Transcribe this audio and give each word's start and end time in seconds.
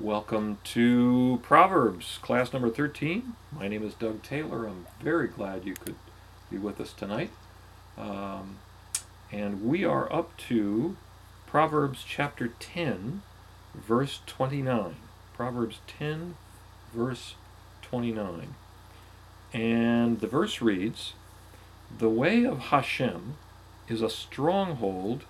Welcome 0.00 0.58
to 0.62 1.40
Proverbs, 1.42 2.20
class 2.22 2.52
number 2.52 2.70
13. 2.70 3.32
My 3.50 3.66
name 3.66 3.84
is 3.84 3.94
Doug 3.94 4.22
Taylor. 4.22 4.64
I'm 4.68 4.86
very 5.02 5.26
glad 5.26 5.64
you 5.64 5.74
could 5.74 5.96
be 6.48 6.56
with 6.56 6.80
us 6.80 6.92
tonight. 6.92 7.32
Um, 7.96 8.58
and 9.32 9.64
we 9.64 9.84
are 9.84 10.10
up 10.12 10.36
to 10.48 10.96
Proverbs 11.48 12.04
chapter 12.06 12.46
10, 12.46 13.22
verse 13.74 14.20
29. 14.26 14.94
Proverbs 15.34 15.80
10, 15.88 16.36
verse 16.94 17.34
29. 17.82 18.54
And 19.52 20.20
the 20.20 20.28
verse 20.28 20.62
reads 20.62 21.14
The 21.98 22.08
way 22.08 22.44
of 22.44 22.60
Hashem 22.60 23.34
is 23.88 24.00
a 24.00 24.10
stronghold 24.10 25.24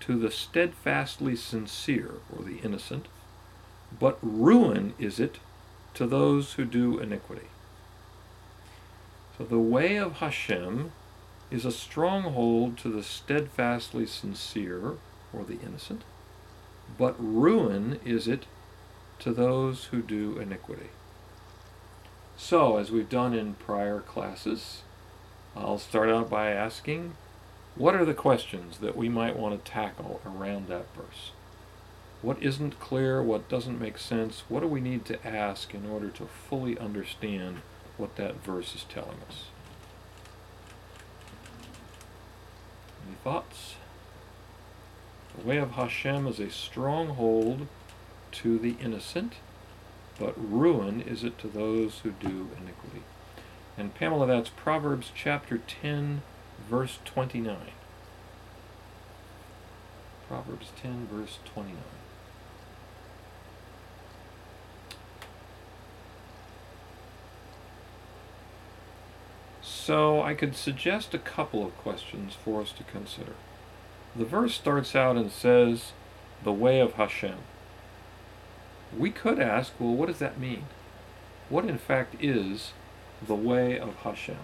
to 0.00 0.18
the 0.18 0.30
steadfastly 0.30 1.36
sincere, 1.36 2.16
or 2.30 2.44
the 2.44 2.58
innocent 2.58 3.06
but 3.98 4.18
ruin 4.22 4.94
is 4.98 5.18
it 5.18 5.38
to 5.94 6.06
those 6.06 6.54
who 6.54 6.64
do 6.64 6.98
iniquity. 6.98 7.48
So 9.36 9.44
the 9.44 9.58
way 9.58 9.96
of 9.96 10.14
Hashem 10.14 10.92
is 11.50 11.64
a 11.64 11.72
stronghold 11.72 12.78
to 12.78 12.88
the 12.88 13.02
steadfastly 13.02 14.06
sincere 14.06 14.96
or 15.32 15.44
the 15.44 15.58
innocent, 15.60 16.02
but 16.98 17.14
ruin 17.18 17.98
is 18.04 18.28
it 18.28 18.46
to 19.20 19.32
those 19.32 19.86
who 19.86 20.02
do 20.02 20.38
iniquity. 20.38 20.90
So, 22.36 22.78
as 22.78 22.90
we've 22.90 23.08
done 23.08 23.34
in 23.34 23.54
prior 23.54 24.00
classes, 24.00 24.82
I'll 25.54 25.78
start 25.78 26.08
out 26.08 26.30
by 26.30 26.50
asking, 26.50 27.14
what 27.74 27.94
are 27.94 28.04
the 28.04 28.14
questions 28.14 28.78
that 28.78 28.96
we 28.96 29.08
might 29.08 29.36
want 29.36 29.62
to 29.62 29.70
tackle 29.70 30.20
around 30.24 30.68
that 30.68 30.86
verse? 30.96 31.32
What 32.22 32.42
isn't 32.42 32.78
clear? 32.78 33.22
What 33.22 33.48
doesn't 33.48 33.80
make 33.80 33.96
sense? 33.96 34.44
What 34.48 34.60
do 34.60 34.66
we 34.66 34.80
need 34.80 35.06
to 35.06 35.26
ask 35.26 35.74
in 35.74 35.88
order 35.88 36.10
to 36.10 36.26
fully 36.26 36.78
understand 36.78 37.62
what 37.96 38.16
that 38.16 38.44
verse 38.44 38.74
is 38.74 38.84
telling 38.84 39.18
us? 39.26 39.44
Any 43.06 43.16
thoughts? 43.24 43.76
The 45.38 45.46
way 45.46 45.56
of 45.56 45.72
Hashem 45.72 46.26
is 46.26 46.38
a 46.38 46.50
stronghold 46.50 47.66
to 48.32 48.58
the 48.58 48.76
innocent, 48.82 49.34
but 50.18 50.34
ruin 50.36 51.00
is 51.00 51.24
it 51.24 51.38
to 51.38 51.48
those 51.48 52.00
who 52.00 52.10
do 52.10 52.50
iniquity. 52.60 53.02
And 53.78 53.94
Pamela, 53.94 54.26
that's 54.26 54.50
Proverbs 54.50 55.10
chapter 55.14 55.56
10, 55.56 56.20
verse 56.68 56.98
29. 57.06 57.56
Proverbs 60.28 60.72
10, 60.82 61.08
verse 61.10 61.38
29. 61.46 61.76
So 69.90 70.22
I 70.22 70.34
could 70.34 70.54
suggest 70.54 71.14
a 71.14 71.18
couple 71.18 71.66
of 71.66 71.76
questions 71.78 72.36
for 72.44 72.62
us 72.62 72.70
to 72.74 72.84
consider. 72.84 73.32
The 74.14 74.24
verse 74.24 74.54
starts 74.54 74.94
out 74.94 75.16
and 75.16 75.32
says, 75.32 75.94
the 76.44 76.52
way 76.52 76.78
of 76.78 76.92
Hashem. 76.92 77.38
We 78.96 79.10
could 79.10 79.40
ask, 79.40 79.72
well, 79.80 79.94
what 79.94 80.06
does 80.06 80.20
that 80.20 80.38
mean? 80.38 80.66
What 81.48 81.64
in 81.64 81.76
fact 81.76 82.14
is 82.22 82.72
the 83.26 83.34
way 83.34 83.80
of 83.80 83.96
Hashem? 83.96 84.38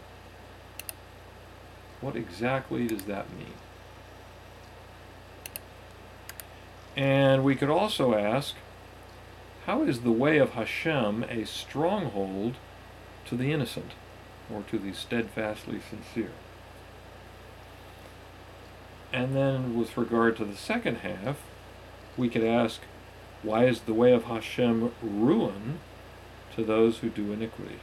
What 2.00 2.16
exactly 2.16 2.88
does 2.88 3.02
that 3.02 3.26
mean? 3.32 3.54
And 6.96 7.44
we 7.44 7.54
could 7.54 7.70
also 7.70 8.14
ask, 8.14 8.56
how 9.66 9.84
is 9.84 10.00
the 10.00 10.10
way 10.10 10.38
of 10.38 10.54
Hashem 10.54 11.24
a 11.30 11.46
stronghold 11.46 12.56
to 13.26 13.36
the 13.36 13.52
innocent? 13.52 13.92
Or 14.52 14.62
to 14.70 14.78
the 14.78 14.92
steadfastly 14.92 15.80
sincere. 15.88 16.32
And 19.12 19.34
then, 19.34 19.76
with 19.76 19.96
regard 19.96 20.36
to 20.36 20.44
the 20.44 20.56
second 20.56 20.98
half, 20.98 21.38
we 22.16 22.28
could 22.28 22.44
ask, 22.44 22.80
why 23.42 23.64
is 23.64 23.82
the 23.82 23.94
way 23.94 24.12
of 24.12 24.24
Hashem 24.24 24.92
ruin 25.02 25.78
to 26.54 26.64
those 26.64 26.98
who 26.98 27.08
do 27.08 27.32
iniquity? 27.32 27.78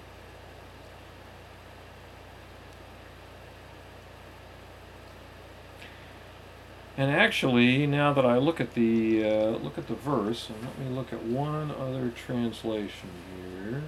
And 6.95 7.09
actually, 7.09 7.88
now 7.88 8.13
that 8.13 8.25
I 8.25 8.38
look 8.38 8.62
at 8.62 8.75
the 8.75 9.25
uh, 9.25 9.45
look 9.57 9.80
at 9.80 9.88
the 9.88 9.95
verse, 9.95 10.50
and 10.50 10.62
let 10.62 10.78
me 10.78 10.95
look 10.95 11.12
at 11.12 11.24
one 11.24 11.72
other 11.72 12.12
translation 12.12 13.09
here. 13.35 13.81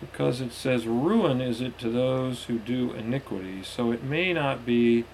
Because 0.00 0.40
it 0.40 0.52
says, 0.52 0.86
Ruin 0.86 1.40
is 1.40 1.60
it 1.60 1.78
to 1.78 1.90
those 1.90 2.44
who 2.44 2.58
do 2.58 2.92
iniquity. 2.92 3.62
So 3.62 3.92
it 3.92 4.02
may 4.02 4.32
not 4.32 4.66
be, 4.66 5.04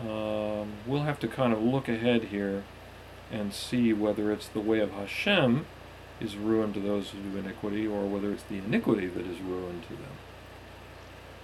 um, 0.00 0.74
we'll 0.86 1.02
have 1.02 1.18
to 1.20 1.28
kind 1.28 1.52
of 1.52 1.62
look 1.62 1.88
ahead 1.88 2.24
here 2.24 2.64
and 3.32 3.52
see 3.52 3.92
whether 3.92 4.30
it's 4.30 4.48
the 4.48 4.60
way 4.60 4.78
of 4.78 4.92
Hashem 4.92 5.66
is 6.20 6.36
ruin 6.36 6.72
to 6.72 6.80
those 6.80 7.10
who 7.10 7.18
do 7.18 7.36
iniquity 7.36 7.86
or 7.86 8.06
whether 8.06 8.32
it's 8.32 8.44
the 8.44 8.58
iniquity 8.58 9.06
that 9.06 9.26
is 9.26 9.40
ruin 9.40 9.82
to 9.82 9.94
them. 9.94 10.16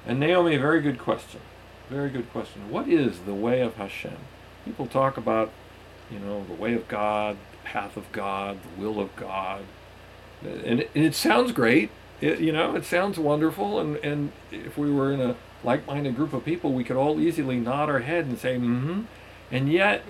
And 0.06 0.20
Naomi, 0.20 0.54
a 0.54 0.60
very 0.60 0.80
good 0.80 0.98
question. 0.98 1.40
Very 1.90 2.10
good 2.10 2.30
question. 2.30 2.70
What 2.70 2.88
is 2.88 3.20
the 3.20 3.34
way 3.34 3.60
of 3.60 3.74
Hashem? 3.74 4.16
People 4.64 4.86
talk 4.86 5.16
about, 5.16 5.50
you 6.10 6.18
know, 6.18 6.44
the 6.44 6.54
way 6.54 6.74
of 6.74 6.88
God, 6.88 7.36
the 7.50 7.68
path 7.68 7.96
of 7.96 8.10
God, 8.12 8.58
the 8.62 8.82
will 8.82 9.00
of 9.00 9.14
God. 9.16 9.64
And 10.42 10.80
it, 10.80 10.90
and 10.94 11.04
it 11.04 11.14
sounds 11.14 11.52
great 11.52 11.90
it, 12.22 12.40
you 12.40 12.52
know, 12.52 12.74
it 12.74 12.84
sounds 12.84 13.18
wonderful, 13.18 13.78
and, 13.80 13.96
and 13.96 14.32
if 14.50 14.78
we 14.78 14.90
were 14.90 15.12
in 15.12 15.20
a 15.20 15.36
like-minded 15.62 16.16
group 16.16 16.32
of 16.32 16.44
people, 16.44 16.72
we 16.72 16.84
could 16.84 16.96
all 16.96 17.20
easily 17.20 17.58
nod 17.58 17.90
our 17.90 18.00
head 18.00 18.24
and 18.24 18.38
say, 18.38 18.56
mm-hmm. 18.56 19.02
And 19.52 19.70
yet, 19.70 20.02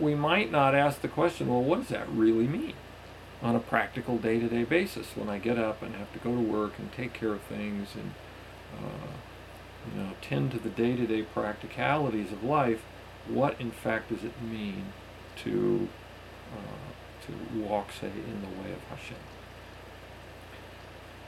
we 0.00 0.16
might 0.16 0.50
not 0.50 0.74
ask 0.74 1.00
the 1.00 1.08
question, 1.08 1.46
well, 1.48 1.62
what 1.62 1.78
does 1.78 1.88
that 1.90 2.08
really 2.08 2.48
mean 2.48 2.74
on 3.40 3.54
a 3.54 3.60
practical 3.60 4.18
day-to-day 4.18 4.64
basis 4.64 5.14
when 5.14 5.28
I 5.28 5.38
get 5.38 5.58
up 5.58 5.80
and 5.80 5.94
have 5.94 6.12
to 6.12 6.18
go 6.18 6.34
to 6.34 6.40
work 6.40 6.72
and 6.76 6.92
take 6.92 7.12
care 7.12 7.32
of 7.32 7.40
things 7.42 7.90
and, 7.94 8.14
uh, 8.76 9.12
you 9.94 10.02
know, 10.02 10.10
tend 10.20 10.50
to 10.52 10.58
the 10.58 10.70
day-to-day 10.70 11.22
practicalities 11.22 12.32
of 12.32 12.42
life? 12.42 12.82
What, 13.28 13.60
in 13.60 13.70
fact, 13.70 14.08
does 14.08 14.24
it 14.24 14.42
mean 14.42 14.86
to 15.44 15.88
uh, 16.52 17.26
to 17.26 17.58
walk, 17.60 17.92
say, 17.92 18.08
in 18.08 18.40
the 18.40 18.48
way 18.60 18.72
of 18.72 18.82
Hashem? 18.90 19.16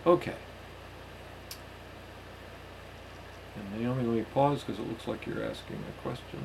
Okay. 0.07 0.35
And 3.55 3.81
Naomi, 3.81 4.05
let 4.05 4.17
me 4.17 4.25
pause 4.35 4.65
because 4.65 4.79
it 4.81 4.89
looks 4.89 5.07
like 5.07 5.27
you're 5.27 5.45
asking 5.45 5.77
a 5.77 6.03
question. 6.03 6.41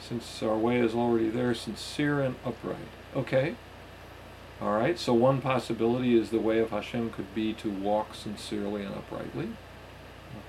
Since 0.00 0.42
our 0.42 0.56
way 0.56 0.80
is 0.80 0.94
already 0.94 1.30
there, 1.30 1.54
sincere 1.54 2.20
and 2.20 2.36
upright. 2.44 2.76
Okay. 3.16 3.56
All 4.60 4.72
right, 4.72 4.98
so 4.98 5.12
one 5.12 5.40
possibility 5.40 6.16
is 6.16 6.30
the 6.30 6.38
way 6.38 6.58
of 6.58 6.70
Hashem 6.70 7.10
could 7.10 7.34
be 7.34 7.52
to 7.54 7.70
walk 7.70 8.14
sincerely 8.14 8.84
and 8.84 8.94
uprightly. 8.94 9.48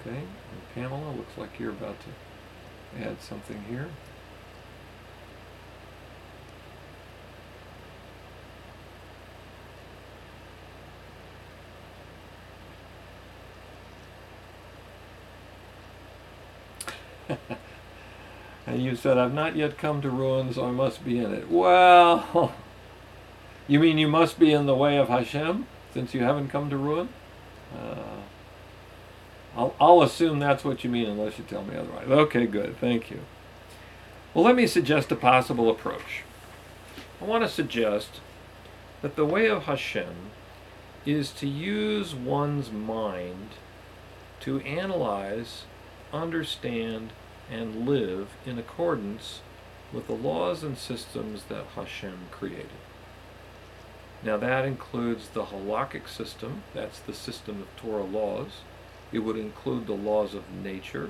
Okay, 0.02 0.18
and 0.18 0.74
Pamela, 0.76 1.12
looks 1.12 1.38
like 1.38 1.60
you're 1.60 1.72
about 1.72 1.98
to 2.02 3.04
add 3.04 3.22
something 3.22 3.64
here. 3.68 3.90
And 18.76 18.84
you 18.84 18.94
said, 18.98 19.18
I've 19.18 19.34
not 19.34 19.56
yet 19.56 19.78
come 19.78 20.02
to 20.02 20.10
ruin, 20.10 20.54
so 20.54 20.66
I 20.66 20.72
must 20.72 21.06
be 21.06 21.18
in 21.18 21.34
it. 21.34 21.50
Well, 21.50 22.54
you 23.70 23.80
mean 23.80 23.98
you 23.98 24.10
must 24.10 24.38
be 24.38 24.52
in 24.52 24.66
the 24.66 24.76
way 24.76 24.98
of 24.98 25.08
Hashem 25.08 25.66
since 25.94 26.14
you 26.14 26.24
haven't 26.24 26.50
come 26.50 26.70
to 26.70 26.76
ruin? 26.76 27.08
Uh, 27.74 28.20
I'll, 29.56 29.76
I'll 29.80 30.02
assume 30.02 30.40
that's 30.40 30.66
what 30.66 30.84
you 30.84 30.90
mean 30.90 31.08
unless 31.08 31.38
you 31.38 31.46
tell 31.46 31.64
me 31.64 31.78
otherwise. 31.78 32.10
Okay, 32.10 32.46
good. 32.46 32.76
Thank 32.82 33.10
you. 33.10 33.22
Well, 34.34 34.44
let 34.44 34.58
me 34.58 34.68
suggest 34.68 35.10
a 35.10 35.16
possible 35.16 35.70
approach. 35.70 36.24
I 37.22 37.24
want 37.24 37.46
to 37.46 37.50
suggest 37.50 38.20
that 39.02 39.16
the 39.16 39.26
way 39.26 39.48
of 39.48 39.64
Hashem 39.64 40.32
is 41.06 41.32
to 41.32 41.48
use 41.48 42.14
one's 42.14 42.74
mind 42.74 43.52
to 44.42 44.60
analyze 44.60 45.64
understand, 46.12 47.14
and 47.52 47.88
live 47.88 48.30
in 48.46 48.58
accordance 48.58 49.42
with 49.94 50.08
the 50.08 50.14
laws 50.14 50.64
and 50.64 50.78
systems 50.78 51.44
that 51.44 51.66
Hashem 51.76 52.18
created. 52.32 52.70
Now 54.24 54.38
that 54.38 54.66
includes 54.66 55.30
the 55.30 55.46
halakhic 55.46 56.10
system, 56.10 56.64
that's 56.74 57.00
the 57.00 57.14
system 57.14 57.62
of 57.62 57.68
Torah 57.78 58.04
laws. 58.04 58.62
It 59.12 59.20
would 59.20 59.38
include 59.38 59.86
the 59.86 59.94
laws 59.94 60.34
of 60.34 60.50
nature, 60.52 61.10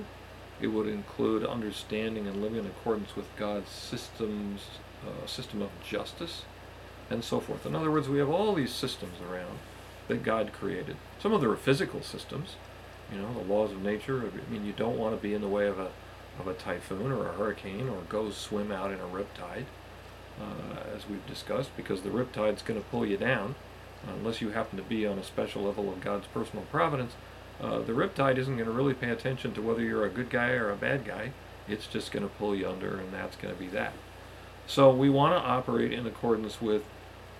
It 0.60 0.68
would 0.68 0.86
include 0.86 1.44
understanding 1.44 2.26
and 2.26 2.40
living 2.42 2.60
in 2.60 2.66
accordance 2.66 3.14
with 3.14 3.26
God's 3.36 3.70
systems, 3.70 4.62
uh, 5.06 5.26
system 5.26 5.60
of 5.60 5.70
justice, 5.86 6.44
and 7.10 7.22
so 7.22 7.40
forth. 7.40 7.66
In 7.66 7.74
other 7.74 7.90
words, 7.90 8.08
we 8.08 8.18
have 8.18 8.30
all 8.30 8.54
these 8.54 8.72
systems 8.72 9.20
around 9.20 9.58
that 10.08 10.22
God 10.22 10.52
created. 10.52 10.96
Some 11.18 11.32
of 11.32 11.40
them 11.40 11.50
are 11.50 11.56
physical 11.56 12.02
systems, 12.02 12.56
you 13.12 13.18
know, 13.18 13.34
the 13.34 13.52
laws 13.52 13.72
of 13.72 13.82
nature. 13.82 14.22
I 14.24 14.50
mean, 14.50 14.64
you 14.64 14.72
don't 14.72 14.98
want 14.98 15.14
to 15.14 15.22
be 15.22 15.34
in 15.34 15.42
the 15.42 15.48
way 15.48 15.66
of 15.66 15.78
a 15.78 15.90
of 16.38 16.46
a 16.46 16.54
typhoon 16.54 17.12
or 17.12 17.28
a 17.28 17.32
hurricane 17.32 17.88
or 17.88 18.02
go 18.08 18.30
swim 18.30 18.70
out 18.70 18.90
in 18.90 19.00
a 19.00 19.04
riptide, 19.04 19.64
uh, 20.40 20.94
as 20.94 21.08
we've 21.08 21.26
discussed, 21.26 21.70
because 21.76 22.02
the 22.02 22.10
riptide's 22.10 22.62
going 22.62 22.80
to 22.80 22.86
pull 22.88 23.06
you 23.06 23.16
down, 23.16 23.54
unless 24.06 24.40
you 24.40 24.50
happen 24.50 24.76
to 24.76 24.84
be 24.84 25.06
on 25.06 25.18
a 25.18 25.24
special 25.24 25.62
level 25.62 25.88
of 25.88 26.00
God's 26.00 26.26
personal 26.28 26.64
providence. 26.70 27.14
Uh, 27.60 27.78
the 27.78 27.92
riptide 27.92 28.36
isn't 28.36 28.56
going 28.56 28.68
to 28.68 28.72
really 28.72 28.94
pay 28.94 29.10
attention 29.10 29.54
to 29.54 29.62
whether 29.62 29.80
you're 29.80 30.04
a 30.04 30.10
good 30.10 30.30
guy 30.30 30.50
or 30.50 30.70
a 30.70 30.76
bad 30.76 31.04
guy. 31.04 31.32
It's 31.66 31.86
just 31.86 32.12
going 32.12 32.22
to 32.22 32.34
pull 32.34 32.54
you 32.54 32.68
under, 32.68 32.98
and 32.98 33.12
that's 33.12 33.36
going 33.36 33.52
to 33.52 33.58
be 33.58 33.68
that. 33.68 33.92
So 34.66 34.92
we 34.94 35.08
want 35.08 35.34
to 35.34 35.48
operate 35.48 35.92
in 35.92 36.06
accordance 36.06 36.60
with 36.60 36.82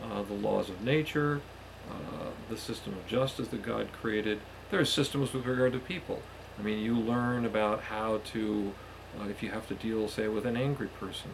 uh, 0.03 0.23
the 0.23 0.35
laws 0.35 0.69
of 0.69 0.83
nature, 0.83 1.43
uh, 1.91 2.31
the 2.49 2.57
system 2.57 2.95
of 2.95 3.07
justice 3.07 3.49
that 3.49 3.63
God 3.63 3.89
created. 3.93 4.41
There 4.71 4.81
are 4.81 4.85
systems 4.85 5.33
with 5.33 5.45
regard 5.45 5.73
to 5.75 5.79
people. 5.79 6.23
I 6.59 6.63
mean, 6.63 6.79
you 6.79 6.95
learn 6.95 7.45
about 7.45 7.83
how 7.83 8.21
to, 8.33 8.73
uh, 9.19 9.29
if 9.29 9.43
you 9.43 9.51
have 9.51 9.67
to 9.69 9.75
deal, 9.75 10.09
say, 10.09 10.29
with 10.29 10.47
an 10.47 10.57
angry 10.57 10.89
person, 10.89 11.31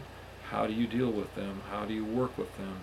how 0.51 0.67
do 0.67 0.73
you 0.73 0.87
deal 0.87 1.11
with 1.11 1.35
them? 1.35 1.63
How 1.71 1.85
do 1.85 1.95
you 1.95 2.05
work 2.05 2.37
with 2.37 2.57
them? 2.57 2.81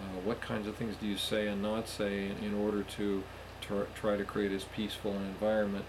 Uh, 0.00 0.20
what 0.24 0.40
kinds 0.40 0.66
of 0.66 0.76
things 0.76 0.96
do 0.96 1.06
you 1.06 1.16
say 1.16 1.46
and 1.46 1.62
not 1.62 1.88
say 1.88 2.26
in, 2.26 2.38
in 2.38 2.54
order 2.54 2.82
to 2.82 3.22
try 3.94 4.16
to 4.16 4.24
create 4.24 4.50
as 4.52 4.64
peaceful 4.64 5.12
an 5.12 5.24
environment 5.26 5.84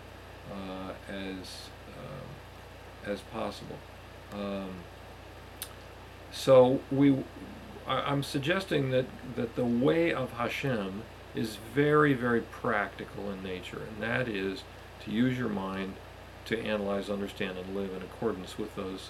uh, 0.51 0.91
as 1.11 1.69
uh, 1.89 3.09
as 3.09 3.21
possible? 3.21 3.77
Um, 4.33 4.69
so 6.31 6.81
we, 6.91 7.23
I, 7.87 8.11
am 8.11 8.23
suggesting 8.23 8.91
that 8.91 9.05
that 9.35 9.55
the 9.55 9.65
way 9.65 10.13
of 10.13 10.33
Hashem 10.33 11.03
is 11.35 11.57
very, 11.73 12.13
very 12.13 12.41
practical 12.41 13.31
in 13.31 13.41
nature, 13.41 13.81
and 13.81 14.03
that 14.03 14.27
is 14.27 14.63
to 15.05 15.11
use 15.11 15.37
your 15.37 15.49
mind 15.49 15.93
to 16.45 16.59
analyze, 16.59 17.09
understand, 17.09 17.57
and 17.57 17.75
live 17.75 17.91
in 17.93 18.01
accordance 18.01 18.57
with 18.57 18.75
those 18.75 19.09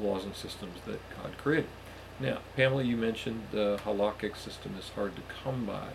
laws 0.00 0.24
and 0.24 0.34
systems 0.34 0.78
that 0.86 1.00
God 1.16 1.36
created. 1.38 1.70
Now, 2.18 2.38
Pamela, 2.56 2.82
you 2.82 2.96
mentioned 2.96 3.44
the 3.50 3.78
halakhic 3.84 4.36
system 4.36 4.74
is 4.78 4.90
hard 4.90 5.16
to 5.16 5.22
come 5.42 5.64
by. 5.64 5.92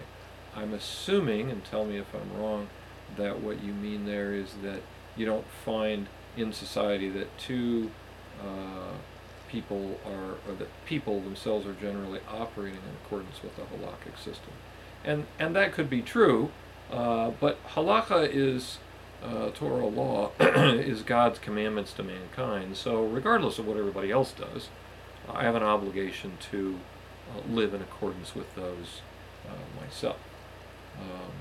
I'm 0.56 0.74
assuming, 0.74 1.50
and 1.50 1.64
tell 1.64 1.86
me 1.86 1.98
if 1.98 2.14
I'm 2.14 2.40
wrong, 2.40 2.70
that 3.18 3.42
what 3.42 3.64
you 3.64 3.74
mean 3.74 4.06
there 4.06 4.34
is 4.34 4.54
that 4.64 4.82
you 5.16 5.26
don't 5.26 5.46
find 5.66 6.08
in 6.38 6.54
society 6.54 7.10
that 7.10 7.38
two 7.38 7.92
uh, 8.42 8.94
people 9.50 10.00
are, 10.06 10.34
or 10.48 10.56
that 10.58 10.70
people 10.86 11.20
themselves 11.20 11.66
are 11.66 11.74
generally 11.74 12.22
operating 12.30 12.80
in 12.80 12.96
accordance 13.04 13.42
with 13.44 13.56
the 13.56 13.64
halakhic 13.64 14.18
system 14.18 14.54
and 15.04 15.26
and 15.40 15.56
that 15.56 15.72
could 15.72 15.90
be 15.90 16.02
true, 16.02 16.52
uh, 16.92 17.32
but 17.40 17.64
halakha 17.70 18.30
is 18.32 18.78
uh, 19.24 19.50
Torah 19.52 19.86
law 19.86 20.32
is 20.40 21.04
God's 21.04 21.40
commandments 21.40 21.94
to 21.94 22.04
mankind. 22.04 22.78
So 22.78 23.06
regardless 23.06 23.60
of 23.60 23.68
what 23.68 23.78
everybody 23.78 24.12
else 24.12 24.32
does, 24.32 24.70
I 25.30 25.44
have 25.44 25.56
an 25.56 25.64
obligation 25.64 26.38
to 26.52 26.80
uh, 27.32 27.52
live 27.52 27.74
in 27.74 27.82
accordance 27.82 28.36
with 28.36 28.54
those 28.56 29.02
uh, 29.48 29.82
myself. 29.82 30.18
Um, 31.00 31.32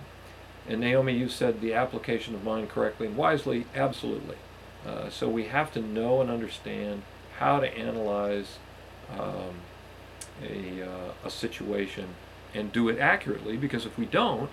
and 0.69 0.81
Naomi, 0.81 1.17
you 1.17 1.29
said 1.29 1.61
the 1.61 1.75
application 1.75 2.35
of 2.35 2.45
mind 2.45 2.69
correctly 2.69 3.07
and 3.07 3.17
wisely, 3.17 3.67
absolutely. 3.75 4.37
Uh, 4.87 5.11
so 5.11 5.29
we 5.29 5.45
have 5.45 5.73
to 5.73 5.81
know 5.81 6.21
and 6.21 6.31
understand 6.31 7.03
how 7.39 7.61
to 7.61 7.79
analyze 7.79 8.59
um, 9.19 9.63
a, 10.43 10.83
uh, 10.83 11.13
a 11.25 11.31
situation 11.31 12.15
and 12.55 12.73
do 12.73 12.89
it 12.89 12.99
accurately 12.99 13.57
because 13.57 13.87
if 13.87 13.99
we 13.99 14.07
don't, 14.07 14.51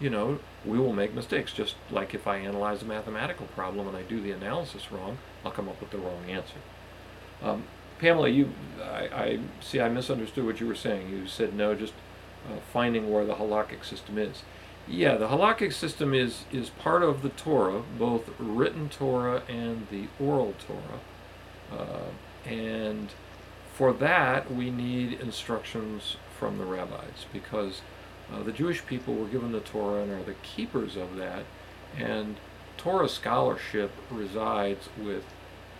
you 0.00 0.10
know, 0.10 0.38
we 0.64 0.78
will 0.78 0.92
make 0.92 1.14
mistakes. 1.14 1.52
Just 1.52 1.76
like 1.90 2.14
if 2.14 2.26
I 2.26 2.38
analyze 2.38 2.82
a 2.82 2.84
mathematical 2.84 3.46
problem 3.48 3.88
and 3.88 3.96
I 3.96 4.02
do 4.02 4.20
the 4.20 4.32
analysis 4.32 4.90
wrong, 4.90 5.18
I'll 5.44 5.52
come 5.52 5.68
up 5.68 5.80
with 5.80 5.90
the 5.90 5.98
wrong 5.98 6.24
answer. 6.28 6.56
Um, 7.42 7.64
Pamela, 7.98 8.28
you, 8.28 8.52
I, 8.82 9.08
I, 9.12 9.38
see. 9.60 9.80
I 9.80 9.88
misunderstood 9.88 10.44
what 10.44 10.60
you 10.60 10.66
were 10.66 10.74
saying. 10.74 11.10
You 11.10 11.26
said 11.26 11.54
no, 11.54 11.74
just 11.74 11.92
uh, 12.50 12.58
finding 12.72 13.10
where 13.10 13.24
the 13.24 13.34
halakhic 13.34 13.84
system 13.84 14.18
is. 14.18 14.42
Yeah, 14.86 15.16
the 15.16 15.28
halakhic 15.28 15.72
system 15.72 16.12
is 16.12 16.44
is 16.52 16.70
part 16.70 17.02
of 17.02 17.22
the 17.22 17.30
Torah, 17.30 17.82
both 17.98 18.28
written 18.38 18.88
Torah 18.88 19.42
and 19.48 19.86
the 19.90 20.08
oral 20.20 20.54
Torah, 20.66 21.80
uh, 21.80 22.48
and 22.48 23.10
for 23.72 23.92
that 23.92 24.52
we 24.52 24.70
need 24.70 25.20
instructions 25.20 26.16
from 26.38 26.58
the 26.58 26.64
rabbis 26.64 27.26
because 27.32 27.80
uh, 28.34 28.42
the 28.42 28.52
Jewish 28.52 28.84
people 28.86 29.14
were 29.14 29.26
given 29.28 29.52
the 29.52 29.60
Torah 29.60 30.02
and 30.02 30.12
are 30.12 30.22
the 30.22 30.34
keepers 30.42 30.96
of 30.96 31.16
that, 31.16 31.44
and 31.96 32.36
Torah 32.76 33.08
scholarship 33.08 33.92
resides 34.10 34.88
with 34.98 35.24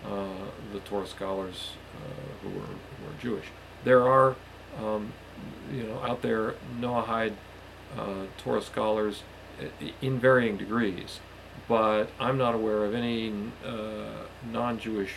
uh, 0.04 0.26
the 0.72 0.80
Torah 0.80 1.06
scholars 1.06 1.72
uh, 1.96 2.46
who, 2.46 2.58
are, 2.60 2.66
who 2.66 3.22
Jewish. 3.22 3.46
There 3.84 4.06
are, 4.06 4.36
um, 4.78 5.12
you 5.72 5.84
know, 5.84 5.98
out 6.00 6.22
there 6.22 6.54
Noahide 6.78 7.34
uh, 7.98 8.26
Torah 8.38 8.62
scholars 8.62 9.22
in 10.00 10.18
varying 10.18 10.56
degrees, 10.56 11.20
but 11.68 12.06
I'm 12.18 12.36
not 12.38 12.54
aware 12.54 12.84
of 12.84 12.94
any 12.94 13.32
non-Jewish 14.52 15.14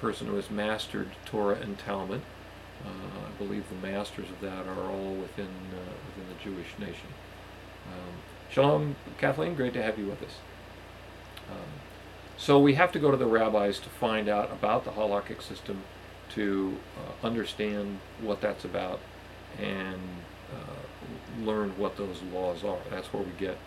person 0.00 0.26
who 0.26 0.36
has 0.36 0.50
mastered 0.50 1.10
Torah 1.24 1.56
and 1.56 1.78
Talmud. 1.78 2.20
Uh, 2.84 2.88
I 2.88 3.30
believe 3.38 3.64
the 3.68 3.86
masters 3.86 4.30
of 4.30 4.40
that 4.40 4.66
are 4.66 4.90
all 4.90 5.14
within 5.14 5.46
uh, 5.46 5.92
within 6.06 6.28
the 6.28 6.42
Jewish 6.42 6.78
nation. 6.78 7.08
Um, 7.92 8.14
shalom, 8.50 8.96
Kathleen. 9.18 9.54
Great 9.54 9.74
to 9.74 9.82
have 9.82 9.98
you 9.98 10.06
with 10.06 10.22
us. 10.22 10.36
Um, 11.50 11.80
so 12.36 12.58
we 12.58 12.74
have 12.74 12.92
to 12.92 12.98
go 12.98 13.10
to 13.10 13.16
the 13.16 13.26
rabbis 13.26 13.80
to 13.80 13.88
find 13.88 14.28
out 14.28 14.52
about 14.52 14.84
the 14.84 14.92
halakhic 14.92 15.42
system, 15.42 15.82
to 16.34 16.76
uh, 16.96 17.26
understand 17.26 17.98
what 18.20 18.40
that's 18.40 18.64
about, 18.64 19.00
and 19.58 19.98
uh, 20.52 21.44
learn 21.44 21.70
what 21.76 21.96
those 21.96 22.22
laws 22.32 22.62
are. 22.64 22.78
That's 22.90 23.12
where 23.12 23.22
we 23.22 23.32
get 23.38 23.58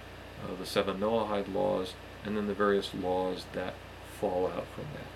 uh, 0.43 0.55
the 0.57 0.65
seven 0.65 0.99
Noahide 0.99 1.53
laws, 1.53 1.95
and 2.23 2.37
then 2.37 2.47
the 2.47 2.53
various 2.53 2.93
laws 2.93 3.45
that 3.53 3.73
fall 4.19 4.47
out 4.47 4.67
from 4.73 4.85
that. 4.93 5.07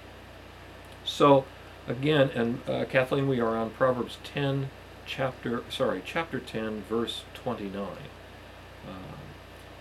So 1.05 1.45
again, 1.87 2.29
and 2.35 2.61
uh, 2.67 2.85
Kathleen, 2.85 3.27
we 3.27 3.39
are 3.39 3.55
on 3.55 3.69
Proverbs 3.71 4.17
10, 4.23 4.69
chapter, 5.05 5.63
sorry, 5.69 6.01
chapter 6.05 6.39
10, 6.39 6.83
verse 6.89 7.23
29. 7.33 7.83
Um, 8.87 8.95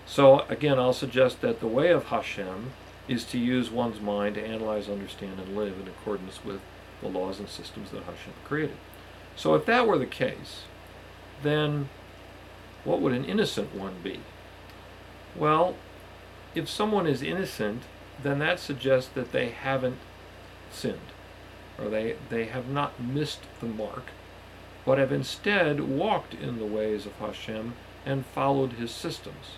so 0.06 0.40
again, 0.49 0.78
I'll 0.78 0.92
suggest 0.92 1.40
that 1.40 1.61
the 1.61 1.66
way 1.66 1.90
of 1.90 2.04
Hashem 2.06 2.73
is 3.08 3.25
to 3.25 3.38
use 3.38 3.70
one's 3.70 4.00
mind 4.00 4.34
to 4.37 4.44
analyze, 4.44 4.88
understand, 4.88 5.40
and 5.40 5.56
live 5.56 5.78
in 5.80 5.88
accordance 5.88 6.44
with 6.44 6.61
the 7.00 7.08
laws 7.08 7.38
and 7.38 7.49
systems 7.49 7.90
that 7.90 8.04
Hashem 8.04 8.32
created. 8.44 8.76
So 9.37 9.54
if 9.54 9.66
that 9.66 9.87
were 9.87 9.99
the 9.99 10.06
case, 10.06 10.62
then 11.42 11.88
what 12.84 13.00
would 13.00 13.12
an 13.12 13.25
innocent 13.25 13.75
one 13.75 13.96
be? 14.02 14.20
Well, 15.37 15.75
if 16.54 16.68
someone 16.68 17.06
is 17.06 17.23
innocent, 17.23 17.82
then 18.23 18.38
that 18.38 18.61
suggests 18.61 19.11
that 19.14 19.32
they 19.32 19.49
haven't 19.49 19.99
sinned 20.70 21.13
or 21.78 21.88
they, 21.88 22.16
they 22.28 22.47
have 22.47 22.69
not 22.69 23.00
missed 23.00 23.43
the 23.61 23.66
mark, 23.66 24.04
but 24.85 24.99
have 24.99 25.12
instead 25.12 25.81
walked 25.81 26.35
in 26.35 26.59
the 26.59 26.66
ways 26.66 27.07
of 27.07 27.12
Hashem 27.14 27.75
and 28.07 28.26
followed 28.26 28.75
his 28.75 28.90
systems. 28.90 29.57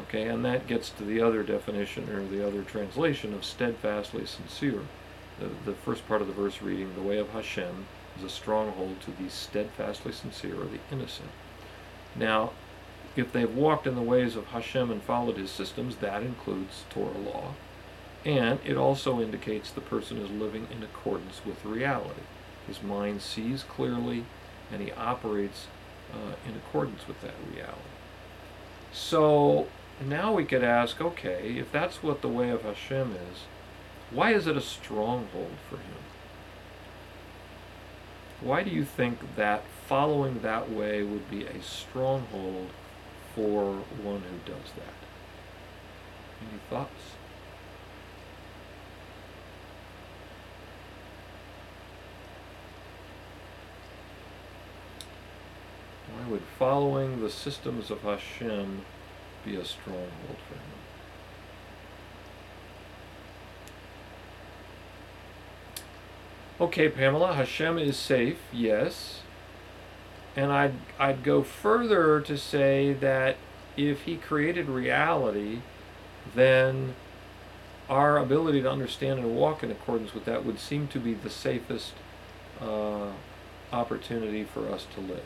Okay, 0.00 0.22
and 0.22 0.44
that 0.44 0.66
gets 0.66 0.90
to 0.90 1.04
the 1.04 1.20
other 1.20 1.42
definition 1.42 2.08
or 2.08 2.24
the 2.26 2.46
other 2.46 2.62
translation 2.62 3.34
of 3.34 3.44
steadfastly 3.44 4.24
sincere. 4.26 4.80
The, 5.38 5.48
the 5.70 5.76
first 5.76 6.06
part 6.08 6.22
of 6.22 6.28
the 6.28 6.32
verse 6.32 6.62
reading, 6.62 6.94
the 6.94 7.02
way 7.02 7.18
of 7.18 7.30
Hashem 7.30 7.86
is 8.18 8.24
a 8.24 8.28
stronghold 8.28 9.00
to 9.02 9.10
the 9.10 9.28
steadfastly 9.28 10.12
sincere 10.12 10.60
or 10.60 10.64
the 10.64 10.80
innocent. 10.90 11.30
Now, 12.14 12.52
if 13.16 13.32
they've 13.32 13.54
walked 13.54 13.86
in 13.86 13.94
the 13.94 14.02
ways 14.02 14.36
of 14.36 14.46
Hashem 14.46 14.90
and 14.90 15.02
followed 15.02 15.36
his 15.36 15.50
systems, 15.50 15.96
that 15.96 16.22
includes 16.22 16.84
Torah 16.88 17.18
law. 17.18 17.54
And 18.24 18.60
it 18.64 18.76
also 18.76 19.20
indicates 19.20 19.70
the 19.70 19.80
person 19.80 20.18
is 20.18 20.30
living 20.30 20.68
in 20.70 20.82
accordance 20.82 21.40
with 21.44 21.64
reality. 21.64 22.22
His 22.66 22.82
mind 22.82 23.20
sees 23.20 23.64
clearly 23.64 24.24
and 24.70 24.80
he 24.80 24.92
operates 24.92 25.66
uh, 26.12 26.34
in 26.48 26.54
accordance 26.56 27.08
with 27.08 27.20
that 27.22 27.34
reality. 27.52 27.80
So 28.92 29.66
now 30.06 30.32
we 30.32 30.44
could 30.44 30.62
ask 30.62 31.00
okay, 31.00 31.56
if 31.58 31.72
that's 31.72 32.02
what 32.02 32.22
the 32.22 32.28
way 32.28 32.50
of 32.50 32.62
Hashem 32.62 33.12
is, 33.12 33.38
why 34.10 34.32
is 34.32 34.46
it 34.46 34.56
a 34.56 34.60
stronghold 34.60 35.56
for 35.68 35.76
him? 35.76 36.02
Why 38.40 38.62
do 38.62 38.70
you 38.70 38.84
think 38.84 39.36
that 39.36 39.62
following 39.86 40.40
that 40.42 40.70
way 40.70 41.02
would 41.02 41.30
be 41.30 41.44
a 41.44 41.62
stronghold 41.62 42.68
for 43.34 43.76
one 44.02 44.22
who 44.22 44.52
does 44.52 44.72
that? 44.76 44.94
Any 46.40 46.60
thoughts? 46.68 47.11
Would 56.28 56.42
following 56.58 57.20
the 57.20 57.30
systems 57.30 57.90
of 57.90 58.02
Hashem 58.02 58.82
be 59.44 59.56
a 59.56 59.64
stronghold 59.64 60.38
for 60.48 60.54
him? 60.54 60.72
Okay, 66.60 66.88
Pamela, 66.88 67.34
Hashem 67.34 67.78
is 67.78 67.96
safe, 67.96 68.38
yes. 68.52 69.22
And 70.36 70.52
I'd, 70.52 70.74
I'd 70.98 71.22
go 71.24 71.42
further 71.42 72.20
to 72.20 72.38
say 72.38 72.92
that 72.94 73.36
if 73.76 74.02
he 74.02 74.16
created 74.16 74.68
reality, 74.68 75.60
then 76.34 76.94
our 77.88 78.16
ability 78.16 78.62
to 78.62 78.70
understand 78.70 79.18
and 79.18 79.34
walk 79.34 79.62
in 79.62 79.70
accordance 79.70 80.14
with 80.14 80.24
that 80.24 80.44
would 80.44 80.58
seem 80.58 80.88
to 80.88 80.98
be 80.98 81.14
the 81.14 81.30
safest 81.30 81.94
uh, 82.60 83.10
opportunity 83.72 84.44
for 84.44 84.70
us 84.70 84.86
to 84.94 85.00
live. 85.00 85.24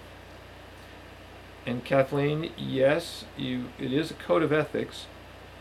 And 1.67 1.85
Kathleen, 1.85 2.53
yes, 2.57 3.25
you, 3.37 3.67
it 3.79 3.93
is 3.93 4.13
a 4.13 4.15
code 4.15 4.45
of 4.45 4.53
ethics, 4.53 5.07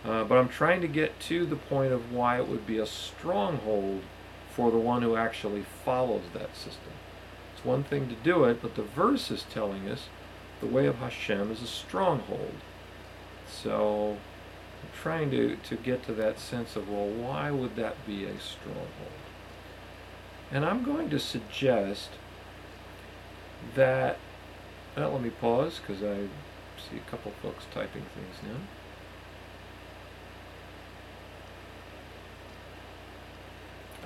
uh, 0.05 0.23
but 0.23 0.37
I'm 0.37 0.49
trying 0.49 0.81
to 0.81 0.87
get 0.87 1.19
to 1.21 1.47
the 1.47 1.55
point 1.55 1.91
of 1.91 2.11
why 2.11 2.37
it 2.37 2.47
would 2.47 2.67
be 2.67 2.77
a 2.77 2.85
stronghold 2.85 4.03
for 4.55 4.69
the 4.69 4.77
one 4.77 5.01
who 5.01 5.15
actually 5.15 5.65
follows 5.83 6.21
that 6.33 6.55
system. 6.55 6.93
It's 7.53 7.65
one 7.65 7.83
thing 7.83 8.07
to 8.07 8.15
do 8.15 8.43
it, 8.43 8.61
but 8.61 8.75
the 8.75 8.83
verse 8.83 9.31
is 9.31 9.45
telling 9.49 9.89
us 9.89 10.07
the 10.61 10.67
way 10.67 10.85
of 10.85 10.97
Hashem 10.97 11.51
is 11.51 11.63
a 11.63 11.67
stronghold. 11.67 12.55
So 13.47 14.17
I'm 14.83 14.89
trying 15.01 15.31
to, 15.31 15.55
to 15.55 15.75
get 15.75 16.03
to 16.03 16.13
that 16.13 16.39
sense 16.39 16.75
of, 16.75 16.87
well, 16.87 17.07
why 17.07 17.49
would 17.49 17.75
that 17.75 18.05
be 18.05 18.25
a 18.25 18.39
stronghold? 18.39 18.91
And 20.51 20.63
I'm 20.63 20.83
going 20.83 21.09
to 21.09 21.19
suggest 21.19 22.11
that, 23.73 24.19
well, 24.95 25.11
let 25.11 25.21
me 25.21 25.29
pause 25.29 25.79
because 25.79 26.03
I 26.03 26.27
see 26.77 26.97
a 26.97 27.09
couple 27.11 27.31
folks 27.41 27.65
typing 27.73 28.03
things 28.03 28.35
now. 28.43 28.57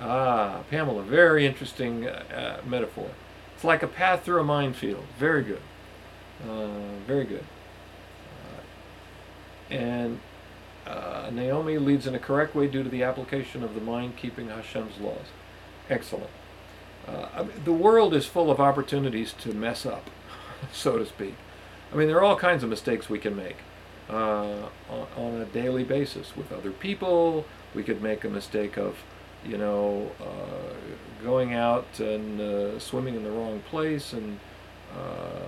Ah, 0.02 0.62
Pamela, 0.70 1.02
very 1.02 1.46
interesting 1.46 2.06
uh, 2.06 2.22
uh, 2.34 2.66
metaphor. 2.66 3.10
It's 3.54 3.64
like 3.64 3.82
a 3.82 3.86
path 3.86 4.24
through 4.24 4.40
a 4.40 4.44
minefield. 4.44 5.04
Very 5.18 5.42
good. 5.42 5.60
Uh, 6.48 6.68
very 7.06 7.24
good. 7.24 7.44
Uh, 8.46 9.74
and 9.74 10.20
uh, 10.86 11.28
Naomi 11.30 11.76
leads 11.76 12.06
in 12.06 12.14
a 12.14 12.18
correct 12.18 12.54
way 12.54 12.66
due 12.66 12.82
to 12.82 12.88
the 12.88 13.02
application 13.02 13.62
of 13.62 13.74
the 13.74 13.80
mind 13.80 14.16
keeping 14.16 14.48
Hashem's 14.48 14.98
laws. 14.98 15.26
Excellent. 15.90 16.30
Uh, 17.06 17.26
I 17.34 17.42
mean, 17.42 17.64
the 17.64 17.72
world 17.72 18.14
is 18.14 18.24
full 18.24 18.50
of 18.50 18.58
opportunities 18.58 19.34
to 19.34 19.52
mess 19.52 19.84
up, 19.84 20.08
so 20.72 20.98
to 20.98 21.06
speak. 21.06 21.34
I 21.92 21.96
mean, 21.96 22.08
there 22.08 22.16
are 22.18 22.22
all 22.22 22.36
kinds 22.36 22.62
of 22.62 22.70
mistakes 22.70 23.08
we 23.08 23.18
can 23.18 23.36
make 23.36 23.56
on, 24.08 24.68
on 25.16 25.40
a 25.40 25.44
daily 25.46 25.84
basis 25.84 26.36
with 26.36 26.52
other 26.52 26.70
people. 26.70 27.44
We 27.74 27.82
could 27.82 28.02
make 28.02 28.24
a 28.24 28.28
mistake 28.28 28.76
of 28.76 28.96
you 29.46 29.56
know, 29.56 30.10
uh, 30.20 30.74
going 31.24 31.54
out 31.54 31.98
and 31.98 32.40
uh, 32.40 32.78
swimming 32.78 33.14
in 33.14 33.24
the 33.24 33.30
wrong 33.30 33.60
place, 33.70 34.12
and 34.12 34.38
uh, 34.96 35.40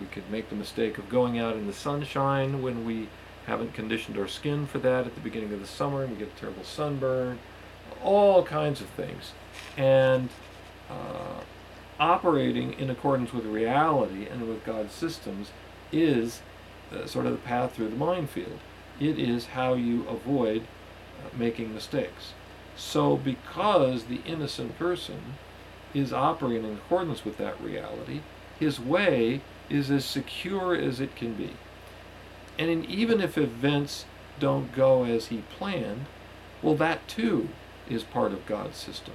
we 0.00 0.06
could 0.06 0.28
make 0.30 0.48
the 0.48 0.56
mistake 0.56 0.98
of 0.98 1.08
going 1.08 1.38
out 1.38 1.56
in 1.56 1.66
the 1.66 1.72
sunshine 1.72 2.62
when 2.62 2.84
we 2.84 3.08
haven't 3.46 3.74
conditioned 3.74 4.18
our 4.18 4.28
skin 4.28 4.66
for 4.66 4.78
that 4.78 5.06
at 5.06 5.14
the 5.14 5.20
beginning 5.20 5.52
of 5.52 5.60
the 5.60 5.66
summer, 5.66 6.02
and 6.02 6.12
we 6.12 6.18
get 6.18 6.28
a 6.28 6.40
terrible 6.40 6.64
sunburn, 6.64 7.38
all 8.02 8.42
kinds 8.42 8.80
of 8.80 8.88
things. 8.90 9.32
And 9.76 10.28
uh, 10.90 11.40
operating 12.02 12.72
in 12.72 12.90
accordance 12.90 13.32
with 13.32 13.46
reality 13.46 14.26
and 14.26 14.48
with 14.48 14.64
God's 14.64 14.92
systems 14.92 15.52
is 15.92 16.42
uh, 16.92 17.06
sort 17.06 17.26
of 17.26 17.32
the 17.32 17.38
path 17.38 17.74
through 17.74 17.90
the 17.90 17.96
minefield. 17.96 18.58
It 18.98 19.20
is 19.20 19.46
how 19.46 19.74
you 19.74 20.06
avoid 20.08 20.62
uh, 20.62 21.28
making 21.38 21.72
mistakes. 21.72 22.32
So, 22.74 23.16
because 23.16 24.04
the 24.04 24.20
innocent 24.26 24.76
person 24.78 25.34
is 25.94 26.12
operating 26.12 26.64
in 26.64 26.74
accordance 26.74 27.24
with 27.24 27.36
that 27.36 27.60
reality, 27.60 28.22
his 28.58 28.80
way 28.80 29.42
is 29.70 29.88
as 29.88 30.04
secure 30.04 30.74
as 30.74 30.98
it 30.98 31.14
can 31.14 31.34
be. 31.34 31.52
And 32.58 32.68
in, 32.68 32.84
even 32.86 33.20
if 33.20 33.38
events 33.38 34.06
don't 34.40 34.74
go 34.74 35.04
as 35.04 35.26
he 35.26 35.44
planned, 35.56 36.06
well, 36.62 36.74
that 36.76 37.06
too 37.06 37.50
is 37.88 38.02
part 38.02 38.32
of 38.32 38.44
God's 38.46 38.76
system. 38.76 39.14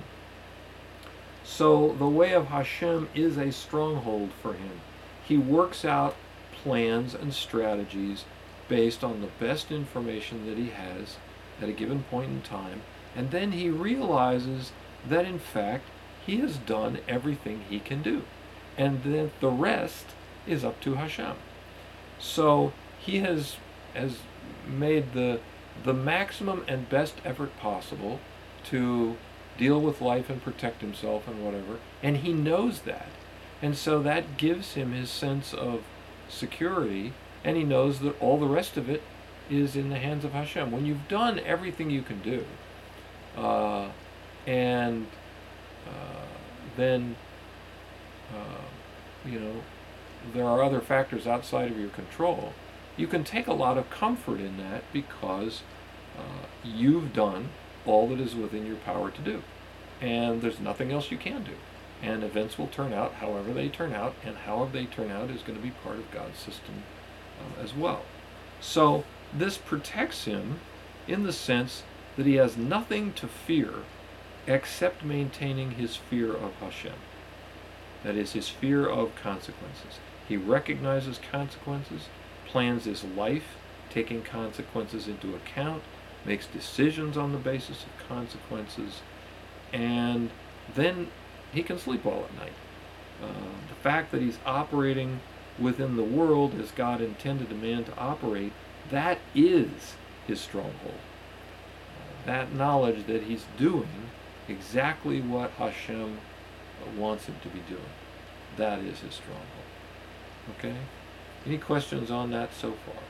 So 1.48 1.96
the 1.98 2.08
way 2.08 2.34
of 2.34 2.48
Hashem 2.48 3.10
is 3.16 3.38
a 3.38 3.52
stronghold 3.52 4.32
for 4.42 4.54
him. 4.54 4.82
He 5.24 5.38
works 5.38 5.84
out 5.84 6.16
plans 6.52 7.16
and 7.16 7.34
strategies 7.34 8.26
based 8.68 9.04
on 9.04 9.22
the 9.22 9.30
best 9.40 9.72
information 9.72 10.46
that 10.46 10.58
he 10.58 10.70
has 10.70 11.16
at 11.62 11.70
a 11.70 11.74
given 11.74 12.04
point 12.04 12.30
in 12.30 12.42
time 12.42 12.82
and 13.18 13.32
then 13.32 13.54
he 13.54 13.70
realizes 13.70 14.72
that 15.10 15.26
in 15.26 15.40
fact 15.40 15.86
he 16.26 16.38
has 16.38 16.58
done 16.58 17.00
everything 17.08 17.64
he 17.68 17.80
can 17.80 18.04
do. 18.04 18.22
And 18.78 19.04
that 19.04 19.32
the 19.42 19.50
rest 19.50 20.06
is 20.46 20.64
up 20.64 20.80
to 20.82 20.96
Hashem. 20.96 21.34
So 22.20 22.74
he 23.00 23.20
has 23.20 23.58
has 23.96 24.20
made 24.68 25.14
the 25.14 25.40
the 25.84 25.94
maximum 25.94 26.64
and 26.68 26.90
best 26.90 27.16
effort 27.26 27.58
possible 27.58 28.20
to 28.66 29.18
deal 29.58 29.80
with 29.80 30.02
life 30.02 30.30
and 30.30 30.44
protect 30.44 30.82
himself 30.82 31.28
and 31.28 31.44
whatever. 31.44 31.80
And 32.04 32.18
he 32.18 32.34
knows 32.34 32.82
that. 32.82 33.08
And 33.62 33.76
so 33.76 34.02
that 34.04 34.38
gives 34.38 34.74
him 34.74 34.92
his 34.92 35.10
sense 35.10 35.54
of 35.54 35.84
security 36.30 37.14
and 37.44 37.56
he 37.56 37.64
knows 37.64 38.00
that 38.00 38.20
all 38.22 38.38
the 38.38 38.48
rest 38.48 38.78
of 38.78 38.90
it 38.90 39.02
is 39.50 39.76
in 39.76 39.90
the 39.90 39.98
hands 39.98 40.26
of 40.26 40.34
Hashem. 40.34 40.72
When 40.72 40.86
you've 40.86 41.08
done 41.08 41.40
everything 41.40 41.90
you 41.90 42.02
can 42.02 42.22
do, 42.22 42.46
uh, 43.38 43.90
and 44.46 45.08
uh, 45.88 46.26
then 46.76 47.16
uh, 48.34 49.28
you 49.28 49.40
know 49.40 49.56
there 50.34 50.46
are 50.46 50.62
other 50.64 50.82
factors 50.82 51.28
outside 51.28 51.72
of 51.72 51.80
your 51.80 51.90
control. 51.90 52.54
You 52.98 53.08
can 53.08 53.24
take 53.24 53.48
a 53.48 53.54
lot 53.54 53.78
of 53.78 53.90
comfort 53.90 54.40
in 54.40 54.58
that 54.58 54.84
because 54.92 55.62
uh, 56.18 56.48
you've 56.64 57.14
done 57.14 57.50
all 57.88 58.08
that 58.10 58.20
is 58.20 58.36
within 58.36 58.66
your 58.66 58.76
power 58.78 59.10
to 59.10 59.22
do, 59.22 59.42
and 60.02 60.42
there's 60.42 60.60
nothing 60.60 60.92
else 60.92 61.12
you 61.12 61.18
can 61.18 61.44
do. 61.44 61.54
And 62.02 62.24
events 62.24 62.60
will 62.60 62.68
turn 62.68 62.94
out 62.94 63.16
however 63.16 63.54
they 63.54 63.70
turn 63.70 63.94
out, 63.94 64.14
and 64.24 64.38
however 64.38 64.72
they 64.72 64.86
turn 64.86 65.10
out 65.10 65.32
is 65.32 65.42
going 65.42 65.58
to 65.58 65.64
be 65.64 65.72
part 65.72 65.98
of 65.98 66.12
God's 66.12 66.38
system 66.38 66.84
um, 67.40 67.64
as 67.64 67.74
well. 67.74 68.04
So 68.62 69.04
this 69.34 69.58
protects 69.58 70.26
him 70.26 70.60
in 71.08 71.24
the 71.24 71.34
sense 71.34 71.84
that 72.16 72.26
he 72.26 72.36
has 72.36 72.58
nothing 72.58 73.14
to 73.14 73.28
fear 73.28 73.74
except 74.46 75.04
maintaining 75.04 75.72
his 75.72 75.96
fear 75.96 76.32
of 76.34 76.54
Hashem. 76.60 76.94
That 78.04 78.16
is, 78.16 78.34
his 78.34 78.50
fear 78.50 78.88
of 78.88 79.16
consequences. 79.16 80.00
He 80.28 80.38
recognizes 80.38 81.20
consequences, 81.32 82.08
plans 82.46 82.86
his 82.86 83.04
life 83.04 83.56
taking 83.90 84.22
consequences 84.22 85.08
into 85.08 85.36
account, 85.36 85.82
makes 86.26 86.48
decisions 86.48 87.18
on 87.18 87.32
the 87.32 87.38
basis 87.38 87.84
of 87.84 88.08
consequences, 88.08 89.02
and 89.72 90.30
then 90.74 91.10
he 91.54 91.64
can 91.64 91.78
sleep 91.78 92.06
well 92.06 92.26
at 92.26 92.36
night. 92.36 92.54
Uh, 93.22 93.28
the 93.70 93.76
fact 93.76 94.12
that 94.12 94.22
he's 94.22 94.38
operating 94.46 95.20
within 95.58 95.96
the 95.96 96.04
world 96.04 96.54
as 96.60 96.72
God 96.72 97.02
intended 97.02 97.52
a 97.52 97.56
man 97.56 97.84
to 97.86 97.98
operate, 97.98 98.52
that 98.92 99.20
is 99.34 99.96
his 100.28 100.40
stronghold 100.40 101.00
that 102.28 102.54
knowledge 102.54 103.08
that 103.08 103.24
he's 103.24 103.46
doing 103.58 104.12
exactly 104.48 105.22
what 105.22 105.50
Hashem 105.52 106.20
wants 106.96 107.26
him 107.26 107.36
to 107.42 107.48
be 107.50 107.62
doing. 107.68 107.82
That 108.58 108.80
is 108.80 109.00
his 109.00 109.16
stronghold. 109.16 109.48
Okay? 110.60 110.76
Any 111.46 111.58
questions 111.58 112.12
on 112.12 112.30
that 112.32 112.54
so 112.54 112.74
far? 112.86 113.02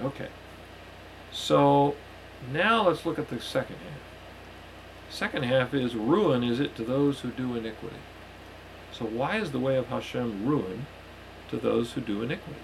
Okay. 0.00 0.28
So 1.30 1.96
now 2.52 2.88
let's 2.88 3.06
look 3.06 3.18
at 3.18 3.28
the 3.28 3.40
second 3.40 3.76
half. 3.76 4.00
Second 5.10 5.44
half 5.44 5.74
is 5.74 5.94
ruin 5.94 6.42
is 6.42 6.60
it 6.60 6.74
to 6.76 6.84
those 6.84 7.20
who 7.20 7.30
do 7.30 7.54
iniquity. 7.56 7.96
So 8.92 9.04
why 9.04 9.36
is 9.36 9.52
the 9.52 9.58
way 9.58 9.76
of 9.76 9.86
Hashem 9.86 10.46
ruin 10.46 10.86
to 11.50 11.56
those 11.56 11.92
who 11.92 12.00
do 12.00 12.22
iniquity? 12.22 12.60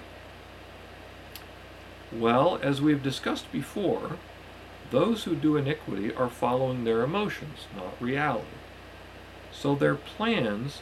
Well, 2.12 2.58
as 2.62 2.80
we've 2.80 3.02
discussed 3.02 3.52
before, 3.52 4.16
those 4.90 5.25
who 5.25 5.35
do 5.35 5.56
iniquity 5.56 6.14
are 6.14 6.30
following 6.30 6.85
their 6.85 7.02
emotions, 7.02 7.66
not 7.76 8.00
reality. 8.00 8.47
So 9.52 9.75
their 9.75 9.94
plans 9.94 10.80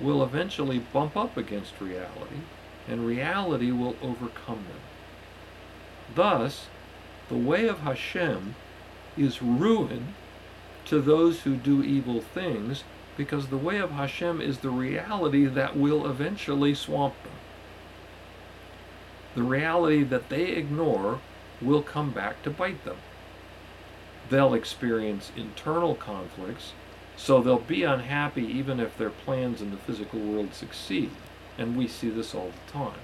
will 0.00 0.22
eventually 0.22 0.78
bump 0.78 1.16
up 1.16 1.36
against 1.36 1.80
reality, 1.80 2.42
and 2.86 3.06
reality 3.06 3.72
will 3.72 3.96
overcome 4.00 4.64
them. 4.68 4.80
Thus, 6.14 6.66
the 7.28 7.36
way 7.36 7.68
of 7.68 7.80
Hashem 7.80 8.54
is 9.16 9.42
ruin 9.42 10.14
to 10.86 11.00
those 11.00 11.40
who 11.40 11.56
do 11.56 11.82
evil 11.82 12.20
things 12.20 12.84
because 13.16 13.48
the 13.48 13.56
way 13.56 13.78
of 13.78 13.90
Hashem 13.90 14.40
is 14.40 14.58
the 14.58 14.70
reality 14.70 15.44
that 15.46 15.76
will 15.76 16.08
eventually 16.08 16.74
swamp 16.74 17.14
them. 17.22 17.32
The 19.34 19.42
reality 19.42 20.04
that 20.04 20.28
they 20.28 20.46
ignore 20.52 21.20
will 21.60 21.82
come 21.82 22.10
back 22.12 22.42
to 22.44 22.50
bite 22.50 22.84
them. 22.84 22.96
They'll 24.30 24.54
experience 24.54 25.32
internal 25.36 25.94
conflicts, 25.94 26.72
so 27.16 27.42
they'll 27.42 27.58
be 27.58 27.82
unhappy 27.82 28.46
even 28.46 28.78
if 28.78 28.96
their 28.96 29.10
plans 29.10 29.60
in 29.60 29.70
the 29.70 29.76
physical 29.76 30.20
world 30.20 30.54
succeed. 30.54 31.10
And 31.58 31.76
we 31.76 31.88
see 31.88 32.08
this 32.08 32.34
all 32.34 32.52
the 32.52 32.72
time. 32.72 33.00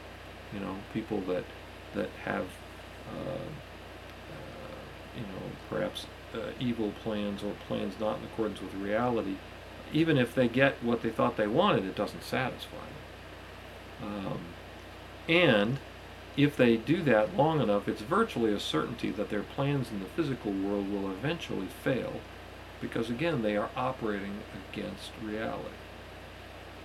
You 0.53 0.61
know, 0.61 0.77
people 0.93 1.21
that 1.23 1.45
that 1.95 2.11
have, 2.25 2.47
you 5.17 5.23
know, 5.23 5.51
perhaps 5.71 6.07
uh, 6.35 6.39
evil 6.59 6.93
plans 7.03 7.43
or 7.43 7.53
plans 7.69 7.95
not 8.01 8.19
in 8.19 8.25
accordance 8.25 8.61
with 8.61 8.75
reality, 8.75 9.37
even 9.93 10.19
if 10.19 10.35
they 10.35 10.49
get 10.49 10.83
what 10.83 11.03
they 11.03 11.11
thought 11.11 11.37
they 11.37 11.47
wanted, 11.47 11.85
it 11.85 11.95
doesn't 11.95 12.25
satisfy 12.25 12.77
them. 14.01 14.09
Um, 14.09 14.41
and 15.29 15.79
if 16.37 16.57
they 16.57 16.77
do 16.77 17.03
that 17.03 17.37
long 17.37 17.61
enough, 17.61 17.87
it's 17.87 18.03
virtually 18.03 18.53
a 18.53 18.59
certainty 18.59 19.11
that 19.13 19.31
their 19.31 19.43
plans 19.43 19.91
in 19.91 20.01
the 20.01 20.07
physical 20.07 20.51
world 20.51 20.93
will 20.93 21.11
eventually 21.11 21.69
fail 21.69 22.15
because, 22.81 23.09
again, 23.09 23.43
they 23.43 23.57
are 23.57 23.71
operating 23.77 24.41
against 24.73 25.13
reality. 25.23 25.69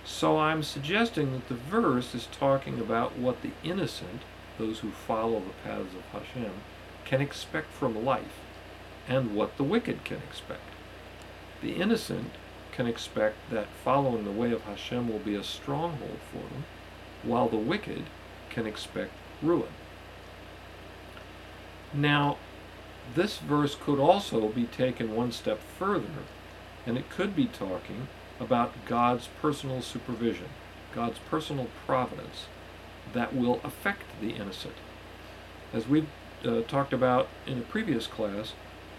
So 0.04 0.38
I'm 0.38 0.62
suggesting 0.62 1.32
that 1.32 1.48
the 1.48 1.54
verse 1.54 2.14
is 2.14 2.26
talking 2.26 2.78
about 2.78 3.18
what 3.18 3.42
the 3.42 3.50
innocent, 3.62 4.22
those 4.60 4.80
who 4.80 4.90
follow 4.90 5.40
the 5.40 5.68
paths 5.68 5.94
of 5.94 6.04
Hashem, 6.20 6.52
can 7.04 7.20
expect 7.20 7.72
from 7.72 8.04
life 8.04 8.40
and 9.08 9.34
what 9.34 9.56
the 9.56 9.64
wicked 9.64 10.04
can 10.04 10.18
expect. 10.18 10.60
The 11.62 11.72
innocent 11.72 12.32
can 12.70 12.86
expect 12.86 13.36
that 13.50 13.66
following 13.82 14.24
the 14.24 14.30
way 14.30 14.52
of 14.52 14.62
Hashem 14.62 15.08
will 15.08 15.18
be 15.18 15.34
a 15.34 15.42
stronghold 15.42 16.18
for 16.30 16.42
them, 16.52 16.64
while 17.22 17.48
the 17.48 17.56
wicked 17.56 18.04
can 18.50 18.66
expect 18.66 19.12
ruin. 19.42 19.72
Now, 21.92 22.36
this 23.14 23.38
verse 23.38 23.74
could 23.74 23.98
also 23.98 24.48
be 24.48 24.64
taken 24.64 25.16
one 25.16 25.32
step 25.32 25.58
further, 25.78 26.24
and 26.86 26.96
it 26.96 27.10
could 27.10 27.34
be 27.34 27.46
talking 27.46 28.08
about 28.38 28.72
God's 28.86 29.28
personal 29.40 29.82
supervision, 29.82 30.48
God's 30.94 31.18
personal 31.18 31.66
providence 31.86 32.46
that 33.12 33.34
will 33.34 33.60
affect 33.64 34.02
the 34.20 34.30
innocent. 34.30 34.74
As 35.72 35.86
we've 35.86 36.08
uh, 36.44 36.62
talked 36.62 36.92
about 36.92 37.28
in 37.46 37.58
a 37.58 37.62
previous 37.62 38.06
class, 38.06 38.54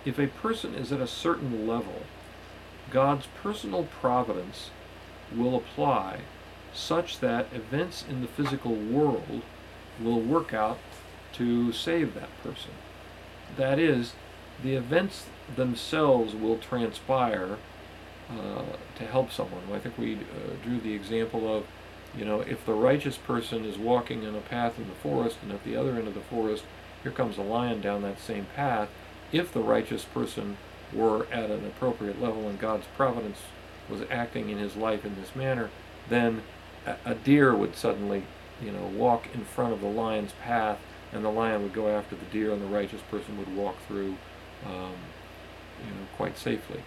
if 0.06 0.20
a 0.20 0.28
person 0.28 0.76
is 0.76 0.92
at 0.92 1.00
a 1.00 1.08
certain 1.08 1.68
level, 1.68 2.04
God's 2.90 3.28
personal 3.42 3.84
providence 3.84 4.72
will 5.36 5.56
apply 5.56 6.22
such 6.74 7.20
that 7.20 7.48
events 7.54 8.04
in 8.10 8.22
the 8.22 8.28
physical 8.28 8.76
world 8.76 9.42
will 10.02 10.20
work 10.20 10.54
out 10.54 10.80
to 11.34 11.72
save 11.72 12.14
that 12.14 12.30
person. 12.44 12.72
That 13.58 13.80
is, 13.80 14.14
the 14.64 14.76
events 14.76 15.26
themselves 15.56 16.34
will 16.34 16.58
transpire 16.58 17.58
uh, 18.30 18.64
to 18.98 19.06
help 19.06 19.32
someone. 19.32 19.64
I 19.74 19.80
think 19.80 19.98
we 19.98 20.16
uh, 20.16 20.64
drew 20.64 20.80
the 20.80 20.94
example 20.94 21.54
of, 21.54 21.66
you 22.18 22.26
know, 22.26 22.42
if 22.42 22.66
the 22.66 22.74
righteous 22.74 23.18
person 23.18 23.66
is 23.66 23.78
walking 23.78 24.24
in 24.24 24.36
a 24.36 24.42
path 24.42 24.78
in 24.78 24.88
the 24.88 24.96
forest, 24.96 25.38
and 25.42 25.52
at 25.52 25.64
the 25.64 25.76
other 25.76 25.96
end 25.96 26.08
of 26.08 26.14
the 26.14 26.22
forest, 26.22 26.64
here 27.04 27.12
comes 27.12 27.38
a 27.38 27.42
lion 27.42 27.82
down 27.82 28.02
that 28.02 28.20
same 28.20 28.48
path, 28.56 28.90
if 29.32 29.54
the 29.54 29.62
righteous 29.62 30.04
person 30.04 30.58
were 30.94 31.26
at 31.32 31.50
an 31.50 31.66
appropriate 31.66 32.22
level 32.22 32.50
and 32.50 32.60
God's 32.60 32.86
providence 32.98 33.40
was 33.90 34.02
acting 34.10 34.50
in 34.50 34.58
his 34.58 34.76
life 34.76 35.06
in 35.06 35.16
this 35.16 35.36
manner, 35.36 35.70
then 36.10 36.44
a, 37.06 37.16
deer 37.16 37.56
would 37.56 37.76
suddenly 37.76 38.24
you 38.62 38.72
know, 38.72 38.86
walk 38.96 39.28
in 39.34 39.44
front 39.44 39.74
of 39.74 39.82
the 39.82 39.88
lion's 39.88 40.34
path, 40.34 40.80
and 41.12 41.26
the 41.26 41.30
lion 41.30 41.64
would 41.64 41.74
go 41.74 41.90
after 41.90 42.16
the 42.16 42.26
deer, 42.26 42.52
and 42.52 42.62
the 42.62 42.68
righteous 42.68 43.02
person 43.10 43.38
would 43.38 43.56
walk 43.56 43.76
through, 43.88 44.16
um, 44.66 44.96
you 45.84 45.92
know, 45.92 46.08
quite 46.16 46.38
safely. 46.38 46.82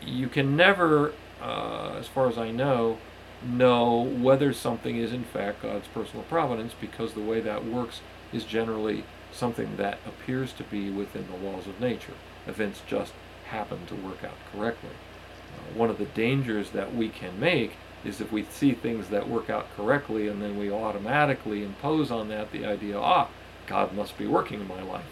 You 0.00 0.28
can 0.28 0.56
never, 0.56 1.12
uh, 1.42 1.96
as 1.98 2.06
far 2.06 2.28
as 2.28 2.38
I 2.38 2.50
know, 2.50 2.98
know 3.44 4.00
whether 4.00 4.52
something 4.52 4.96
is 4.96 5.12
in 5.12 5.24
fact 5.24 5.62
God's 5.62 5.88
personal 5.88 6.24
providence, 6.24 6.74
because 6.78 7.14
the 7.14 7.20
way 7.20 7.40
that 7.40 7.64
works 7.64 8.00
is 8.32 8.44
generally 8.44 9.04
something 9.32 9.76
that 9.76 9.98
appears 10.06 10.52
to 10.54 10.64
be 10.64 10.90
within 10.90 11.26
the 11.28 11.36
laws 11.36 11.66
of 11.66 11.80
nature. 11.80 12.14
Events 12.46 12.82
just 12.86 13.12
happen 13.46 13.86
to 13.86 13.94
work 13.94 14.24
out 14.24 14.36
correctly. 14.52 14.90
Uh, 14.90 15.78
one 15.78 15.90
of 15.90 15.98
the 15.98 16.04
dangers 16.06 16.70
that 16.70 16.94
we 16.94 17.08
can 17.08 17.38
make 17.38 17.72
is 18.04 18.20
if 18.20 18.30
we 18.32 18.44
see 18.44 18.72
things 18.72 19.08
that 19.08 19.28
work 19.28 19.50
out 19.50 19.66
correctly 19.76 20.28
and 20.28 20.40
then 20.40 20.58
we 20.58 20.70
automatically 20.70 21.64
impose 21.64 22.10
on 22.10 22.28
that 22.28 22.52
the 22.52 22.64
idea, 22.64 22.98
ah, 22.98 23.28
God 23.66 23.92
must 23.92 24.16
be 24.16 24.26
working 24.26 24.60
in 24.60 24.68
my 24.68 24.82
life. 24.82 25.04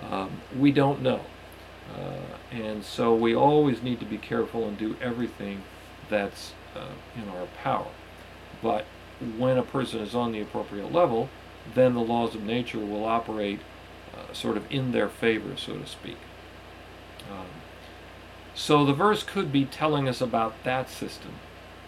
Um, 0.00 0.40
we 0.56 0.72
don't 0.72 1.02
know. 1.02 1.20
Uh, 1.94 2.36
and 2.50 2.84
so 2.84 3.14
we 3.14 3.34
always 3.34 3.82
need 3.82 4.00
to 4.00 4.06
be 4.06 4.18
careful 4.18 4.66
and 4.66 4.78
do 4.78 4.96
everything 5.00 5.62
that's 6.08 6.52
uh, 6.76 7.20
in 7.20 7.28
our 7.28 7.46
power. 7.62 7.88
But 8.62 8.86
when 9.36 9.56
a 9.56 9.62
person 9.62 10.00
is 10.00 10.14
on 10.14 10.32
the 10.32 10.40
appropriate 10.40 10.92
level, 10.92 11.28
then 11.74 11.94
the 11.94 12.00
laws 12.00 12.34
of 12.34 12.42
nature 12.42 12.78
will 12.78 13.04
operate 13.04 13.60
uh, 14.14 14.32
sort 14.32 14.56
of 14.56 14.70
in 14.70 14.92
their 14.92 15.08
favor, 15.08 15.56
so 15.56 15.78
to 15.78 15.86
speak. 15.86 16.18
Um, 17.30 17.46
so 18.54 18.84
the 18.84 18.92
verse 18.92 19.22
could 19.22 19.52
be 19.52 19.64
telling 19.64 20.08
us 20.08 20.20
about 20.20 20.64
that 20.64 20.90
system 20.90 21.32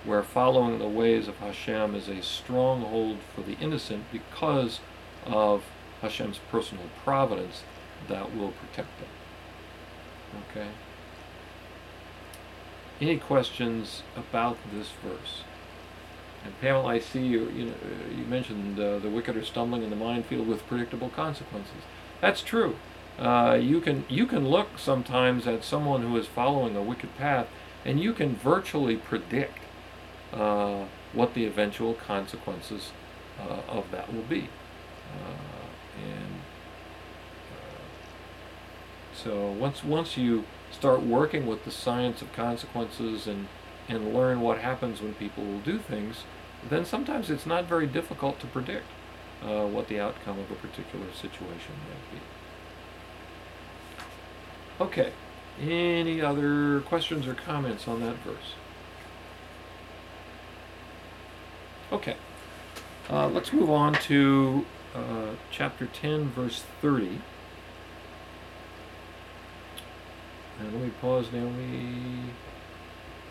where 0.05 0.23
following 0.23 0.79
the 0.79 0.89
ways 0.89 1.29
of 1.29 1.37
Hashem 1.39 1.95
is 1.95 2.09
a 2.09 2.23
stronghold 2.23 3.19
for 3.35 3.43
the 3.43 3.59
innocent 3.59 4.05
because 4.13 4.81
of 5.25 5.65
Hashem's 6.03 6.41
personal 6.51 6.85
providence 7.03 7.63
that 8.09 8.37
will 8.37 8.53
protect 8.53 8.91
them. 8.99 9.09
Okay? 10.51 10.69
Any 13.01 13.19
questions 13.19 14.03
about 14.17 14.57
this 14.73 14.89
verse? 15.03 15.43
And 16.45 16.59
Pamela, 16.61 16.87
I 16.87 16.99
see 17.01 17.27
you. 17.27 17.49
You, 17.51 17.65
know, 17.67 17.75
you 18.11 18.25
mentioned 18.25 18.79
uh, 18.79 18.99
the 18.99 19.09
wicked 19.09 19.37
are 19.37 19.45
stumbling 19.45 19.83
in 19.83 19.91
the 19.91 19.97
minefield 19.97 20.47
with 20.47 20.67
predictable 20.67 21.09
consequences. 21.09 21.83
That's 22.21 22.43
true. 22.43 22.77
Uh, 23.19 23.59
you 23.61 23.81
can 23.81 24.05
you 24.09 24.27
can 24.27 24.49
look 24.49 24.79
sometimes 24.79 25.47
at 25.47 25.65
someone 25.65 26.03
who 26.03 26.17
is 26.17 26.27
following 26.27 26.77
a 26.77 26.83
wicked 26.83 27.17
path, 27.17 27.49
and 27.85 28.01
you 28.01 28.13
can 28.13 28.35
virtually 28.37 28.97
predict 28.97 29.59
uh, 30.33 30.85
what 31.13 31.35
the 31.35 31.47
eventual 31.47 31.95
consequences 31.95 32.91
uh, 33.39 33.61
of 33.69 33.91
that 33.91 34.13
will 34.13 34.23
be. 34.23 34.49
Uh, 35.13 36.03
and 36.03 36.35
uh, 37.53 39.15
so 39.15 39.51
once 39.53 39.85
once 39.85 40.17
you 40.17 40.45
start 40.75 41.03
working 41.03 41.47
with 41.47 41.65
the 41.65 41.71
science 41.71 42.21
of 42.21 42.33
consequences 42.33 43.27
and 43.27 43.49
and 43.89 44.15
learn 44.15 44.41
what 44.41 44.59
happens 44.59 45.03
when 45.03 45.15
people 45.15 45.45
will 45.45 45.61
do 45.61 45.79
things, 45.79 46.25
then 46.69 46.85
sometimes 46.87 47.29
it's 47.29 47.45
not 47.45 47.65
very 47.67 47.87
difficult 47.87 48.41
to 48.41 48.47
predict 48.47 48.87
uh, 49.43 49.67
what 49.67 49.89
the 49.89 50.01
outcome 50.01 50.39
of 50.39 50.51
a 50.51 50.55
particular 50.55 51.07
situation 51.13 51.75
might 51.89 52.11
be. 52.13 52.21
Okay, 54.81 55.13
any 55.61 56.23
other 56.23 56.81
questions 56.81 57.27
or 57.27 57.35
comments 57.35 57.87
on 57.87 58.01
that 58.01 58.17
verse? 58.25 58.55
Okay, 61.93 62.17
uh, 63.11 63.29
let's 63.29 63.53
move 63.53 63.71
on 63.71 63.93
to 63.93 64.65
uh, 64.95 65.33
chapter 65.51 65.87
10, 65.87 66.31
verse 66.31 66.65
30. 66.81 67.21
And 70.65 70.73
let 70.75 70.83
me 70.83 70.91
pause, 71.01 71.31
Naomi. 71.33 72.31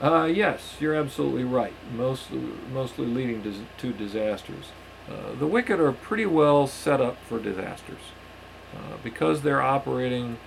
Uh, 0.01 0.25
yes, 0.25 0.75
you're 0.79 0.95
absolutely 0.95 1.43
right. 1.43 1.73
Mostly, 1.95 2.41
mostly 2.71 3.05
leading 3.05 3.65
to, 3.77 3.93
disasters. 3.93 4.65
Uh, 5.09 5.33
the 5.37 5.47
wicked 5.47 5.79
are 5.79 5.91
pretty 5.91 6.25
well 6.25 6.67
set 6.67 7.01
up 7.01 7.17
for 7.27 7.39
disasters 7.39 8.01
uh, 8.75 8.97
because 9.03 9.41
they're 9.41 9.61
operating 9.61 10.37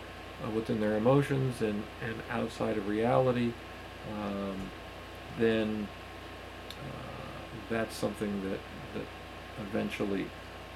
uh, 0.45 0.51
within 0.51 0.81
their 0.81 0.97
emotions 0.97 1.61
and, 1.61 1.83
and 2.03 2.15
outside 2.31 2.77
of 2.79 2.89
reality. 2.89 3.53
Um, 4.13 4.71
then 5.39 5.89
that's 7.69 7.97
something 7.97 8.43
that, 8.43 8.61
that 8.95 9.07
eventually 9.61 10.27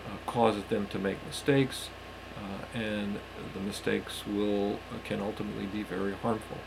uh, 0.06 0.30
causes 0.30 0.64
them 0.64 0.86
to 0.88 0.98
make 0.98 1.24
mistakes, 1.26 1.88
uh, 2.36 2.78
and 2.78 3.18
the 3.54 3.60
mistakes 3.60 4.24
will 4.26 4.78
can 5.04 5.20
ultimately 5.20 5.66
be 5.66 5.82
very 5.82 6.14
harmful. 6.14 6.58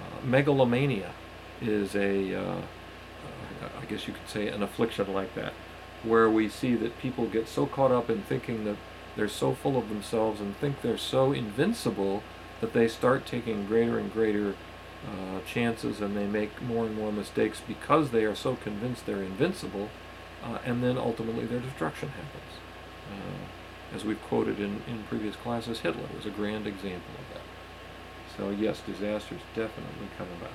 Uh, 0.00 0.26
megalomania 0.26 1.12
is 1.60 1.94
a, 1.94 2.34
uh, 2.34 2.40
uh, 2.40 3.68
I 3.80 3.84
guess 3.88 4.06
you 4.08 4.14
could 4.14 4.28
say, 4.28 4.48
an 4.48 4.62
affliction 4.62 5.12
like 5.12 5.34
that, 5.34 5.52
where 6.02 6.28
we 6.28 6.48
see 6.48 6.74
that 6.74 6.98
people 6.98 7.26
get 7.26 7.48
so 7.48 7.66
caught 7.66 7.92
up 7.92 8.10
in 8.10 8.22
thinking 8.22 8.64
that 8.64 8.76
they're 9.16 9.28
so 9.28 9.54
full 9.54 9.76
of 9.76 9.88
themselves 9.88 10.40
and 10.40 10.56
think 10.56 10.82
they're 10.82 10.98
so 10.98 11.32
invincible 11.32 12.22
that 12.60 12.72
they 12.72 12.88
start 12.88 13.26
taking 13.26 13.66
greater 13.66 13.98
and 13.98 14.12
greater 14.12 14.54
uh, 15.06 15.40
chances 15.46 16.00
and 16.00 16.16
they 16.16 16.26
make 16.26 16.60
more 16.62 16.86
and 16.86 16.96
more 16.96 17.12
mistakes 17.12 17.60
because 17.66 18.10
they 18.10 18.24
are 18.24 18.34
so 18.34 18.56
convinced 18.56 19.06
they're 19.06 19.22
invincible, 19.22 19.90
uh, 20.42 20.58
and 20.64 20.82
then 20.82 20.98
ultimately 20.98 21.46
their 21.46 21.60
destruction 21.60 22.08
happens. 22.08 22.58
Uh, 23.10 23.63
as 23.92 24.04
we've 24.04 24.22
quoted 24.22 24.58
in, 24.60 24.82
in 24.86 25.02
previous 25.08 25.36
classes, 25.36 25.80
Hitler 25.80 26.08
was 26.14 26.26
a 26.26 26.30
grand 26.30 26.66
example 26.66 27.14
of 27.18 27.34
that. 27.34 27.42
So, 28.36 28.50
yes, 28.50 28.80
disasters 28.86 29.40
definitely 29.54 30.08
come 30.18 30.28
about. 30.38 30.50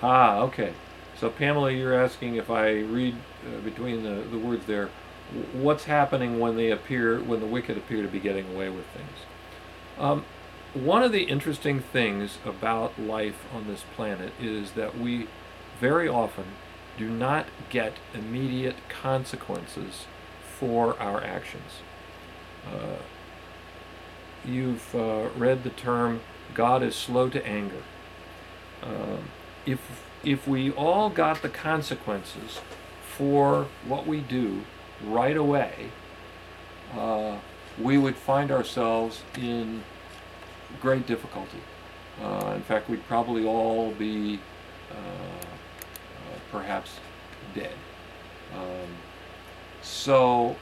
Ah, 0.00 0.38
okay. 0.38 0.72
So, 1.18 1.28
Pamela, 1.28 1.72
you're 1.72 2.00
asking 2.00 2.36
if 2.36 2.50
I 2.50 2.70
read 2.70 3.16
uh, 3.44 3.60
between 3.60 4.04
the, 4.04 4.22
the 4.30 4.38
words 4.38 4.66
there, 4.66 4.90
what's 5.52 5.84
happening 5.84 6.38
when 6.38 6.56
they 6.56 6.70
appear, 6.70 7.18
when 7.18 7.40
the 7.40 7.46
wicked 7.46 7.76
appear 7.76 8.02
to 8.02 8.08
be 8.08 8.20
getting 8.20 8.48
away 8.54 8.68
with 8.68 8.86
things? 8.86 9.18
Um, 9.98 10.24
one 10.74 11.02
of 11.02 11.10
the 11.10 11.24
interesting 11.24 11.80
things 11.80 12.38
about 12.44 12.98
life 13.00 13.44
on 13.52 13.66
this 13.66 13.84
planet 13.96 14.32
is 14.40 14.72
that 14.72 14.96
we 14.96 15.26
very 15.80 16.08
often 16.08 16.44
do 16.98 17.08
not 17.08 17.46
get 17.70 17.94
immediate 18.12 18.76
consequences 18.88 20.06
for 20.58 20.98
our 21.00 21.22
actions. 21.22 21.80
Uh, 22.66 22.96
you've 24.44 24.94
uh, 24.94 25.28
read 25.36 25.62
the 25.62 25.70
term 25.70 26.20
God 26.54 26.82
is 26.82 26.96
slow 26.96 27.28
to 27.28 27.46
anger. 27.46 27.82
Uh, 28.82 29.18
if 29.64 29.78
if 30.24 30.48
we 30.48 30.72
all 30.72 31.10
got 31.10 31.42
the 31.42 31.48
consequences 31.48 32.60
for 33.06 33.68
what 33.86 34.06
we 34.06 34.20
do 34.20 34.62
right 35.04 35.36
away, 35.36 35.90
uh, 36.96 37.36
we 37.80 37.96
would 37.96 38.16
find 38.16 38.50
ourselves 38.50 39.22
in 39.36 39.84
great 40.80 41.06
difficulty. 41.06 41.60
Uh, 42.20 42.54
in 42.56 42.62
fact, 42.62 42.90
we'd 42.90 43.06
probably 43.06 43.46
all 43.46 43.92
be 43.92 44.40
uh, 44.90 45.47
perhaps 46.50 46.98
dead. 47.54 47.74
Um, 48.54 48.88
so 49.82 50.56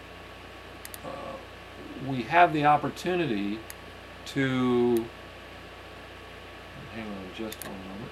we 2.07 2.23
have 2.23 2.53
the 2.53 2.65
opportunity 2.65 3.59
to 4.27 5.05
hang 6.95 7.07
on 7.07 7.25
just 7.35 7.57
one 7.65 7.79
moment. 7.89 8.11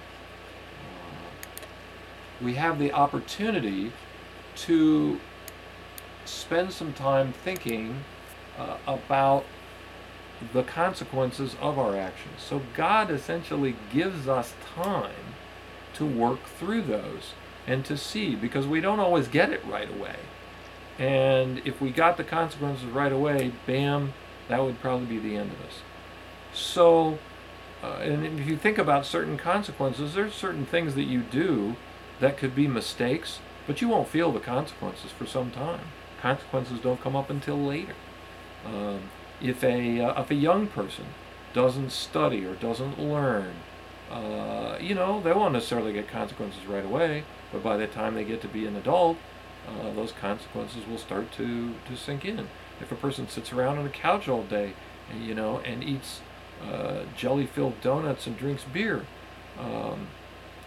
Uh, 0.81 2.45
we 2.45 2.55
have 2.55 2.79
the 2.79 2.93
opportunity 2.93 3.93
to 4.57 5.21
spend 6.25 6.73
some 6.73 6.93
time 6.93 7.33
thinking 7.33 8.05
uh, 8.59 8.77
about 8.87 9.45
the 10.53 10.63
consequences 10.63 11.57
of 11.61 11.79
our 11.79 11.97
actions. 11.97 12.41
So 12.41 12.63
God 12.75 13.11
essentially 13.11 13.77
gives 13.93 14.27
us 14.29 14.55
time 14.75 15.35
to 15.95 16.05
work 16.05 16.45
through 16.45 16.83
those 16.83 17.35
and 17.67 17.85
to 17.85 17.97
see 17.97 18.35
because 18.35 18.67
we 18.67 18.81
don't 18.81 19.01
always 19.01 19.29
get 19.29 19.51
it 19.51 19.65
right 19.67 19.89
away. 19.89 20.17
And 20.99 21.61
if 21.65 21.81
we 21.81 21.91
got 21.91 22.17
the 22.17 22.25
consequences 22.25 22.87
right 22.87 23.13
away, 23.13 23.53
bam, 23.67 24.13
that 24.49 24.63
would 24.63 24.81
probably 24.81 25.07
be 25.07 25.19
the 25.19 25.37
end 25.37 25.53
of 25.53 25.61
us. 25.67 25.83
So, 26.53 27.19
uh, 27.83 27.99
and 28.01 28.41
if 28.41 28.47
you 28.47 28.57
think 28.57 28.79
about 28.79 29.05
certain 29.07 29.37
consequences, 29.37 30.15
there's 30.15 30.35
certain 30.35 30.67
things 30.67 30.95
that 30.95 31.05
you 31.05 31.21
do 31.21 31.77
that 32.21 32.37
could 32.37 32.55
be 32.55 32.69
mistakes, 32.69 33.41
but 33.67 33.81
you 33.81 33.89
won't 33.89 34.09
feel 34.09 34.31
the 34.31 34.41
consequences 34.41 35.11
for 35.11 35.27
some 35.27 35.51
time. 35.51 35.87
Consequences 36.21 36.79
don't 36.81 37.01
come 37.01 37.17
up 37.17 37.29
until 37.29 37.57
later. 37.57 37.95
Um, 38.65 39.01
if 39.43 39.63
a 39.63 40.01
uh, 40.01 40.23
if 40.23 40.31
a 40.31 40.35
young 40.35 40.69
person 40.69 41.07
doesn't 41.53 41.91
study 41.91 42.45
or 42.45 42.55
doesn't 42.55 42.99
learn, 42.99 43.57
uh, 44.11 44.79
you 44.81 44.95
know, 44.95 45.21
they 45.21 45.33
won't 45.33 45.53
necessarily 45.53 45.93
get 45.93 46.09
consequences 46.09 46.67
right 46.67 46.85
away, 46.85 47.25
but 47.55 47.63
by 47.63 47.77
the 47.77 47.87
time 47.87 48.17
they 48.17 48.25
get 48.25 48.43
to 48.43 48.49
be 48.49 48.67
an 48.67 48.75
adult, 48.75 49.17
uh, 49.69 49.93
those 49.95 50.11
consequences 50.11 50.87
will 50.89 50.99
start 50.99 51.31
to, 51.33 51.73
to 51.89 51.97
sink 51.97 52.25
in. 52.25 52.49
If 52.81 52.91
a 52.91 52.97
person 52.97 53.29
sits 53.29 53.53
around 53.53 53.79
on 53.79 53.87
a 53.87 53.91
couch 53.91 54.29
all 54.29 54.43
day, 54.43 54.73
and, 55.09 55.25
you 55.25 55.35
know, 55.35 55.61
and 55.61 55.85
eats 55.85 56.21
uh, 56.69 57.05
jelly-filled 57.17 57.81
donuts 57.81 58.27
and 58.27 58.37
drinks 58.37 58.65
beer, 58.65 59.07
um, 59.59 60.09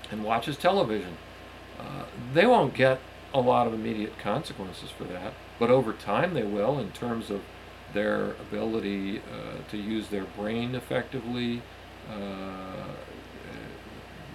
and 0.09 0.23
watches 0.23 0.55
television, 0.55 1.17
uh, 1.77 2.05
they 2.33 2.45
won't 2.45 2.73
get 2.73 2.99
a 3.33 3.41
lot 3.41 3.67
of 3.67 3.73
immediate 3.73 4.17
consequences 4.17 4.89
for 4.89 5.03
that. 5.03 5.33
But 5.59 5.69
over 5.69 5.91
time, 5.91 6.33
they 6.33 6.43
will, 6.43 6.79
in 6.79 6.91
terms 6.91 7.29
of 7.29 7.41
their 7.93 8.31
ability 8.31 9.19
uh, 9.19 9.69
to 9.71 9.77
use 9.77 10.07
their 10.07 10.23
brain 10.23 10.73
effectively, 10.73 11.61
uh, 12.09 12.93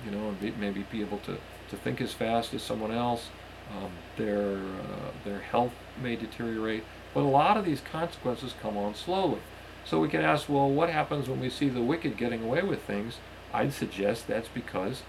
you 0.04 0.10
know, 0.10 0.28
and 0.28 0.40
be, 0.40 0.50
maybe 0.52 0.84
be 0.90 1.00
able 1.00 1.18
to, 1.18 1.38
to 1.70 1.76
think 1.76 2.00
as 2.00 2.12
fast 2.12 2.54
as 2.54 2.62
someone 2.62 2.92
else. 2.92 3.28
Um, 3.76 3.92
their, 4.16 4.56
uh, 4.56 5.10
their 5.24 5.38
health 5.38 5.72
may 6.02 6.16
deteriorate, 6.16 6.84
but 7.14 7.20
a 7.20 7.22
lot 7.22 7.56
of 7.56 7.64
these 7.64 7.80
consequences 7.80 8.54
come 8.60 8.76
on 8.76 8.94
slowly. 8.94 9.38
So 9.84 10.00
we 10.00 10.08
can 10.08 10.20
ask, 10.20 10.48
well, 10.48 10.68
what 10.68 10.90
happens 10.90 11.28
when 11.28 11.40
we 11.40 11.48
see 11.48 11.68
the 11.68 11.80
wicked 11.80 12.16
getting 12.16 12.44
away 12.44 12.62
with 12.62 12.82
things? 12.82 13.16
I'd 13.52 13.72
suggest 13.72 14.26
that's 14.26 14.48
because 14.48 15.02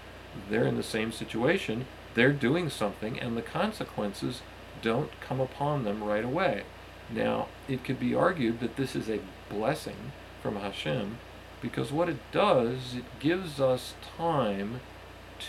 they're 0.48 0.66
in 0.66 0.76
the 0.76 0.82
same 0.82 1.12
situation. 1.12 1.86
They're 2.14 2.32
doing 2.32 2.70
something, 2.70 3.18
and 3.18 3.36
the 3.36 3.42
consequences 3.42 4.42
don't 4.82 5.10
come 5.20 5.40
upon 5.40 5.84
them 5.84 6.02
right 6.02 6.24
away. 6.24 6.64
Now, 7.10 7.48
it 7.68 7.84
could 7.84 8.00
be 8.00 8.14
argued 8.14 8.60
that 8.60 8.76
this 8.76 8.96
is 8.96 9.08
a 9.08 9.20
blessing 9.48 10.12
from 10.42 10.56
Hashem 10.56 11.18
because 11.64 11.90
what 11.90 12.10
it 12.10 12.18
does, 12.30 12.94
it 12.94 13.04
gives 13.18 13.58
us 13.58 13.94
time 14.18 14.80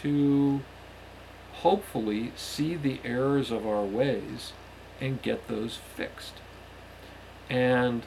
to 0.01 0.61
hopefully 1.55 2.31
see 2.37 2.75
the 2.75 3.01
errors 3.03 3.51
of 3.51 3.67
our 3.67 3.83
ways 3.83 4.53
and 5.01 5.21
get 5.21 5.49
those 5.49 5.75
fixed. 5.75 6.35
And 7.49 8.03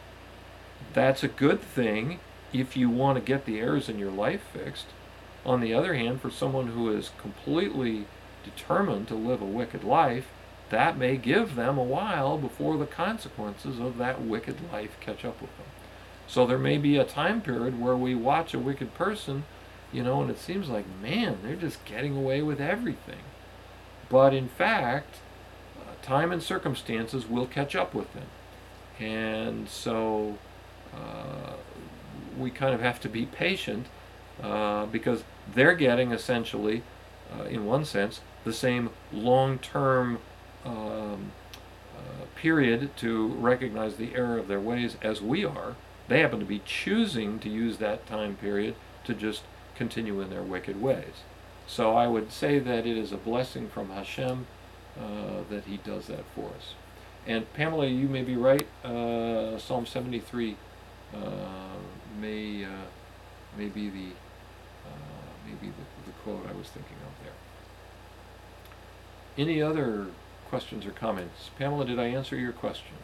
that's 0.94 1.22
a 1.22 1.28
good 1.28 1.60
thing 1.60 2.18
if 2.50 2.78
you 2.78 2.88
want 2.88 3.18
to 3.18 3.24
get 3.24 3.44
the 3.44 3.60
errors 3.60 3.90
in 3.90 3.98
your 3.98 4.10
life 4.10 4.42
fixed. 4.54 4.86
On 5.44 5.60
the 5.60 5.74
other 5.74 5.92
hand, 5.92 6.22
for 6.22 6.30
someone 6.30 6.68
who 6.68 6.90
is 6.90 7.10
completely 7.18 8.06
determined 8.42 9.06
to 9.08 9.14
live 9.14 9.42
a 9.42 9.44
wicked 9.44 9.84
life, 9.84 10.28
that 10.70 10.96
may 10.96 11.18
give 11.18 11.56
them 11.56 11.76
a 11.76 11.84
while 11.84 12.38
before 12.38 12.78
the 12.78 12.86
consequences 12.86 13.78
of 13.78 13.98
that 13.98 14.22
wicked 14.22 14.56
life 14.72 14.96
catch 14.98 15.26
up 15.26 15.42
with 15.42 15.54
them. 15.58 15.66
So 16.28 16.46
there 16.46 16.58
may 16.58 16.76
be 16.76 16.98
a 16.98 17.04
time 17.04 17.40
period 17.40 17.80
where 17.80 17.96
we 17.96 18.14
watch 18.14 18.52
a 18.52 18.58
wicked 18.58 18.94
person, 18.94 19.44
you 19.92 20.02
know, 20.02 20.20
and 20.20 20.30
it 20.30 20.38
seems 20.38 20.68
like, 20.68 20.84
man, 21.02 21.38
they're 21.42 21.56
just 21.56 21.82
getting 21.86 22.14
away 22.14 22.42
with 22.42 22.60
everything. 22.60 23.22
But 24.10 24.34
in 24.34 24.48
fact, 24.48 25.16
uh, 25.80 25.94
time 26.02 26.30
and 26.30 26.42
circumstances 26.42 27.26
will 27.26 27.46
catch 27.46 27.74
up 27.74 27.94
with 27.94 28.12
them. 28.12 28.26
And 29.00 29.70
so 29.70 30.36
uh, 30.94 31.54
we 32.36 32.50
kind 32.50 32.74
of 32.74 32.82
have 32.82 33.00
to 33.00 33.08
be 33.08 33.24
patient 33.24 33.86
uh, 34.42 34.84
because 34.86 35.24
they're 35.54 35.74
getting 35.74 36.12
essentially, 36.12 36.82
uh, 37.34 37.44
in 37.44 37.64
one 37.64 37.86
sense, 37.86 38.20
the 38.44 38.52
same 38.52 38.90
long 39.12 39.58
term 39.58 40.18
um, 40.66 41.32
uh, 41.96 42.24
period 42.36 42.94
to 42.98 43.28
recognize 43.28 43.96
the 43.96 44.14
error 44.14 44.36
of 44.36 44.46
their 44.46 44.60
ways 44.60 44.96
as 45.00 45.22
we 45.22 45.42
are. 45.44 45.74
They 46.08 46.20
happen 46.20 46.40
to 46.40 46.46
be 46.46 46.62
choosing 46.64 47.38
to 47.40 47.48
use 47.48 47.78
that 47.78 48.06
time 48.06 48.36
period 48.36 48.74
to 49.04 49.14
just 49.14 49.42
continue 49.76 50.20
in 50.20 50.30
their 50.30 50.42
wicked 50.42 50.80
ways. 50.80 51.22
So 51.66 51.94
I 51.94 52.06
would 52.06 52.32
say 52.32 52.58
that 52.58 52.86
it 52.86 52.96
is 52.96 53.12
a 53.12 53.16
blessing 53.16 53.68
from 53.68 53.90
Hashem 53.90 54.46
uh, 54.98 55.42
that 55.50 55.64
He 55.64 55.76
does 55.76 56.06
that 56.06 56.24
for 56.34 56.50
us. 56.56 56.74
And 57.26 57.52
Pamela, 57.52 57.86
you 57.86 58.08
may 58.08 58.22
be 58.22 58.36
right. 58.36 58.66
Uh, 58.82 59.58
Psalm 59.58 59.84
73 59.84 60.56
uh, 61.14 61.18
may 62.20 62.64
uh, 62.64 62.68
may 63.56 63.66
be 63.66 63.90
the 63.90 64.08
uh, 64.86 64.90
maybe 65.46 65.66
the, 65.66 66.10
the 66.10 66.12
quote 66.22 66.46
I 66.48 66.56
was 66.56 66.68
thinking 66.68 66.96
of 67.06 67.12
there. 67.22 67.32
Any 69.36 69.60
other 69.60 70.06
questions 70.48 70.86
or 70.86 70.90
comments? 70.90 71.50
Pamela, 71.58 71.84
did 71.84 71.98
I 71.98 72.06
answer 72.06 72.36
your 72.36 72.52
question? 72.52 72.96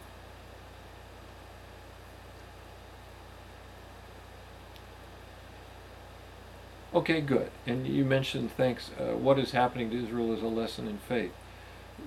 Okay, 6.95 7.19
good. 7.19 7.51
And 7.67 7.85
you 7.85 8.05
mentioned, 8.05 8.51
thanks, 8.55 8.89
uh, 8.97 9.17
what 9.17 9.37
is 9.37 9.51
happening 9.51 9.89
to 9.89 10.01
Israel 10.01 10.33
is 10.33 10.41
a 10.41 10.47
lesson 10.47 10.87
in 10.87 10.97
faith. 10.97 11.33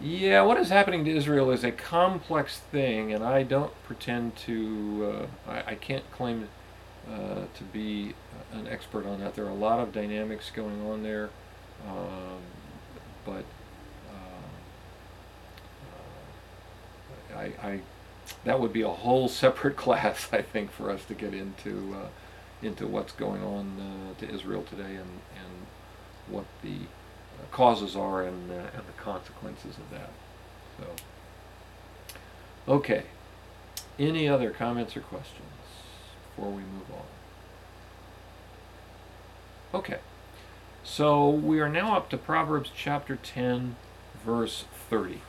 Yeah, 0.01 0.41
what 0.41 0.57
is 0.57 0.71
happening 0.71 1.05
to 1.05 1.11
Israel 1.11 1.51
is 1.51 1.63
a 1.63 1.71
complex 1.71 2.57
thing, 2.57 3.13
and 3.13 3.23
I 3.23 3.43
don't 3.43 3.71
pretend 3.85 4.35
to, 4.47 5.29
uh, 5.47 5.51
I, 5.51 5.73
I, 5.73 5.75
can't 5.75 6.11
claim 6.11 6.49
uh, 7.07 7.43
to 7.55 7.65
be 7.71 8.15
an 8.53 8.67
expert 8.67 9.05
on 9.05 9.21
that. 9.21 9.35
There 9.35 9.45
are 9.45 9.51
a 9.51 9.55
lot 9.55 9.79
of 9.79 9.93
dynamics 9.93 10.51
going 10.55 10.81
on 10.87 11.03
there, 11.03 11.29
um, 11.87 12.41
but 13.27 13.45
uh, 17.35 17.37
I, 17.37 17.53
I, 17.63 17.81
that 18.45 18.59
would 18.59 18.73
be 18.73 18.83
a 18.83 18.89
whole 18.89 19.29
separate 19.29 19.77
class, 19.85 20.29
I 20.33 20.41
think, 20.41 20.71
for 20.71 20.91
us 20.91 21.05
to 21.07 21.15
get 21.15 21.35
into 21.35 21.95
uh, 21.95 22.07
into 22.63 22.87
what's 22.87 23.13
going 23.13 23.43
on 23.43 23.81
uh, 23.81 24.15
to 24.21 24.33
Israel 24.33 24.63
today 24.63 24.97
and, 24.97 25.21
and 25.37 25.67
what 26.29 26.45
the 26.63 26.75
uh, 26.75 27.47
causes 27.51 27.97
are 27.97 28.23
and, 28.23 28.51
uh, 28.51 28.55
and 28.55 28.87
the 28.87 29.03
consequences 29.03 29.77
of 29.77 29.91
that. 29.91 30.11
So, 30.79 30.87
okay. 32.69 33.05
Any 33.99 34.29
other 34.29 34.51
comments 34.51 34.97
or 34.97 35.01
questions 35.01 35.49
before 36.37 36.51
we 36.51 36.63
move 36.63 36.93
on? 36.93 37.03
Okay. 39.81 39.99
So 40.85 41.29
we 41.29 41.61
are 41.61 41.69
now 41.69 41.97
up 41.97 42.09
to 42.11 42.17
Proverbs 42.17 42.71
chapter 42.75 43.17
10, 43.17 43.77
verse 44.25 44.65
30. 44.89 45.21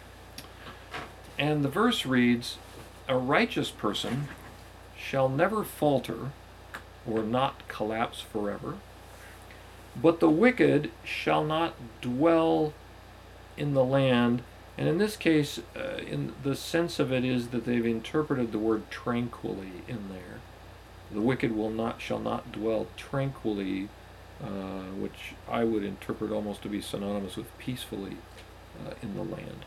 And 1.38 1.64
the 1.64 1.70
verse 1.70 2.06
reads 2.06 2.58
A 3.08 3.18
righteous 3.18 3.72
person 3.72 4.28
shall 4.98 5.30
never 5.30 5.64
falter 5.64 6.32
or 7.10 7.24
not 7.24 7.68
collapse 7.68 8.22
forever, 8.22 8.76
but 10.02 10.20
the 10.20 10.30
wicked 10.30 10.92
shall 11.04 11.44
not 11.44 11.74
dwell 12.02 12.74
in 13.58 13.74
the 13.74 13.84
land. 13.84 14.42
And 14.78 14.88
in 14.88 14.98
this 14.98 15.18
case, 15.18 15.60
uh, 15.76 15.98
in 15.98 16.34
the 16.44 16.56
sense 16.56 17.00
of 17.00 17.12
it 17.12 17.26
is 17.26 17.50
that 17.50 17.66
they've 17.66 17.86
interpreted 17.86 18.52
the 18.52 18.60
word 18.60 18.90
tranquilly 18.90 19.84
in 19.88 20.10
there. 20.10 20.40
The 21.12 21.22
wicked 21.22 21.56
will 21.56 21.72
not 21.72 22.02
shall 22.02 22.20
not 22.20 22.52
dwell 22.52 22.88
tranquilly, 22.96 23.90
uh, 24.42 24.92
which 24.98 25.34
I 25.50 25.64
would 25.64 25.84
interpret 25.84 26.32
almost 26.32 26.62
to 26.62 26.70
be 26.70 26.82
synonymous 26.82 27.36
with 27.36 27.58
peacefully 27.58 28.18
uh, 28.86 28.94
in 29.02 29.16
the 29.16 29.24
land. 29.24 29.66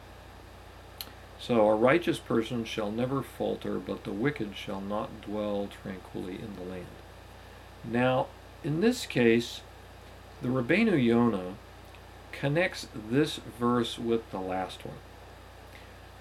So 1.39 1.69
a 1.69 1.75
righteous 1.75 2.19
person 2.19 2.65
shall 2.65 2.93
never 2.93 3.21
falter, 3.21 3.79
but 3.81 4.05
the 4.05 4.13
wicked 4.13 4.57
shall 4.57 4.81
not 4.81 5.21
dwell 5.23 5.69
tranquilly 5.83 6.37
in 6.37 6.55
the 6.55 6.71
land. 6.71 6.87
Now, 7.85 8.27
in 8.63 8.81
this 8.81 9.07
case, 9.07 9.61
the 10.41 10.49
Rabbeinu 10.49 11.03
Yonah 11.03 11.55
connects 12.31 12.89
this 13.11 13.37
verse 13.37 13.99
with 13.99 14.31
the 14.31 14.41
last 14.41 14.81
one. 14.85 14.97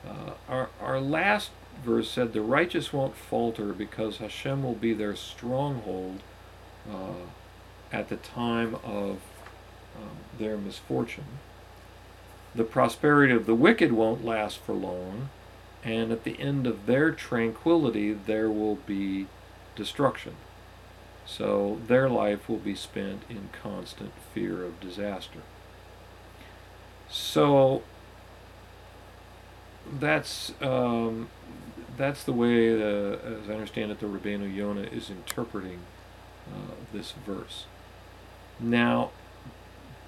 Uh, 0.07 0.31
our, 0.49 0.69
our 0.81 0.99
last 0.99 1.51
verse 1.83 2.09
said, 2.09 2.33
The 2.33 2.41
righteous 2.41 2.91
won't 2.91 3.15
falter 3.15 3.73
because 3.73 4.17
Hashem 4.17 4.63
will 4.63 4.75
be 4.75 4.93
their 4.93 5.15
stronghold 5.15 6.21
uh, 6.89 7.27
at 7.91 8.09
the 8.09 8.17
time 8.17 8.75
of 8.83 9.19
um, 9.95 10.17
their 10.37 10.57
misfortune. 10.57 11.39
The 12.53 12.63
prosperity 12.63 13.33
of 13.33 13.45
the 13.45 13.55
wicked 13.55 13.91
won't 13.91 14.25
last 14.25 14.59
for 14.59 14.73
long, 14.73 15.29
and 15.83 16.11
at 16.11 16.23
the 16.23 16.39
end 16.39 16.67
of 16.67 16.85
their 16.85 17.11
tranquility, 17.11 18.13
there 18.13 18.49
will 18.49 18.75
be 18.75 19.27
destruction. 19.75 20.35
So 21.37 21.79
their 21.87 22.09
life 22.09 22.49
will 22.49 22.57
be 22.57 22.75
spent 22.75 23.23
in 23.29 23.49
constant 23.53 24.11
fear 24.33 24.63
of 24.65 24.79
disaster. 24.81 25.39
So 27.09 27.83
that's 29.99 30.53
um, 30.61 31.29
that's 31.97 32.23
the 32.23 32.33
way, 32.33 32.75
the, 32.75 33.19
as 33.43 33.49
I 33.49 33.53
understand 33.53 33.91
it, 33.91 33.99
the 33.99 34.07
Rabbeinu 34.07 34.53
Yonah 34.53 34.81
is 34.81 35.09
interpreting 35.09 35.79
uh, 36.47 36.73
this 36.91 37.13
verse. 37.25 37.65
Now, 38.59 39.11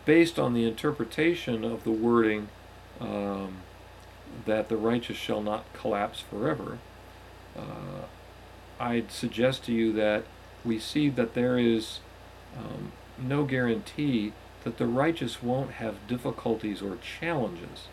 based 0.06 0.40
on 0.40 0.54
the 0.54 0.66
interpretation 0.66 1.64
of 1.64 1.84
the 1.84 1.92
wording 1.92 2.50
um, 3.00 3.58
that 4.46 4.70
the 4.70 4.78
righteous 4.78 5.18
shall 5.18 5.42
not 5.42 5.72
collapse 5.74 6.20
forever, 6.20 6.80
uh, 7.58 8.08
I'd 8.80 9.12
suggest 9.12 9.64
to 9.66 9.72
you 9.72 9.94
that 9.94 10.26
we 10.65 10.80
see 10.80 11.10
that 11.10 11.34
there 11.34 11.58
is 11.58 11.99
um, 12.58 12.91
no 13.17 13.43
guarantee 13.43 14.34
that 14.63 14.78
the 14.78 14.86
righteous 14.86 15.43
won't 15.43 15.71
have 15.71 16.08
difficulties 16.08 16.82
or 16.82 16.97
challenges. 16.97 17.88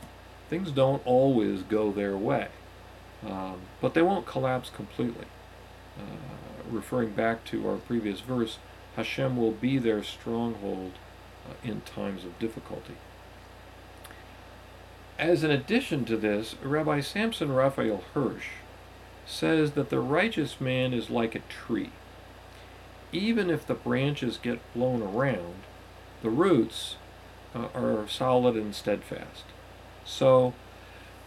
Things 0.48 0.70
don't 0.70 1.04
always 1.06 1.62
go 1.62 1.90
their 1.90 2.16
way, 2.16 2.48
um, 3.26 3.60
but 3.80 3.94
they 3.94 4.02
won't 4.02 4.26
collapse 4.26 4.70
completely. 4.70 5.26
Uh, 5.98 6.62
referring 6.70 7.10
back 7.10 7.44
to 7.46 7.68
our 7.68 7.76
previous 7.76 8.20
verse, 8.20 8.58
Hashem 8.96 9.36
will 9.36 9.52
be 9.52 9.78
their 9.78 10.02
stronghold 10.02 10.92
uh, 11.48 11.54
in 11.64 11.80
times 11.82 12.24
of 12.24 12.38
difficulty. 12.38 12.94
As 15.18 15.42
an 15.42 15.50
addition 15.50 16.04
to 16.06 16.16
this, 16.16 16.54
Rabbi 16.62 17.00
Samson 17.00 17.52
Raphael 17.52 18.04
Hirsch 18.14 18.48
says 19.26 19.72
that 19.72 19.90
the 19.90 20.00
righteous 20.00 20.60
man 20.60 20.94
is 20.94 21.10
like 21.10 21.34
a 21.34 21.40
tree 21.40 21.90
even 23.12 23.50
if 23.50 23.66
the 23.66 23.74
branches 23.74 24.38
get 24.40 24.60
blown 24.74 25.02
around, 25.02 25.54
the 26.22 26.30
roots 26.30 26.96
uh, 27.54 27.68
are 27.74 28.08
solid 28.08 28.56
and 28.56 28.74
steadfast. 28.74 29.44
So, 30.04 30.54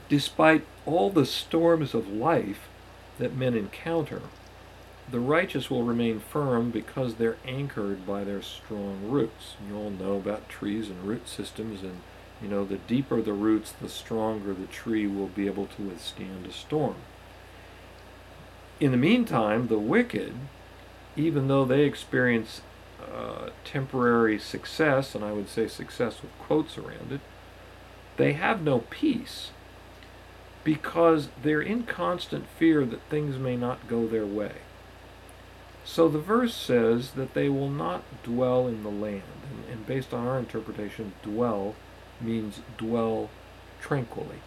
despite 0.09 0.65
all 0.85 1.09
the 1.09 1.25
storms 1.25 1.93
of 1.93 2.07
life 2.07 2.67
that 3.17 3.35
men 3.35 3.55
encounter, 3.55 4.21
the 5.09 5.19
righteous 5.19 5.69
will 5.69 5.83
remain 5.83 6.19
firm 6.19 6.71
because 6.71 7.15
they're 7.15 7.37
anchored 7.45 8.05
by 8.05 8.23
their 8.23 8.41
strong 8.41 9.09
roots. 9.09 9.55
You 9.67 9.75
all 9.75 9.89
know 9.89 10.15
about 10.15 10.49
trees 10.49 10.89
and 10.89 11.03
root 11.03 11.27
systems, 11.27 11.83
and 11.83 11.99
you 12.41 12.47
know 12.47 12.63
the 12.65 12.77
deeper 12.77 13.21
the 13.21 13.33
roots, 13.33 13.73
the 13.73 13.89
stronger 13.89 14.53
the 14.53 14.67
tree 14.67 15.07
will 15.07 15.27
be 15.27 15.45
able 15.45 15.67
to 15.67 15.81
withstand 15.83 16.45
a 16.45 16.51
storm. 16.51 16.95
In 18.79 18.91
the 18.91 18.97
meantime, 18.97 19.67
the 19.67 19.79
wicked 19.79 20.33
even 21.15 21.47
though 21.47 21.65
they 21.65 21.81
experience 21.81 22.61
uh, 23.01 23.49
temporary 23.63 24.39
success, 24.39 25.15
and 25.15 25.23
I 25.23 25.31
would 25.31 25.49
say 25.49 25.67
success 25.67 26.21
with 26.21 26.31
quotes 26.39 26.77
around 26.77 27.11
it, 27.11 27.21
they 28.17 28.33
have 28.33 28.61
no 28.61 28.79
peace 28.89 29.51
because 30.63 31.29
they're 31.41 31.61
in 31.61 31.83
constant 31.83 32.47
fear 32.47 32.85
that 32.85 33.01
things 33.09 33.37
may 33.37 33.57
not 33.57 33.87
go 33.87 34.07
their 34.07 34.25
way. 34.25 34.53
So 35.85 36.07
the 36.07 36.19
verse 36.19 36.55
says 36.55 37.11
that 37.11 37.33
they 37.33 37.49
will 37.49 37.69
not 37.69 38.03
dwell 38.23 38.67
in 38.67 38.83
the 38.83 38.89
land. 38.89 39.23
And, 39.49 39.65
and 39.71 39.85
based 39.85 40.13
on 40.13 40.25
our 40.25 40.39
interpretation, 40.39 41.13
dwell 41.21 41.75
means 42.21 42.61
dwell 42.77 43.29
tranquilly, 43.81 44.39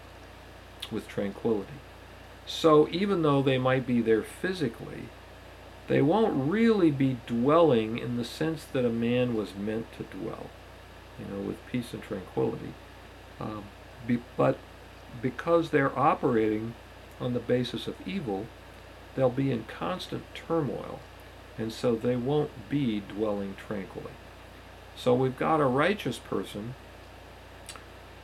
with 0.91 1.07
tranquility. 1.07 1.75
So 2.47 2.89
even 2.91 3.23
though 3.23 3.43
they 3.43 3.59
might 3.59 3.87
be 3.87 4.01
there 4.01 4.23
physically, 4.23 5.09
they 5.89 6.03
won't 6.03 6.51
really 6.51 6.91
be 6.91 7.19
dwelling 7.27 7.99
in 7.99 8.17
the 8.17 8.25
sense 8.25 8.65
that 8.65 8.85
a 8.85 8.91
man 8.91 9.35
was 9.35 9.55
meant 9.55 9.87
to 9.97 10.03
dwell, 10.05 10.47
you 11.19 11.27
know, 11.27 11.41
with 11.41 11.65
peace 11.67 11.93
and 11.93 12.03
tranquility. 12.03 12.75
Um, 13.41 13.65
be, 14.07 14.21
but 14.37 14.59
because 15.23 15.71
they're 15.71 15.97
operating 15.99 16.75
on 17.21 17.35
the 17.35 17.41
basis 17.41 17.87
of 17.87 17.95
evil, 18.07 18.47
they'll 19.15 19.31
be 19.31 19.51
in 19.51 19.65
constant 19.65 20.25
turmoil, 20.35 21.01
and 21.57 21.73
so 21.73 21.95
they 21.95 22.17
won't 22.17 22.69
be 22.69 23.01
dwelling 23.01 23.55
tranquilly. 23.57 24.13
So 24.97 25.15
we've 25.15 25.39
got 25.39 25.61
a 25.61 25.67
righteous 25.67 26.19
person 26.19 26.75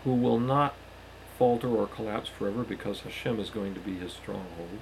who 0.04 0.14
will 0.14 0.40
not 0.40 0.74
falter 1.38 1.68
or 1.68 1.86
collapse 1.86 2.28
forever 2.28 2.62
because 2.64 3.00
Hashem 3.00 3.38
is 3.38 3.50
going 3.50 3.74
to 3.74 3.80
be 3.80 3.94
his 3.94 4.12
stronghold. 4.12 4.80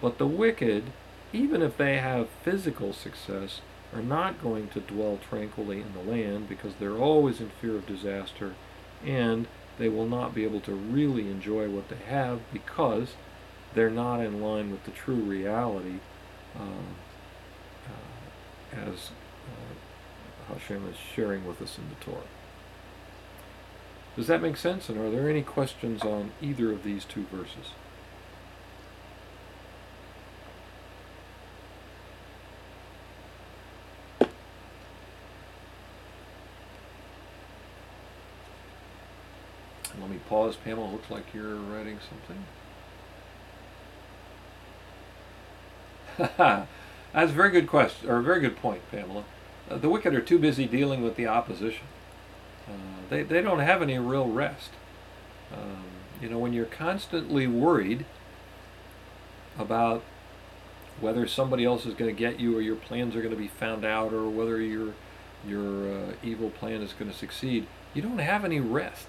But 0.00 0.18
the 0.18 0.26
wicked 0.26 0.84
even 1.32 1.62
if 1.62 1.76
they 1.76 1.98
have 1.98 2.28
physical 2.42 2.92
success, 2.92 3.60
are 3.94 4.02
not 4.02 4.42
going 4.42 4.68
to 4.68 4.80
dwell 4.80 5.18
tranquilly 5.28 5.80
in 5.80 5.92
the 5.92 6.10
land 6.10 6.48
because 6.48 6.74
they're 6.78 6.96
always 6.96 7.40
in 7.40 7.50
fear 7.60 7.76
of 7.76 7.86
disaster 7.86 8.54
and 9.04 9.46
they 9.78 9.88
will 9.88 10.06
not 10.06 10.34
be 10.34 10.44
able 10.44 10.60
to 10.60 10.72
really 10.72 11.30
enjoy 11.30 11.68
what 11.68 11.88
they 11.88 12.04
have 12.08 12.40
because 12.52 13.14
they're 13.74 13.90
not 13.90 14.20
in 14.20 14.40
line 14.40 14.70
with 14.70 14.84
the 14.84 14.90
true 14.90 15.14
reality 15.14 15.98
uh, 16.58 16.62
uh, 17.86 18.80
as 18.88 19.10
uh, 19.46 20.54
Hashem 20.54 20.86
is 20.88 20.96
sharing 20.96 21.46
with 21.46 21.60
us 21.60 21.78
in 21.78 21.84
the 21.88 22.04
Torah. 22.04 22.26
Does 24.16 24.28
that 24.28 24.40
make 24.40 24.56
sense? 24.56 24.88
And 24.88 24.98
are 24.98 25.10
there 25.10 25.28
any 25.28 25.42
questions 25.42 26.02
on 26.02 26.32
either 26.40 26.72
of 26.72 26.84
these 26.84 27.04
two 27.04 27.26
verses? 27.30 27.72
Let 40.06 40.12
me 40.12 40.20
pause, 40.28 40.54
Pamela. 40.54 40.92
Looks 40.92 41.10
like 41.10 41.34
you're 41.34 41.56
writing 41.56 41.98
something. 42.08 42.44
That's 47.12 47.32
a 47.32 47.34
very 47.34 47.50
good 47.50 47.66
question, 47.66 48.08
or 48.08 48.18
a 48.18 48.22
very 48.22 48.38
good 48.38 48.56
point, 48.56 48.88
Pamela. 48.92 49.24
Uh, 49.68 49.78
the 49.78 49.88
wicked 49.88 50.14
are 50.14 50.20
too 50.20 50.38
busy 50.38 50.66
dealing 50.66 51.02
with 51.02 51.16
the 51.16 51.26
opposition. 51.26 51.88
Uh, 52.68 53.00
they, 53.10 53.24
they 53.24 53.42
don't 53.42 53.58
have 53.58 53.82
any 53.82 53.98
real 53.98 54.28
rest. 54.28 54.70
Um, 55.52 55.82
you 56.22 56.28
know, 56.28 56.38
when 56.38 56.52
you're 56.52 56.66
constantly 56.66 57.48
worried 57.48 58.04
about 59.58 60.04
whether 61.00 61.26
somebody 61.26 61.64
else 61.64 61.84
is 61.84 61.94
going 61.94 62.14
to 62.14 62.16
get 62.16 62.38
you 62.38 62.56
or 62.56 62.60
your 62.60 62.76
plans 62.76 63.16
are 63.16 63.22
going 63.22 63.34
to 63.34 63.36
be 63.36 63.48
found 63.48 63.84
out 63.84 64.12
or 64.12 64.28
whether 64.28 64.60
your 64.60 64.94
your 65.44 65.92
uh, 65.92 66.12
evil 66.22 66.50
plan 66.50 66.80
is 66.80 66.92
going 66.92 67.10
to 67.10 67.16
succeed, 67.16 67.66
you 67.92 68.02
don't 68.02 68.18
have 68.18 68.44
any 68.44 68.60
rest. 68.60 69.08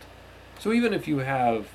So 0.59 0.71
even 0.71 0.93
if 0.93 1.07
you 1.07 1.19
have, 1.19 1.67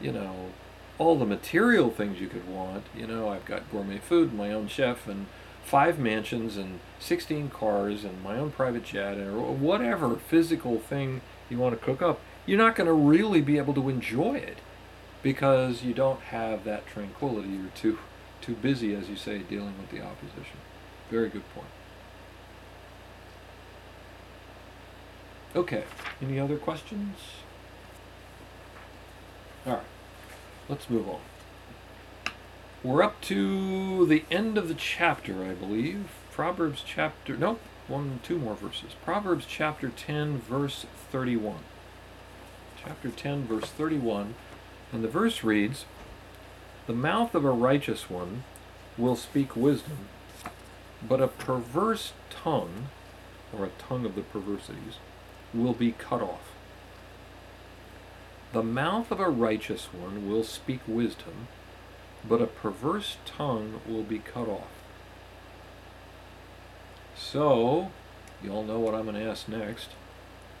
you 0.00 0.12
know, 0.12 0.50
all 0.98 1.18
the 1.18 1.26
material 1.26 1.90
things 1.90 2.20
you 2.20 2.28
could 2.28 2.48
want, 2.48 2.84
you 2.96 3.06
know, 3.06 3.28
I've 3.28 3.44
got 3.44 3.70
gourmet 3.70 3.98
food, 3.98 4.34
my 4.34 4.52
own 4.52 4.68
chef, 4.68 5.06
and 5.06 5.26
five 5.64 5.98
mansions 5.98 6.56
and 6.56 6.80
16 6.98 7.50
cars 7.50 8.04
and 8.04 8.22
my 8.22 8.36
own 8.36 8.50
private 8.50 8.84
jet 8.84 9.18
or 9.18 9.40
whatever 9.40 10.16
physical 10.16 10.78
thing 10.78 11.20
you 11.48 11.58
want 11.58 11.78
to 11.78 11.84
cook 11.84 12.02
up, 12.02 12.20
you're 12.46 12.58
not 12.58 12.74
going 12.74 12.86
to 12.86 12.92
really 12.92 13.40
be 13.40 13.56
able 13.58 13.74
to 13.74 13.88
enjoy 13.88 14.34
it 14.34 14.58
because 15.22 15.82
you 15.82 15.94
don't 15.94 16.20
have 16.20 16.64
that 16.64 16.86
tranquility. 16.86 17.48
You're 17.50 17.68
too 17.74 17.98
too 18.40 18.54
busy, 18.54 18.94
as 18.94 19.08
you 19.08 19.16
say, 19.16 19.38
dealing 19.38 19.74
with 19.78 19.90
the 19.90 20.02
opposition. 20.02 20.56
Very 21.10 21.28
good 21.28 21.42
point. 21.54 21.66
Okay, 25.54 25.84
any 26.22 26.40
other 26.40 26.56
questions? 26.56 27.18
All 29.66 29.74
right, 29.74 29.82
let's 30.70 30.88
move 30.88 31.06
on. 31.06 31.20
We're 32.82 33.02
up 33.02 33.20
to 33.22 34.06
the 34.06 34.24
end 34.30 34.56
of 34.56 34.68
the 34.68 34.74
chapter, 34.74 35.44
I 35.44 35.52
believe. 35.52 36.08
Proverbs 36.32 36.82
chapter, 36.86 37.36
no, 37.36 37.58
one, 37.86 38.20
two 38.22 38.38
more 38.38 38.54
verses. 38.54 38.94
Proverbs 39.04 39.44
chapter 39.46 39.90
10, 39.90 40.38
verse 40.38 40.86
31. 41.12 41.58
Chapter 42.82 43.10
10, 43.10 43.46
verse 43.46 43.66
31. 43.66 44.34
And 44.92 45.04
the 45.04 45.08
verse 45.08 45.44
reads 45.44 45.84
The 46.86 46.94
mouth 46.94 47.34
of 47.34 47.44
a 47.44 47.50
righteous 47.50 48.08
one 48.08 48.44
will 48.96 49.16
speak 49.16 49.54
wisdom, 49.54 50.08
but 51.06 51.20
a 51.20 51.28
perverse 51.28 52.14
tongue, 52.30 52.86
or 53.52 53.66
a 53.66 53.70
tongue 53.78 54.06
of 54.06 54.14
the 54.14 54.22
perversities, 54.22 54.96
will 55.52 55.74
be 55.74 55.92
cut 55.92 56.22
off. 56.22 56.49
The 58.52 58.62
mouth 58.64 59.12
of 59.12 59.20
a 59.20 59.28
righteous 59.28 59.88
one 59.92 60.28
will 60.28 60.42
speak 60.42 60.80
wisdom, 60.88 61.46
but 62.28 62.42
a 62.42 62.46
perverse 62.46 63.16
tongue 63.24 63.80
will 63.86 64.02
be 64.02 64.18
cut 64.18 64.48
off. 64.48 64.70
So, 67.16 67.92
you 68.42 68.52
all 68.52 68.64
know 68.64 68.80
what 68.80 68.94
I'm 68.94 69.04
going 69.04 69.14
to 69.14 69.30
ask 69.30 69.46
next. 69.46 69.90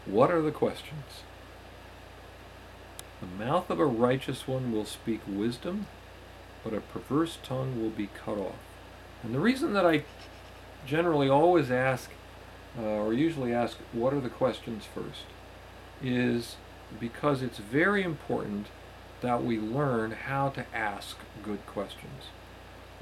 What 0.06 0.30
are 0.30 0.40
the 0.40 0.52
questions? 0.52 1.24
The 3.20 3.44
mouth 3.44 3.68
of 3.70 3.80
a 3.80 3.86
righteous 3.86 4.46
one 4.46 4.72
will 4.72 4.84
speak 4.84 5.20
wisdom, 5.26 5.86
but 6.62 6.72
a 6.72 6.80
perverse 6.80 7.38
tongue 7.42 7.82
will 7.82 7.90
be 7.90 8.08
cut 8.24 8.38
off. 8.38 8.58
And 9.24 9.34
the 9.34 9.40
reason 9.40 9.72
that 9.72 9.84
I 9.84 10.04
generally 10.86 11.28
always 11.28 11.72
ask, 11.72 12.08
uh, 12.78 12.82
or 12.82 13.12
usually 13.12 13.52
ask, 13.52 13.78
what 13.92 14.14
are 14.14 14.20
the 14.20 14.30
questions 14.30 14.84
first, 14.84 15.24
is 16.02 16.56
because 16.98 17.42
it's 17.42 17.58
very 17.58 18.02
important 18.02 18.66
that 19.20 19.44
we 19.44 19.58
learn 19.58 20.12
how 20.12 20.48
to 20.50 20.64
ask 20.74 21.16
good 21.42 21.64
questions. 21.66 22.24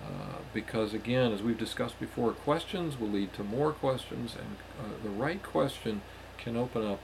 Uh, 0.02 0.38
because 0.52 0.94
again, 0.94 1.32
as 1.32 1.42
we've 1.42 1.58
discussed 1.58 1.98
before, 1.98 2.32
questions 2.32 2.98
will 2.98 3.08
lead 3.08 3.32
to 3.32 3.42
more 3.42 3.72
questions, 3.72 4.34
and 4.34 4.56
uh, 4.80 5.02
the 5.02 5.10
right 5.10 5.42
question 5.42 6.02
can 6.38 6.56
open 6.56 6.84
up 6.84 7.00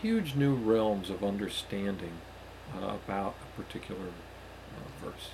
huge 0.00 0.34
new 0.34 0.54
realms 0.54 1.10
of 1.10 1.24
understanding 1.24 2.18
uh, 2.74 2.94
about 2.94 3.34
a 3.42 3.60
particular 3.60 4.08
uh, 4.76 5.04
verse. 5.04 5.30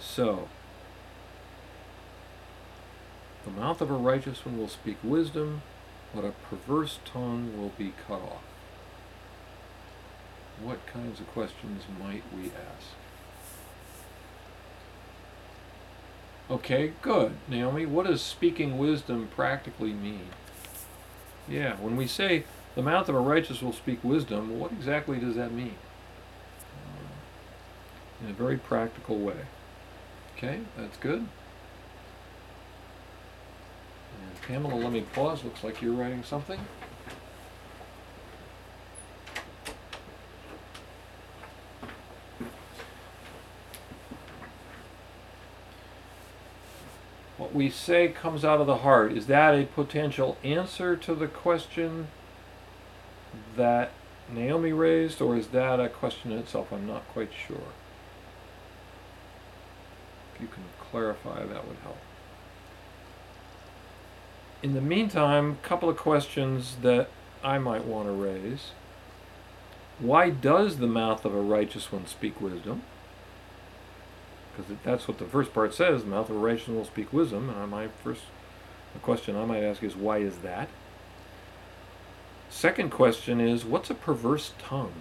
So, 0.00 0.48
the 3.44 3.50
mouth 3.50 3.80
of 3.80 3.90
a 3.90 3.94
righteous 3.94 4.44
one 4.44 4.58
will 4.58 4.68
speak 4.68 4.96
wisdom, 5.02 5.62
but 6.14 6.24
a 6.24 6.32
perverse 6.48 6.98
tongue 7.04 7.56
will 7.56 7.72
be 7.78 7.92
cut 8.06 8.20
off. 8.20 8.42
What 10.62 10.86
kinds 10.86 11.18
of 11.18 11.26
questions 11.28 11.82
might 12.00 12.22
we 12.34 12.46
ask? 12.46 12.86
Okay, 16.50 16.92
good. 17.02 17.32
Naomi, 17.48 17.86
what 17.86 18.06
does 18.06 18.22
speaking 18.22 18.78
wisdom 18.78 19.28
practically 19.34 19.92
mean? 19.92 20.26
Yeah, 21.48 21.76
when 21.76 21.96
we 21.96 22.06
say 22.06 22.44
the 22.74 22.82
mouth 22.82 23.08
of 23.08 23.14
a 23.14 23.20
righteous 23.20 23.62
will 23.62 23.72
speak 23.72 24.04
wisdom, 24.04 24.60
what 24.60 24.70
exactly 24.70 25.18
does 25.18 25.34
that 25.34 25.52
mean? 25.52 25.76
In 28.22 28.30
a 28.30 28.34
very 28.34 28.56
practical 28.56 29.18
way. 29.18 29.46
Okay, 30.36 30.60
that's 30.76 30.96
good. 30.98 31.26
And 34.20 34.42
Pamela, 34.46 34.74
let 34.74 34.92
me 34.92 35.00
pause. 35.12 35.42
Looks 35.42 35.64
like 35.64 35.82
you're 35.82 35.94
writing 35.94 36.22
something. 36.22 36.60
What 47.42 47.52
we 47.52 47.68
say 47.68 48.06
comes 48.06 48.44
out 48.44 48.60
of 48.60 48.68
the 48.68 48.78
heart. 48.78 49.12
Is 49.12 49.26
that 49.26 49.52
a 49.52 49.64
potential 49.64 50.38
answer 50.44 50.94
to 50.96 51.12
the 51.12 51.26
question 51.26 52.06
that 53.56 53.90
Naomi 54.32 54.72
raised, 54.72 55.20
or 55.20 55.36
is 55.36 55.48
that 55.48 55.80
a 55.80 55.88
question 55.88 56.30
in 56.30 56.38
itself? 56.38 56.72
I'm 56.72 56.86
not 56.86 57.06
quite 57.08 57.30
sure. 57.32 57.72
If 60.34 60.40
you 60.40 60.46
can 60.46 60.62
clarify, 60.78 61.44
that 61.44 61.66
would 61.66 61.78
help. 61.82 61.98
In 64.62 64.74
the 64.74 64.80
meantime, 64.80 65.58
a 65.60 65.66
couple 65.66 65.88
of 65.88 65.96
questions 65.96 66.76
that 66.82 67.08
I 67.42 67.58
might 67.58 67.84
want 67.84 68.06
to 68.06 68.12
raise. 68.12 68.70
Why 69.98 70.30
does 70.30 70.76
the 70.76 70.86
mouth 70.86 71.24
of 71.24 71.34
a 71.34 71.40
righteous 71.40 71.90
one 71.90 72.06
speak 72.06 72.40
wisdom? 72.40 72.82
Because 74.56 74.76
that's 74.84 75.08
what 75.08 75.18
the 75.18 75.24
first 75.24 75.52
part 75.52 75.74
says. 75.74 76.04
Mouth 76.04 76.30
of 76.30 76.36
a 76.36 76.38
righteous 76.38 76.68
will 76.68 76.84
speak 76.84 77.12
wisdom. 77.12 77.50
And 77.50 77.70
my 77.70 77.88
first 78.02 78.22
question 79.02 79.36
I 79.36 79.44
might 79.44 79.62
ask 79.62 79.82
is, 79.82 79.96
why 79.96 80.18
is 80.18 80.38
that? 80.38 80.68
Second 82.50 82.90
question 82.90 83.40
is, 83.40 83.64
what's 83.64 83.88
a 83.88 83.94
perverse 83.94 84.52
tongue? 84.58 84.92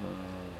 Uh, 0.00 0.58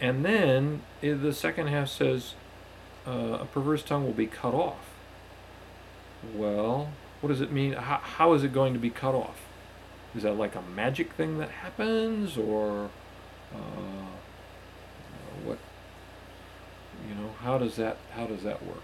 and 0.00 0.24
then 0.24 0.82
the 1.02 1.32
second 1.32 1.66
half 1.66 1.88
says, 1.88 2.34
uh, 3.06 3.38
a 3.40 3.44
perverse 3.44 3.82
tongue 3.82 4.04
will 4.04 4.12
be 4.12 4.26
cut 4.26 4.54
off. 4.54 4.90
Well, 6.34 6.90
what 7.20 7.28
does 7.28 7.40
it 7.40 7.52
mean? 7.52 7.74
How, 7.74 7.98
how 7.98 8.32
is 8.32 8.42
it 8.42 8.52
going 8.52 8.72
to 8.72 8.78
be 8.78 8.90
cut 8.90 9.14
off? 9.14 9.42
Is 10.14 10.22
that 10.22 10.38
like 10.38 10.54
a 10.54 10.62
magic 10.62 11.12
thing 11.12 11.38
that 11.38 11.50
happens, 11.50 12.38
or 12.38 12.88
uh, 13.54 14.06
what 15.44 15.58
you 17.08 17.14
know 17.14 17.30
how 17.40 17.58
does 17.58 17.76
that 17.76 17.98
how 18.12 18.26
does 18.26 18.42
that 18.42 18.64
work? 18.64 18.82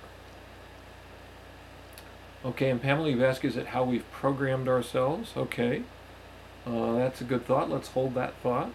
Okay 2.45 2.71
and 2.71 2.81
pamela 2.81 3.09
you've 3.09 3.23
asked 3.23 3.45
is 3.45 3.57
it 3.57 3.69
how 3.69 3.85
we've 3.85 4.11
programmed 4.11 4.69
ourselves? 4.69 5.33
Okay. 5.37 5.83
Uh, 6.65 6.97
that's 6.97 7.21
a 7.21 7.25
good 7.25 7.45
thought. 7.45 7.69
Let's 7.69 7.89
hold 7.89 8.15
that 8.15 8.35
thought. 8.37 8.73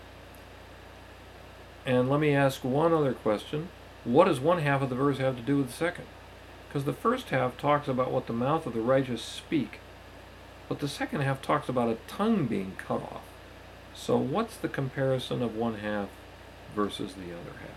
And 1.86 2.10
let 2.10 2.20
me 2.20 2.34
ask 2.34 2.64
one 2.66 2.92
other 2.92 3.14
question. 3.14 3.70
What 4.04 4.26
does 4.26 4.42
one 4.42 4.60
half 4.60 4.82
of 4.82 4.90
the 4.90 4.96
verse 4.96 5.20
have 5.20 5.38
to 5.38 5.42
do 5.42 5.58
with 5.58 5.68
the 5.68 5.74
second? 5.74 6.06
Because 6.68 6.84
the 6.84 6.92
first 6.92 7.30
half 7.30 7.58
talks 7.58 7.88
about 7.88 8.12
what 8.12 8.28
the 8.28 8.34
mouth 8.34 8.66
of 8.66 8.74
the 8.74 8.82
righteous 8.82 9.22
speak 9.22 9.80
but 10.68 10.80
the 10.80 10.88
second 10.88 11.22
half 11.22 11.42
talks 11.42 11.70
about 11.70 11.90
a 11.90 11.98
tongue 12.08 12.46
being 12.46 12.74
cut 12.78 13.02
off. 13.02 13.22
So 13.94 14.18
what's 14.18 14.58
the 14.58 14.68
comparison 14.68 15.42
of 15.42 15.56
one 15.56 15.76
half 15.76 16.10
versus 16.78 17.16
the 17.16 17.34
other 17.34 17.58
half. 17.60 17.72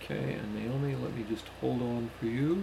Okay, 0.00 0.34
and 0.34 0.54
Naomi, 0.54 0.94
let 0.94 1.12
me 1.16 1.24
just 1.28 1.48
hold 1.60 1.82
on 1.82 2.10
for 2.20 2.26
you. 2.26 2.62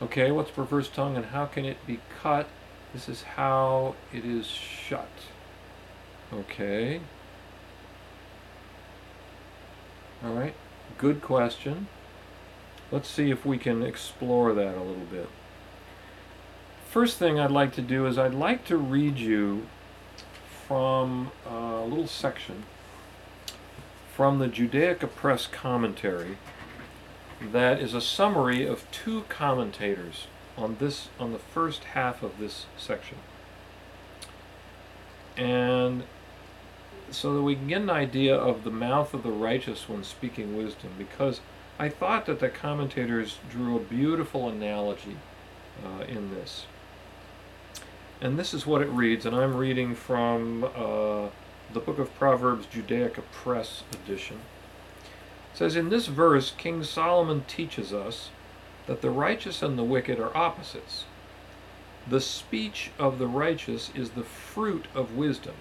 Okay, 0.00 0.30
what's 0.30 0.52
perverse 0.52 0.88
tongue 0.88 1.16
and 1.16 1.26
how 1.26 1.46
can 1.46 1.64
it 1.64 1.84
be 1.88 1.98
cut? 2.22 2.46
This 2.94 3.08
is 3.08 3.22
how 3.22 3.96
it 4.12 4.24
is 4.24 4.46
shut. 4.46 5.08
Okay. 6.32 7.00
All 10.24 10.34
right. 10.34 10.54
Good 10.98 11.22
question. 11.22 11.88
Let's 12.90 13.08
see 13.08 13.30
if 13.30 13.44
we 13.46 13.58
can 13.58 13.82
explore 13.82 14.52
that 14.52 14.76
a 14.76 14.82
little 14.82 15.06
bit. 15.10 15.28
First 16.90 17.18
thing 17.18 17.40
I'd 17.40 17.50
like 17.50 17.72
to 17.74 17.82
do 17.82 18.06
is 18.06 18.18
I'd 18.18 18.34
like 18.34 18.64
to 18.66 18.76
read 18.76 19.16
you 19.16 19.66
from 20.68 21.32
a 21.48 21.80
little 21.84 22.06
section 22.06 22.64
from 24.14 24.38
the 24.38 24.46
Judaica 24.46 25.12
Press 25.14 25.46
commentary 25.46 26.36
that 27.40 27.80
is 27.80 27.94
a 27.94 28.00
summary 28.00 28.66
of 28.66 28.88
two 28.90 29.24
commentators 29.28 30.26
on 30.56 30.76
this 30.78 31.08
on 31.18 31.32
the 31.32 31.38
first 31.38 31.84
half 31.84 32.22
of 32.22 32.38
this 32.38 32.66
section. 32.76 33.16
And 35.36 36.04
so 37.12 37.34
that 37.34 37.42
we 37.42 37.54
can 37.54 37.68
get 37.68 37.82
an 37.82 37.90
idea 37.90 38.34
of 38.34 38.64
the 38.64 38.70
mouth 38.70 39.14
of 39.14 39.22
the 39.22 39.30
righteous 39.30 39.88
when 39.88 40.04
speaking 40.04 40.56
wisdom, 40.56 40.90
because 40.98 41.40
I 41.78 41.88
thought 41.88 42.26
that 42.26 42.40
the 42.40 42.48
commentators 42.48 43.38
drew 43.50 43.76
a 43.76 43.80
beautiful 43.80 44.48
analogy 44.48 45.16
uh, 45.84 46.04
in 46.04 46.30
this. 46.30 46.66
And 48.20 48.38
this 48.38 48.54
is 48.54 48.66
what 48.66 48.82
it 48.82 48.88
reads, 48.88 49.26
and 49.26 49.34
I'm 49.34 49.56
reading 49.56 49.94
from 49.94 50.64
uh, 50.64 51.28
the 51.72 51.80
Book 51.80 51.98
of 51.98 52.14
Proverbs 52.14 52.66
Judaica 52.66 53.22
Press 53.32 53.82
edition. 53.92 54.40
It 55.52 55.58
says, 55.58 55.74
In 55.74 55.88
this 55.88 56.06
verse, 56.06 56.52
King 56.56 56.84
Solomon 56.84 57.44
teaches 57.48 57.92
us 57.92 58.30
that 58.86 59.02
the 59.02 59.10
righteous 59.10 59.62
and 59.62 59.78
the 59.78 59.84
wicked 59.84 60.20
are 60.20 60.36
opposites. 60.36 61.04
The 62.08 62.20
speech 62.20 62.90
of 62.98 63.18
the 63.18 63.26
righteous 63.26 63.90
is 63.94 64.10
the 64.10 64.24
fruit 64.24 64.86
of 64.94 65.16
wisdom, 65.16 65.54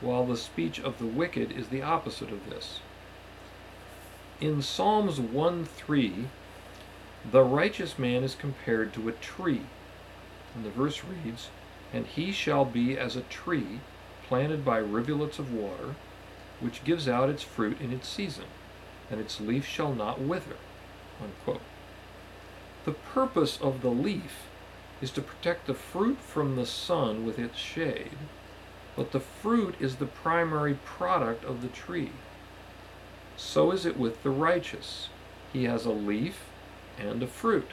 while 0.00 0.24
the 0.24 0.36
speech 0.36 0.80
of 0.80 0.98
the 0.98 1.06
wicked 1.06 1.52
is 1.52 1.68
the 1.68 1.82
opposite 1.82 2.30
of 2.30 2.48
this. 2.48 2.80
In 4.40 4.62
Psalms 4.62 5.20
1 5.20 5.64
3, 5.64 6.26
the 7.30 7.42
righteous 7.42 7.98
man 7.98 8.24
is 8.24 8.34
compared 8.34 8.94
to 8.94 9.08
a 9.08 9.12
tree. 9.12 9.62
And 10.54 10.64
the 10.64 10.70
verse 10.70 11.02
reads, 11.04 11.48
And 11.92 12.06
he 12.06 12.32
shall 12.32 12.64
be 12.64 12.96
as 12.96 13.16
a 13.16 13.22
tree 13.22 13.80
planted 14.26 14.64
by 14.64 14.78
rivulets 14.78 15.38
of 15.38 15.52
water, 15.52 15.94
which 16.60 16.84
gives 16.84 17.08
out 17.08 17.28
its 17.28 17.42
fruit 17.42 17.80
in 17.80 17.92
its 17.92 18.08
season, 18.08 18.46
and 19.10 19.20
its 19.20 19.40
leaf 19.40 19.66
shall 19.66 19.94
not 19.94 20.20
wither. 20.20 20.56
Unquote. 21.22 21.62
The 22.84 22.92
purpose 22.92 23.58
of 23.60 23.82
the 23.82 23.90
leaf 23.90 24.44
is 25.02 25.10
to 25.12 25.20
protect 25.20 25.66
the 25.66 25.74
fruit 25.74 26.18
from 26.18 26.56
the 26.56 26.66
sun 26.66 27.26
with 27.26 27.38
its 27.38 27.58
shade, 27.58 28.16
but 29.00 29.12
the 29.12 29.18
fruit 29.18 29.74
is 29.80 29.96
the 29.96 30.04
primary 30.04 30.74
product 30.74 31.42
of 31.46 31.62
the 31.62 31.68
tree. 31.68 32.10
So 33.34 33.70
is 33.70 33.86
it 33.86 33.98
with 33.98 34.22
the 34.22 34.28
righteous. 34.28 35.08
He 35.54 35.64
has 35.64 35.86
a 35.86 35.90
leaf 35.90 36.50
and 36.98 37.22
a 37.22 37.26
fruit. 37.26 37.70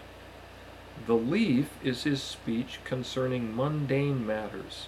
The 1.05 1.15
leaf 1.15 1.69
is 1.83 2.03
his 2.03 2.23
speech 2.23 2.79
concerning 2.85 3.53
mundane 3.53 4.25
matters, 4.25 4.87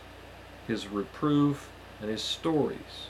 his 0.66 0.88
reproof, 0.88 1.70
and 2.00 2.10
his 2.10 2.22
stories. 2.22 3.10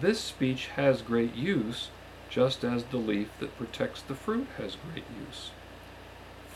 This 0.00 0.20
speech 0.20 0.68
has 0.76 1.02
great 1.02 1.34
use, 1.34 1.88
just 2.28 2.62
as 2.62 2.84
the 2.84 2.96
leaf 2.96 3.30
that 3.40 3.58
protects 3.58 4.02
the 4.02 4.14
fruit 4.14 4.46
has 4.56 4.76
great 4.76 5.06
use. 5.26 5.50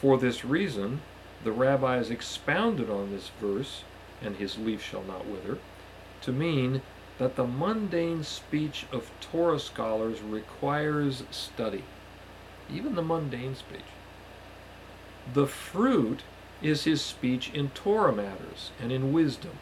For 0.00 0.18
this 0.18 0.44
reason, 0.44 1.00
the 1.42 1.50
rabbis 1.50 2.10
expounded 2.10 2.88
on 2.88 3.10
this 3.10 3.32
verse, 3.40 3.82
and 4.22 4.36
his 4.36 4.58
leaf 4.58 4.82
shall 4.82 5.02
not 5.02 5.26
wither, 5.26 5.58
to 6.22 6.32
mean 6.32 6.82
that 7.18 7.36
the 7.36 7.46
mundane 7.46 8.24
speech 8.24 8.86
of 8.92 9.10
Torah 9.20 9.60
scholars 9.60 10.20
requires 10.20 11.22
study, 11.30 11.84
even 12.72 12.94
the 12.94 13.02
mundane 13.02 13.54
speech. 13.54 13.80
The 15.32 15.46
fruit 15.46 16.20
is 16.62 16.84
his 16.84 17.02
speech 17.02 17.50
in 17.52 17.70
Torah 17.70 18.14
matters 18.14 18.70
and 18.80 18.90
in 18.90 19.12
wisdom. 19.12 19.58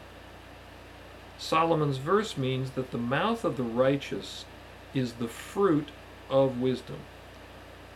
Solomon's 1.37 1.97
verse 1.97 2.37
means 2.37 2.71
that 2.71 2.91
the 2.91 2.97
mouth 2.97 3.43
of 3.43 3.57
the 3.57 3.63
righteous 3.63 4.45
is 4.93 5.13
the 5.13 5.27
fruit 5.27 5.89
of 6.29 6.61
wisdom. 6.61 6.99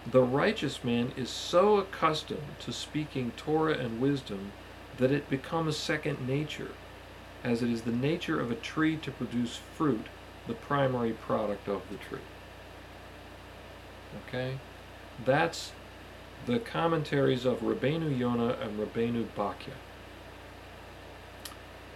The 0.05 0.23
righteous 0.23 0.83
man 0.83 1.11
is 1.17 1.29
so 1.29 1.77
accustomed 1.77 2.59
to 2.59 2.71
speaking 2.71 3.31
Torah 3.35 3.77
and 3.77 3.99
wisdom 3.99 4.51
that 4.97 5.11
it 5.11 5.29
becomes 5.29 5.77
second 5.77 6.27
nature 6.27 6.71
as 7.43 7.61
it 7.61 7.69
is 7.69 7.83
the 7.83 7.91
nature 7.91 8.39
of 8.39 8.51
a 8.51 8.55
tree 8.55 8.97
to 8.97 9.11
produce 9.11 9.59
fruit, 9.75 10.07
the 10.47 10.53
primary 10.53 11.11
product 11.13 11.67
of 11.67 11.81
the 11.89 11.97
tree. 11.97 12.19
Okay? 14.27 14.57
That's 15.23 15.71
the 16.45 16.59
commentaries 16.59 17.45
of 17.45 17.59
Rabbeinu 17.59 18.17
Yonah 18.17 18.57
and 18.61 18.79
Rabbeinu 18.79 19.25
Bachya. 19.35 19.75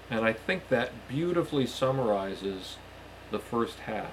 And 0.10 0.26
I 0.26 0.34
think 0.34 0.68
that 0.70 0.92
beautifully 1.08 1.66
summarizes 1.66 2.78
the 3.32 3.40
first 3.40 3.80
half. 3.80 4.12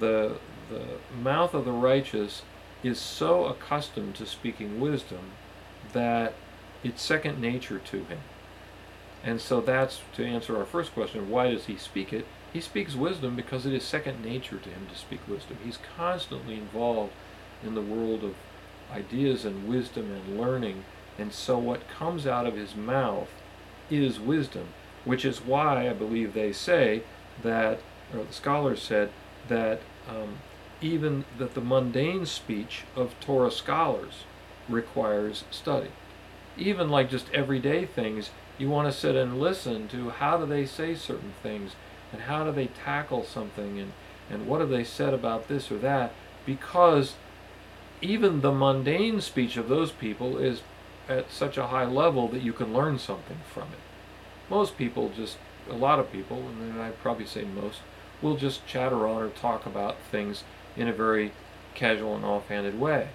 The, 0.00 0.38
the 0.68 0.84
mouth 1.22 1.54
of 1.54 1.64
the 1.64 1.72
righteous 1.72 2.42
is 2.82 2.98
so 2.98 3.44
accustomed 3.44 4.16
to 4.16 4.26
speaking 4.26 4.80
wisdom 4.80 5.32
that 5.92 6.34
it's 6.82 7.02
second 7.02 7.40
nature 7.40 7.78
to 7.78 8.04
him. 8.04 8.20
And 9.22 9.40
so 9.40 9.60
that's 9.60 10.00
to 10.14 10.24
answer 10.24 10.56
our 10.56 10.64
first 10.64 10.94
question 10.94 11.30
why 11.30 11.50
does 11.50 11.66
he 11.66 11.76
speak 11.76 12.12
it? 12.12 12.26
He 12.52 12.60
speaks 12.60 12.94
wisdom 12.94 13.36
because 13.36 13.66
it 13.66 13.72
is 13.72 13.84
second 13.84 14.24
nature 14.24 14.58
to 14.58 14.68
him 14.70 14.86
to 14.90 14.98
speak 14.98 15.20
wisdom. 15.28 15.58
He's 15.62 15.78
constantly 15.96 16.54
involved 16.54 17.12
in 17.64 17.74
the 17.74 17.82
world 17.82 18.24
of 18.24 18.34
ideas 18.92 19.44
and 19.44 19.68
wisdom 19.68 20.10
and 20.10 20.40
learning. 20.40 20.84
And 21.18 21.32
so 21.32 21.58
what 21.58 21.88
comes 21.88 22.26
out 22.26 22.46
of 22.46 22.56
his 22.56 22.74
mouth 22.74 23.28
is 23.90 24.18
wisdom, 24.18 24.68
which 25.04 25.24
is 25.24 25.40
why 25.40 25.88
I 25.88 25.92
believe 25.92 26.32
they 26.32 26.52
say 26.52 27.02
that, 27.42 27.80
or 28.12 28.24
the 28.24 28.32
scholars 28.32 28.82
said, 28.82 29.10
that 29.48 29.80
um, 30.08 30.38
even 30.80 31.24
that 31.38 31.54
the 31.54 31.60
mundane 31.60 32.26
speech 32.26 32.84
of 32.96 33.18
Torah 33.20 33.50
scholars 33.50 34.24
requires 34.68 35.44
study. 35.50 35.90
Even 36.60 36.88
like 36.88 37.10
just 37.10 37.32
everyday 37.32 37.86
things, 37.86 38.30
you 38.58 38.68
want 38.68 38.86
to 38.86 38.98
sit 38.98 39.16
and 39.16 39.40
listen 39.40 39.88
to 39.88 40.10
how 40.10 40.36
do 40.36 40.46
they 40.46 40.66
say 40.66 40.94
certain 40.94 41.32
things 41.42 41.72
and 42.12 42.22
how 42.22 42.44
do 42.44 42.52
they 42.52 42.66
tackle 42.66 43.24
something 43.24 43.78
and, 43.78 43.92
and 44.30 44.46
what 44.46 44.60
have 44.60 44.70
they 44.70 44.84
said 44.84 45.14
about 45.14 45.48
this 45.48 45.72
or 45.72 45.78
that 45.78 46.12
because 46.46 47.14
even 48.02 48.40
the 48.40 48.52
mundane 48.52 49.20
speech 49.20 49.56
of 49.56 49.68
those 49.68 49.92
people 49.92 50.38
is 50.38 50.62
at 51.08 51.30
such 51.30 51.58
a 51.58 51.68
high 51.68 51.84
level 51.84 52.28
that 52.28 52.42
you 52.42 52.52
can 52.52 52.72
learn 52.72 52.98
something 52.98 53.38
from 53.52 53.64
it. 53.64 53.78
Most 54.48 54.76
people 54.76 55.10
just, 55.14 55.36
a 55.68 55.74
lot 55.74 55.98
of 55.98 56.12
people, 56.12 56.38
and 56.48 56.80
I'd 56.80 57.00
probably 57.02 57.26
say 57.26 57.44
most, 57.44 57.80
will 58.22 58.36
just 58.36 58.66
chatter 58.66 59.06
on 59.06 59.22
or 59.22 59.28
talk 59.28 59.66
about 59.66 59.98
things 60.10 60.44
in 60.76 60.88
a 60.88 60.92
very 60.92 61.32
casual 61.74 62.16
and 62.16 62.24
offhanded 62.24 62.78
way. 62.78 63.08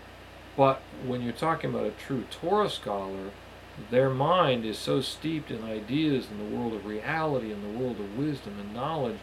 But 0.56 0.82
when 1.06 1.22
you're 1.22 1.34
talking 1.34 1.70
about 1.70 1.86
a 1.86 1.92
true 1.92 2.26
Torah 2.32 2.70
scholar, 2.70 3.32
their 3.92 4.10
mind 4.10 4.66
is 4.66 4.78
so 4.78 5.02
steeped 5.02 5.52
in 5.52 5.64
ideas 5.64 6.28
in 6.32 6.38
the 6.38 6.56
world 6.56 6.74
of 6.74 6.86
reality 6.86 7.52
and 7.52 7.64
the 7.64 7.80
world 7.80 8.00
of 8.00 8.18
wisdom 8.18 8.58
and 8.60 8.74
knowledge 8.74 9.18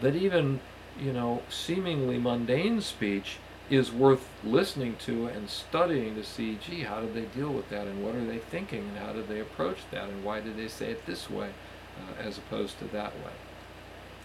that 0.00 0.14
even, 0.14 0.60
you 1.00 1.12
know, 1.12 1.42
seemingly 1.48 2.18
mundane 2.18 2.80
speech 2.80 3.38
is 3.70 3.90
worth 3.90 4.28
listening 4.44 4.94
to 4.96 5.26
and 5.26 5.48
studying 5.48 6.14
to 6.14 6.22
see, 6.22 6.58
gee, 6.62 6.82
how 6.82 7.00
did 7.00 7.14
they 7.14 7.24
deal 7.38 7.50
with 7.50 7.70
that 7.70 7.86
and 7.86 8.04
what 8.04 8.14
are 8.14 8.24
they 8.24 8.38
thinking 8.38 8.80
and 8.80 8.98
how 8.98 9.12
did 9.12 9.26
they 9.26 9.40
approach 9.40 9.78
that 9.90 10.08
and 10.08 10.22
why 10.22 10.40
did 10.40 10.56
they 10.56 10.68
say 10.68 10.90
it 10.90 11.06
this 11.06 11.30
way 11.30 11.50
uh, 11.98 12.22
as 12.22 12.36
opposed 12.36 12.78
to 12.78 12.84
that 12.86 13.14
way. 13.16 13.32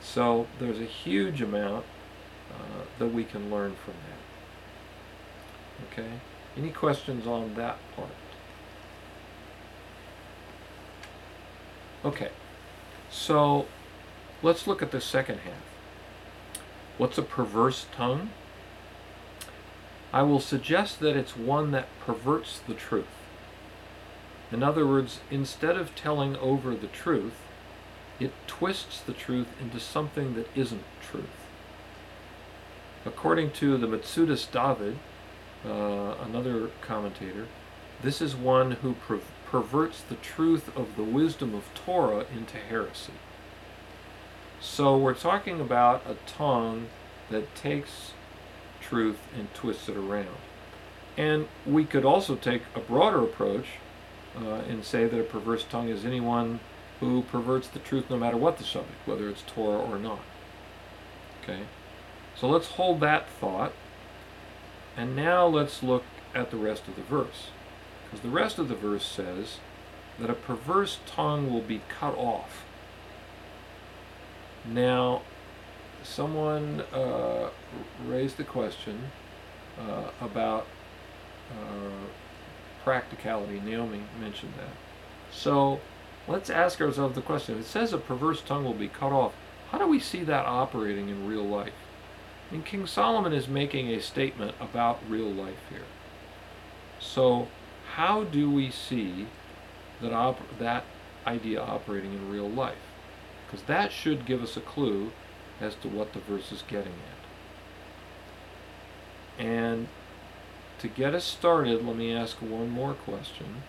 So 0.02 0.48
there's 0.60 0.80
a 0.80 0.86
huge 0.86 1.42
amount 1.42 1.86
uh, 2.52 2.84
that 2.98 3.08
we 3.08 3.24
can 3.24 3.50
learn 3.50 3.76
from 3.76 3.94
that. 3.94 6.02
Okay? 6.02 6.12
Any 6.60 6.72
questions 6.72 7.26
on 7.26 7.56
that 7.56 7.78
part? 7.96 8.10
Okay, 12.04 12.32
so 13.10 13.66
let's 14.44 14.68
look 14.68 14.82
at 14.82 14.92
the 14.92 15.00
second 15.00 15.40
half. 15.40 15.64
What's 16.98 17.18
a 17.18 17.22
perverse 17.22 17.86
tongue? 17.96 18.32
I 20.12 20.24
will 20.24 20.42
suggest 20.42 21.00
that 21.00 21.16
it's 21.16 21.38
one 21.38 21.72
that 21.72 21.88
perverts 22.06 22.60
the 22.68 22.74
truth. 22.74 23.06
In 24.52 24.62
other 24.62 24.86
words, 24.86 25.22
instead 25.32 25.78
of 25.78 25.96
telling 25.96 26.36
over 26.38 26.76
the 26.76 26.88
truth, 26.88 27.36
it 28.20 28.34
twists 28.48 29.00
the 29.00 29.14
truth 29.14 29.48
into 29.62 29.80
something 29.80 30.36
that 30.36 30.50
isn't 30.58 30.84
truth. 31.10 31.26
According 33.06 33.52
to 33.52 33.78
the 33.78 33.88
Metzudas 33.88 34.52
David, 34.52 34.98
uh, 35.66 36.16
another 36.24 36.70
commentator, 36.82 37.48
this 38.02 38.22
is 38.22 38.36
one 38.36 38.72
who 38.72 38.94
per- 38.94 39.20
perverts 39.46 40.02
the 40.02 40.16
truth 40.16 40.76
of 40.78 40.96
the 40.96 41.04
wisdom 41.04 41.54
of 41.54 41.64
Torah 41.74 42.26
into 42.34 42.58
heresy. 42.58 43.14
So 44.62 44.98
we're 44.98 45.14
talking 45.14 45.60
about 45.60 46.04
a 46.06 46.16
tongue 46.30 46.88
that 47.30 47.56
takes 47.56 48.14
truth 48.82 49.20
and 49.38 49.54
twists 49.54 49.90
it 49.90 49.98
around. 49.98 50.38
And 51.18 51.48
we 51.66 51.86
could 51.86 52.06
also 52.06 52.36
take 52.36 52.62
a 52.76 52.80
broader 52.80 53.24
approach 53.24 53.66
uh, 54.38 54.62
and 54.70 54.84
say 54.84 55.08
that 55.08 55.20
a 55.20 55.24
perverse 55.24 55.64
tongue 55.64 55.90
is 55.90 56.06
anyone 56.06 56.60
who 57.00 57.24
perverts 57.24 57.68
the 57.68 57.80
truth 57.80 58.10
no 58.10 58.18
matter 58.18 58.38
what 58.38 58.58
the 58.58 58.64
subject, 58.64 59.06
whether 59.06 59.30
it's 59.30 59.44
Torah 59.48 59.80
or 59.80 59.98
not. 59.98 60.22
Okay? 61.44 61.64
So 62.36 62.48
let's 62.48 62.68
hold 62.68 63.00
that 63.02 63.30
thought 63.30 63.74
And 65.00 65.16
now 65.16 65.48
let's 65.48 65.82
look 65.82 66.04
at 66.36 66.52
the 66.52 66.58
rest 66.58 66.90
of 66.90 66.98
the 66.98 67.02
verse. 67.04 67.52
Because 68.04 68.20
the 68.20 68.30
rest 68.30 68.60
of 68.60 68.68
the 68.68 68.76
verse 68.76 69.06
says 69.06 69.60
that 70.20 70.30
a 70.30 70.34
perverse 70.34 71.00
tongue 71.06 71.50
will 71.50 71.62
be 71.62 71.82
cut 71.88 72.18
off. 72.18 72.66
Now, 74.66 75.22
someone 76.04 76.82
uh, 76.92 77.50
raised 78.06 78.36
the 78.36 78.44
question 78.44 79.12
uh, 79.80 80.10
about 80.20 80.68
uh, 81.50 82.08
practicality. 82.84 83.62
Naomi 83.62 84.02
mentioned 84.20 84.52
that. 84.58 84.76
So 85.32 85.80
let's 86.28 86.50
ask 86.50 86.82
ourselves 86.82 87.16
the 87.16 87.22
question. 87.22 87.58
It 87.58 87.64
says 87.64 87.94
a 87.94 87.98
perverse 87.98 88.42
tongue 88.42 88.66
will 88.66 88.74
be 88.74 88.90
cut 88.90 89.14
off. 89.14 89.32
How 89.72 89.78
do 89.78 89.88
we 89.88 90.02
see 90.02 90.26
that 90.26 90.46
operating 90.46 91.08
in 91.08 91.26
real 91.26 91.46
life? 91.46 91.72
Mean, 92.52 92.64
King 92.64 92.88
Solomon 92.88 93.32
is 93.32 93.48
making 93.48 93.90
a 93.90 94.02
statement 94.02 94.56
about 94.60 95.00
real 95.08 95.30
life 95.30 95.62
here. 95.70 95.86
So, 97.00 97.48
how 97.94 98.24
do 98.24 98.50
we 98.50 98.72
see 98.72 99.28
that 100.02 100.12
op- 100.12 100.58
that 100.58 100.84
idea 101.28 101.62
operating 101.62 102.14
in 102.14 102.32
real 102.32 102.50
life? 102.50 102.78
Because 103.46 103.66
that 103.66 103.92
should 103.92 104.26
give 104.26 104.42
us 104.42 104.58
a 104.58 104.62
clue 104.62 105.12
as 105.62 105.76
to 105.76 105.88
what 105.88 106.14
the 106.14 106.20
verse 106.20 106.52
is 106.52 106.64
getting 106.68 106.94
at. 109.38 109.46
And 109.46 109.88
to 110.80 110.88
get 110.88 111.14
us 111.14 111.26
started, 111.26 111.86
let 111.86 111.96
me 111.96 112.14
ask 112.14 112.42
one 112.42 112.70
more 112.70 112.94
question. 112.94 113.64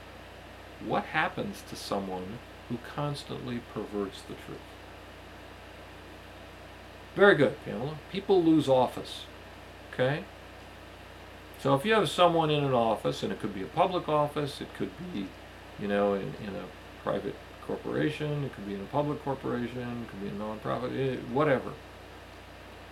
What 0.84 1.04
happens 1.06 1.62
to 1.68 1.76
someone 1.76 2.38
who 2.68 2.78
constantly 2.94 3.60
perverts 3.74 4.22
the 4.22 4.34
truth? 4.34 4.60
Very 7.14 7.34
good, 7.34 7.56
Pamela. 7.64 7.96
People 8.12 8.42
lose 8.42 8.68
office. 8.68 9.24
Okay? 9.92 10.24
So 11.60 11.74
if 11.74 11.84
you 11.84 11.92
have 11.94 12.08
someone 12.08 12.50
in 12.50 12.64
an 12.64 12.72
office, 12.72 13.22
and 13.22 13.32
it 13.32 13.40
could 13.40 13.54
be 13.54 13.62
a 13.62 13.66
public 13.66 14.08
office, 14.08 14.60
it 14.60 14.72
could 14.74 14.90
be, 15.12 15.26
you 15.78 15.88
know, 15.88 16.14
in, 16.14 16.34
in 16.42 16.54
a 16.56 16.64
private 17.02 17.34
corporation, 17.66 18.44
it 18.44 18.54
could 18.54 18.66
be 18.66 18.74
in 18.74 18.80
a 18.80 18.84
public 18.84 19.22
corporation, 19.22 20.04
it 20.04 20.08
could 20.08 20.22
be 20.22 20.28
a 20.28 20.30
nonprofit, 20.30 20.96
it, 20.96 21.18
eh, 21.18 21.22
whatever. 21.32 21.72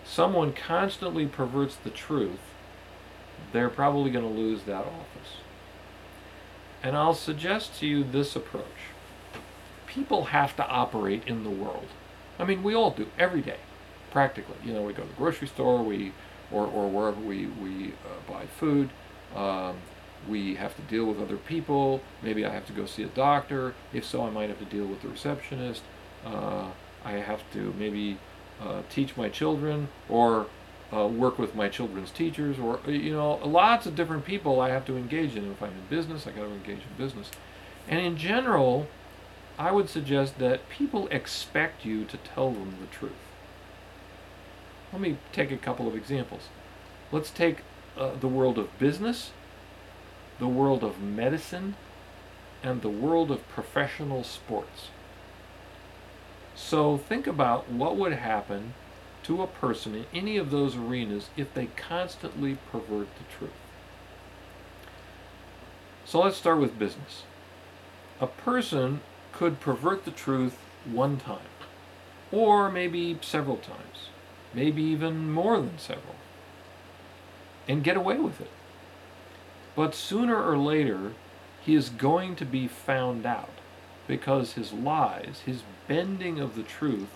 Someone 0.04 0.52
constantly 0.52 1.26
perverts 1.26 1.76
the 1.76 1.90
truth, 1.90 2.40
they're 3.52 3.70
probably 3.70 4.10
going 4.10 4.24
to 4.24 4.40
lose 4.40 4.64
that 4.64 4.84
office. 4.84 5.38
And 6.82 6.96
I'll 6.96 7.14
suggest 7.14 7.78
to 7.80 7.86
you 7.86 8.04
this 8.04 8.36
approach. 8.36 8.92
People 9.86 10.26
have 10.26 10.54
to 10.56 10.66
operate 10.68 11.22
in 11.26 11.44
the 11.44 11.50
world. 11.50 11.88
I 12.38 12.44
mean, 12.44 12.62
we 12.62 12.74
all 12.74 12.90
do, 12.90 13.06
every 13.18 13.40
day 13.40 13.58
practically. 14.10 14.56
You 14.64 14.72
know, 14.72 14.82
we 14.82 14.92
go 14.92 15.02
to 15.02 15.08
the 15.08 15.14
grocery 15.14 15.48
store, 15.48 15.82
we 15.82 16.12
or, 16.50 16.66
or 16.66 16.88
wherever 16.88 17.20
we, 17.20 17.46
we 17.46 17.92
uh, 18.04 18.32
buy 18.32 18.46
food. 18.46 18.90
Um, 19.34 19.76
we 20.28 20.56
have 20.56 20.74
to 20.76 20.82
deal 20.82 21.04
with 21.04 21.20
other 21.20 21.36
people. 21.36 22.00
Maybe 22.22 22.44
I 22.44 22.52
have 22.52 22.66
to 22.66 22.72
go 22.72 22.86
see 22.86 23.02
a 23.02 23.08
doctor. 23.08 23.74
If 23.92 24.04
so, 24.04 24.26
I 24.26 24.30
might 24.30 24.48
have 24.48 24.58
to 24.58 24.64
deal 24.64 24.86
with 24.86 25.02
the 25.02 25.08
receptionist. 25.08 25.82
Uh, 26.24 26.68
I 27.04 27.12
have 27.12 27.42
to 27.52 27.74
maybe 27.78 28.18
uh, 28.60 28.82
teach 28.90 29.16
my 29.16 29.28
children 29.28 29.88
or 30.08 30.46
uh, 30.92 31.06
work 31.06 31.38
with 31.38 31.54
my 31.54 31.68
children's 31.68 32.10
teachers 32.10 32.58
or, 32.58 32.80
uh, 32.86 32.90
you 32.90 33.12
know, 33.12 33.34
lots 33.44 33.86
of 33.86 33.94
different 33.94 34.24
people 34.24 34.60
I 34.60 34.70
have 34.70 34.84
to 34.86 34.96
engage 34.96 35.36
in. 35.36 35.50
If 35.50 35.62
I'm 35.62 35.70
in 35.70 35.86
business, 35.88 36.26
I 36.26 36.30
got 36.30 36.42
to 36.42 36.52
engage 36.52 36.78
in 36.78 36.96
business. 36.96 37.30
And 37.86 38.00
in 38.00 38.16
general, 38.16 38.88
I 39.58 39.70
would 39.72 39.88
suggest 39.88 40.38
that 40.38 40.68
people 40.68 41.08
expect 41.08 41.84
you 41.84 42.04
to 42.06 42.16
tell 42.16 42.50
them 42.50 42.76
the 42.80 42.86
truth. 42.86 43.12
Let 44.92 45.02
me 45.02 45.18
take 45.32 45.50
a 45.50 45.56
couple 45.56 45.86
of 45.86 45.94
examples. 45.94 46.48
Let's 47.12 47.30
take 47.30 47.58
uh, 47.96 48.12
the 48.18 48.28
world 48.28 48.58
of 48.58 48.78
business, 48.78 49.32
the 50.38 50.48
world 50.48 50.82
of 50.82 51.00
medicine, 51.00 51.74
and 52.62 52.80
the 52.80 52.88
world 52.88 53.30
of 53.30 53.46
professional 53.48 54.24
sports. 54.24 54.88
So 56.54 56.96
think 56.96 57.26
about 57.26 57.70
what 57.70 57.96
would 57.96 58.14
happen 58.14 58.74
to 59.24 59.42
a 59.42 59.46
person 59.46 59.94
in 59.94 60.06
any 60.14 60.36
of 60.38 60.50
those 60.50 60.74
arenas 60.74 61.28
if 61.36 61.52
they 61.52 61.66
constantly 61.76 62.56
pervert 62.72 63.08
the 63.16 63.36
truth. 63.36 63.50
So 66.04 66.20
let's 66.20 66.38
start 66.38 66.58
with 66.58 66.78
business. 66.78 67.24
A 68.20 68.26
person 68.26 69.02
could 69.32 69.60
pervert 69.60 70.04
the 70.04 70.10
truth 70.10 70.56
one 70.86 71.18
time, 71.18 71.50
or 72.32 72.70
maybe 72.70 73.18
several 73.20 73.58
times 73.58 74.08
maybe 74.54 74.82
even 74.82 75.30
more 75.30 75.58
than 75.58 75.78
several, 75.78 76.14
and 77.66 77.84
get 77.84 77.96
away 77.96 78.18
with 78.18 78.40
it. 78.40 78.50
But 79.76 79.94
sooner 79.94 80.42
or 80.42 80.58
later, 80.58 81.12
he 81.64 81.74
is 81.74 81.88
going 81.90 82.34
to 82.36 82.44
be 82.44 82.66
found 82.66 83.26
out 83.26 83.50
because 84.06 84.54
his 84.54 84.72
lies, 84.72 85.42
his 85.44 85.62
bending 85.86 86.40
of 86.40 86.56
the 86.56 86.62
truth, 86.62 87.10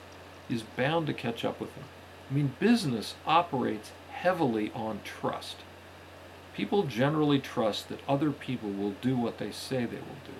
is 0.48 0.62
bound 0.62 1.06
to 1.06 1.14
catch 1.14 1.44
up 1.44 1.58
with 1.60 1.74
him. 1.74 1.84
I 2.30 2.34
mean, 2.34 2.54
business 2.60 3.14
operates 3.26 3.92
heavily 4.10 4.70
on 4.74 5.00
trust. 5.04 5.56
People 6.54 6.84
generally 6.84 7.38
trust 7.38 7.88
that 7.88 8.00
other 8.06 8.30
people 8.30 8.70
will 8.70 8.94
do 9.00 9.16
what 9.16 9.38
they 9.38 9.50
say 9.50 9.86
they 9.86 9.96
will 9.96 10.22
do. 10.24 10.34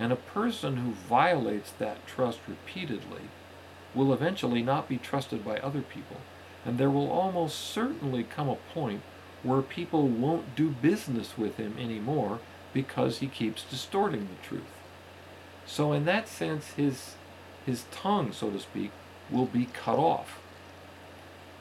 And 0.00 0.10
a 0.12 0.16
person 0.16 0.78
who 0.78 0.92
violates 0.92 1.70
that 1.72 2.06
trust 2.06 2.40
repeatedly 2.48 3.28
will 3.94 4.12
eventually 4.12 4.62
not 4.62 4.88
be 4.88 4.98
trusted 4.98 5.44
by 5.44 5.58
other 5.58 5.82
people. 5.82 6.18
And 6.64 6.78
there 6.78 6.90
will 6.90 7.10
almost 7.10 7.58
certainly 7.58 8.24
come 8.24 8.48
a 8.48 8.56
point 8.72 9.02
where 9.42 9.62
people 9.62 10.06
won't 10.06 10.54
do 10.54 10.70
business 10.70 11.36
with 11.36 11.56
him 11.56 11.76
anymore 11.78 12.38
because 12.72 13.18
he 13.18 13.26
keeps 13.26 13.64
distorting 13.64 14.28
the 14.28 14.48
truth. 14.48 14.62
So 15.66 15.92
in 15.92 16.04
that 16.04 16.28
sense, 16.28 16.68
his, 16.72 17.14
his 17.66 17.84
tongue, 17.90 18.32
so 18.32 18.50
to 18.50 18.60
speak, 18.60 18.92
will 19.30 19.46
be 19.46 19.66
cut 19.66 19.98
off. 19.98 20.38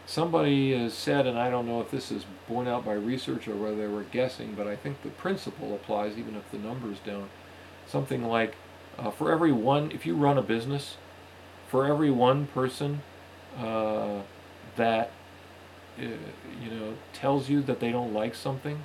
Somebody 0.06 0.78
has 0.78 0.94
said, 0.94 1.26
and 1.26 1.40
I 1.40 1.50
don't 1.50 1.68
know 1.68 1.80
if 1.80 1.92
this 1.92 2.12
is 2.12 2.26
borne 2.48 2.68
out 2.68 2.86
by 2.86 2.94
research 2.94 3.48
or 3.48 3.56
whether 3.56 3.78
they 3.78 3.88
were 3.88 4.04
guessing, 4.04 4.56
but 4.56 4.68
I 4.68 4.76
think 4.76 5.02
the 5.02 5.10
principle 5.10 5.74
applies 5.74 6.18
even 6.18 6.36
if 6.36 6.50
the 6.52 6.58
numbers 6.58 6.98
don't. 7.06 7.30
Something 7.88 8.28
like, 8.28 8.56
uh, 8.98 9.12
for 9.12 9.32
every 9.32 9.52
one, 9.52 9.92
if 9.92 10.06
you 10.06 10.16
run 10.16 10.38
a 10.38 10.42
business, 10.42 10.98
for 11.72 11.88
every 11.88 12.12
one 12.12 12.48
person 12.48 13.02
uh, 13.58 14.20
that 14.76 15.10
uh, 15.98 16.04
you 16.62 16.70
know 16.70 16.94
tells 17.14 17.50
you 17.50 17.62
that 17.62 17.80
they 17.80 17.92
don't 17.92 18.14
like 18.14 18.36
something, 18.36 18.84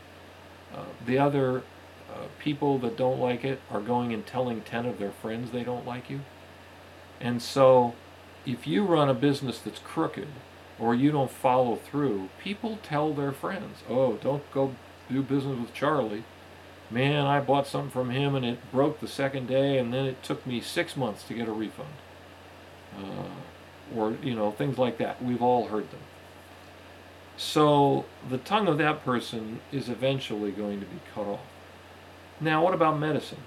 uh, 0.72 0.84
the 1.04 1.18
other 1.18 1.64
uh, 2.08 2.26
people 2.38 2.78
that 2.78 2.96
don't 2.96 3.18
like 3.18 3.44
it 3.44 3.60
are 3.72 3.80
going 3.80 4.14
and 4.14 4.24
telling 4.24 4.62
ten 4.62 4.86
of 4.86 5.00
their 5.00 5.10
friends 5.10 5.50
they 5.50 5.64
don't 5.64 5.84
like 5.84 6.08
you. 6.08 6.20
And 7.20 7.42
so, 7.42 7.94
if 8.46 8.68
you 8.68 8.84
run 8.84 9.08
a 9.08 9.14
business 9.14 9.58
that's 9.58 9.80
crooked 9.80 10.28
or 10.78 10.94
you 10.94 11.10
don't 11.10 11.30
follow 11.30 11.76
through, 11.76 12.28
people 12.40 12.78
tell 12.84 13.12
their 13.12 13.32
friends, 13.32 13.82
"Oh, 13.88 14.14
don't 14.22 14.48
go 14.52 14.76
do 15.10 15.22
business 15.22 15.58
with 15.58 15.74
Charlie." 15.74 16.22
Man, 16.88 17.26
I 17.26 17.40
bought 17.40 17.66
something 17.66 17.90
from 17.90 18.10
him 18.10 18.36
and 18.36 18.46
it 18.46 18.70
broke 18.70 19.00
the 19.00 19.08
second 19.08 19.48
day, 19.48 19.76
and 19.76 19.92
then 19.92 20.06
it 20.06 20.22
took 20.22 20.46
me 20.46 20.60
six 20.60 20.96
months 20.96 21.24
to 21.24 21.34
get 21.34 21.48
a 21.48 21.52
refund 21.52 21.94
Uh, 22.96 23.96
or 23.96 24.16
you 24.22 24.34
know 24.34 24.50
things 24.50 24.78
like 24.78 24.98
that. 24.98 25.22
We've 25.22 25.42
all 25.42 25.68
heard 25.68 25.90
them. 25.90 26.00
So 27.36 28.06
the 28.28 28.38
tongue 28.38 28.66
of 28.66 28.78
that 28.78 29.04
person 29.04 29.60
is 29.70 29.88
eventually 29.88 30.50
going 30.50 30.80
to 30.80 30.86
be 30.86 31.00
cut 31.14 31.26
off. 31.26 31.40
Now, 32.40 32.64
what 32.64 32.74
about 32.74 32.98
medicine? 32.98 33.42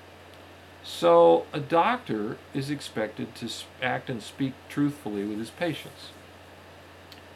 So 0.84 1.46
a 1.52 1.60
doctor 1.60 2.38
is 2.54 2.70
expected 2.70 3.36
to 3.36 3.50
act 3.82 4.10
and 4.10 4.22
speak 4.22 4.54
truthfully 4.70 5.26
with 5.26 5.40
his 5.40 5.50
patients. 5.50 6.12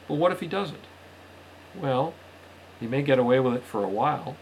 But 0.07 0.15
what 0.15 0.31
if 0.31 0.39
he 0.39 0.47
doesn't? 0.47 0.85
Well, 1.75 2.13
he 2.79 2.87
may 2.87 3.01
get 3.01 3.19
away 3.19 3.39
with 3.39 3.55
it 3.55 3.63
for 3.63 3.83
a 3.83 3.89
while, 3.89 4.37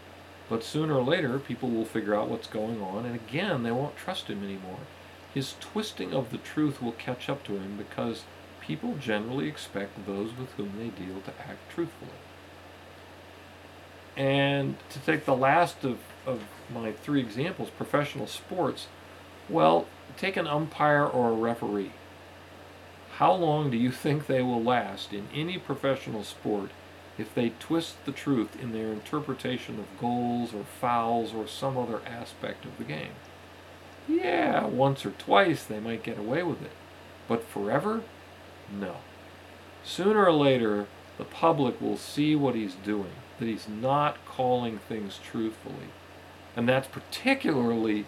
but 0.48 0.62
sooner 0.62 0.94
or 0.94 1.02
later 1.02 1.38
people 1.38 1.70
will 1.70 1.84
figure 1.84 2.14
out 2.14 2.28
what's 2.28 2.46
going 2.46 2.80
on, 2.82 3.06
and 3.06 3.14
again, 3.14 3.62
they 3.62 3.70
won't 3.70 3.96
trust 3.96 4.28
him 4.28 4.44
anymore 4.44 4.80
his 5.32 5.54
twisting 5.60 6.12
of 6.12 6.30
the 6.30 6.38
truth 6.38 6.82
will 6.82 6.92
catch 6.92 7.28
up 7.28 7.44
to 7.44 7.52
him 7.52 7.76
because 7.76 8.24
people 8.60 8.96
generally 8.96 9.48
expect 9.48 10.06
those 10.06 10.36
with 10.36 10.52
whom 10.52 10.72
they 10.78 10.88
deal 10.88 11.20
to 11.22 11.32
act 11.40 11.70
truthfully. 11.74 12.10
And 14.16 14.76
to 14.90 14.98
take 15.00 15.24
the 15.24 15.36
last 15.36 15.84
of, 15.84 15.98
of 16.26 16.42
my 16.72 16.92
three 16.92 17.20
examples, 17.20 17.70
professional 17.70 18.26
sports, 18.26 18.86
well, 19.48 19.86
take 20.16 20.36
an 20.36 20.46
umpire 20.46 21.06
or 21.06 21.30
a 21.30 21.34
referee. 21.34 21.92
How 23.16 23.32
long 23.32 23.70
do 23.70 23.76
you 23.76 23.90
think 23.90 24.26
they 24.26 24.42
will 24.42 24.62
last 24.62 25.12
in 25.12 25.28
any 25.34 25.58
professional 25.58 26.24
sport 26.24 26.70
if 27.18 27.34
they 27.34 27.52
twist 27.58 28.04
the 28.04 28.12
truth 28.12 28.60
in 28.60 28.72
their 28.72 28.88
interpretation 28.88 29.78
of 29.78 30.00
goals 30.00 30.54
or 30.54 30.64
fouls 30.64 31.34
or 31.34 31.46
some 31.46 31.76
other 31.78 32.00
aspect 32.06 32.64
of 32.64 32.76
the 32.78 32.84
game? 32.84 33.12
Yeah, 34.08 34.66
once 34.66 35.06
or 35.06 35.10
twice 35.12 35.64
they 35.64 35.80
might 35.80 36.02
get 36.02 36.18
away 36.18 36.42
with 36.42 36.62
it. 36.62 36.72
But 37.28 37.44
forever? 37.44 38.02
No. 38.72 38.96
Sooner 39.84 40.24
or 40.24 40.32
later, 40.32 40.86
the 41.18 41.24
public 41.24 41.80
will 41.80 41.96
see 41.96 42.34
what 42.34 42.54
he's 42.54 42.74
doing, 42.74 43.12
that 43.38 43.46
he's 43.46 43.68
not 43.68 44.24
calling 44.26 44.78
things 44.78 45.18
truthfully. 45.22 45.90
And 46.56 46.68
that's 46.68 46.88
particularly 46.88 48.06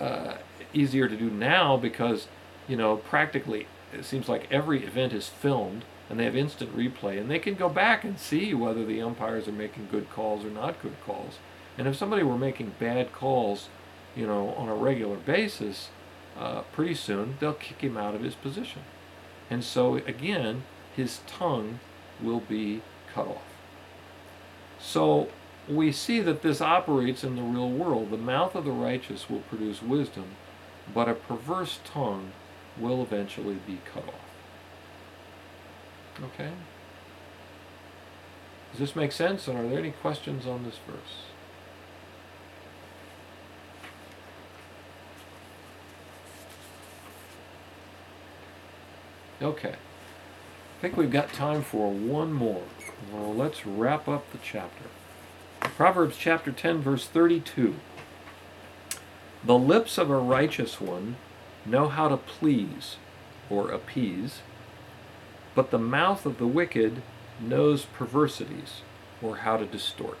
uh, 0.00 0.34
easier 0.72 1.08
to 1.08 1.16
do 1.16 1.30
now 1.30 1.76
because, 1.76 2.28
you 2.68 2.76
know, 2.76 2.96
practically 2.96 3.66
it 3.92 4.04
seems 4.04 4.28
like 4.28 4.50
every 4.50 4.84
event 4.84 5.12
is 5.12 5.28
filmed 5.28 5.84
and 6.08 6.18
they 6.18 6.24
have 6.24 6.36
instant 6.36 6.76
replay 6.76 7.20
and 7.20 7.30
they 7.30 7.38
can 7.38 7.54
go 7.54 7.68
back 7.68 8.04
and 8.04 8.18
see 8.18 8.54
whether 8.54 8.84
the 8.84 9.02
umpires 9.02 9.48
are 9.48 9.52
making 9.52 9.88
good 9.90 10.10
calls 10.10 10.44
or 10.44 10.50
not 10.50 10.80
good 10.82 10.96
calls. 11.04 11.38
And 11.78 11.86
if 11.86 11.96
somebody 11.96 12.22
were 12.22 12.38
making 12.38 12.74
bad 12.78 13.12
calls, 13.12 13.68
you 14.16 14.26
know, 14.26 14.50
on 14.54 14.68
a 14.68 14.74
regular 14.74 15.16
basis, 15.16 15.88
uh, 16.38 16.62
pretty 16.72 16.94
soon 16.94 17.36
they'll 17.40 17.52
kick 17.52 17.80
him 17.80 17.96
out 17.96 18.14
of 18.14 18.22
his 18.22 18.34
position. 18.34 18.82
And 19.50 19.62
so 19.64 19.96
again, 19.96 20.64
his 20.96 21.20
tongue 21.26 21.80
will 22.20 22.40
be 22.40 22.82
cut 23.12 23.26
off. 23.26 23.42
So 24.80 25.28
we 25.68 25.92
see 25.92 26.20
that 26.20 26.42
this 26.42 26.60
operates 26.60 27.22
in 27.24 27.36
the 27.36 27.42
real 27.42 27.70
world. 27.70 28.10
The 28.10 28.16
mouth 28.16 28.54
of 28.54 28.64
the 28.64 28.72
righteous 28.72 29.30
will 29.30 29.40
produce 29.40 29.82
wisdom, 29.82 30.36
but 30.92 31.08
a 31.08 31.14
perverse 31.14 31.78
tongue 31.84 32.32
will 32.78 33.02
eventually 33.02 33.58
be 33.66 33.80
cut 33.92 34.04
off. 34.08 34.14
Okay? 36.24 36.50
Does 38.72 38.80
this 38.80 38.96
make 38.96 39.12
sense? 39.12 39.46
And 39.48 39.58
are 39.58 39.68
there 39.68 39.78
any 39.78 39.92
questions 39.92 40.46
on 40.46 40.64
this 40.64 40.78
verse? 40.86 41.31
Okay. 49.42 49.74
I 49.74 50.80
think 50.80 50.96
we've 50.96 51.10
got 51.10 51.32
time 51.32 51.62
for 51.62 51.90
one 51.90 52.32
more. 52.32 52.62
Well, 53.12 53.34
let's 53.34 53.66
wrap 53.66 54.06
up 54.06 54.30
the 54.30 54.38
chapter. 54.38 54.84
Proverbs 55.60 56.16
chapter 56.16 56.52
10, 56.52 56.80
verse 56.80 57.06
32. 57.08 57.74
The 59.44 59.58
lips 59.58 59.98
of 59.98 60.10
a 60.10 60.16
righteous 60.16 60.80
one 60.80 61.16
know 61.66 61.88
how 61.88 62.08
to 62.08 62.16
please 62.16 62.96
or 63.50 63.70
appease, 63.70 64.42
but 65.56 65.72
the 65.72 65.78
mouth 65.78 66.24
of 66.24 66.38
the 66.38 66.46
wicked 66.46 67.02
knows 67.40 67.84
perversities 67.84 68.82
or 69.20 69.38
how 69.38 69.56
to 69.56 69.66
distort. 69.66 70.18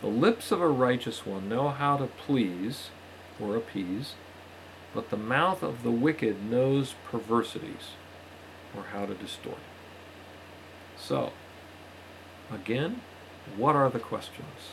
The 0.00 0.06
lips 0.06 0.52
of 0.52 0.60
a 0.60 0.68
righteous 0.68 1.26
one 1.26 1.48
know 1.48 1.70
how 1.70 1.96
to 1.96 2.06
please 2.06 2.90
or 3.40 3.56
appease, 3.56 4.14
but 4.94 5.10
the 5.10 5.16
mouth 5.16 5.62
of 5.62 5.82
the 5.82 5.90
wicked 5.90 6.44
knows 6.44 6.94
perversities 7.10 7.92
or 8.76 8.84
how 8.84 9.06
to 9.06 9.14
distort. 9.14 9.58
So, 10.96 11.32
again, 12.50 13.02
what 13.56 13.74
are 13.74 13.90
the 13.90 13.98
questions? 13.98 14.72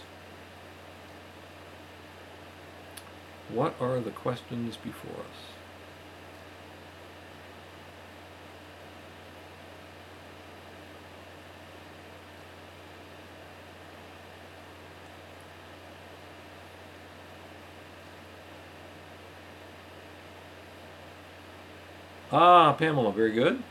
What 3.49 3.75
are 3.81 3.99
the 3.99 4.11
questions 4.11 4.77
before 4.77 5.21
us? 5.21 5.60
Ah, 22.31 22.73
Pamela, 22.73 23.11
very 23.11 23.33
good. 23.33 23.61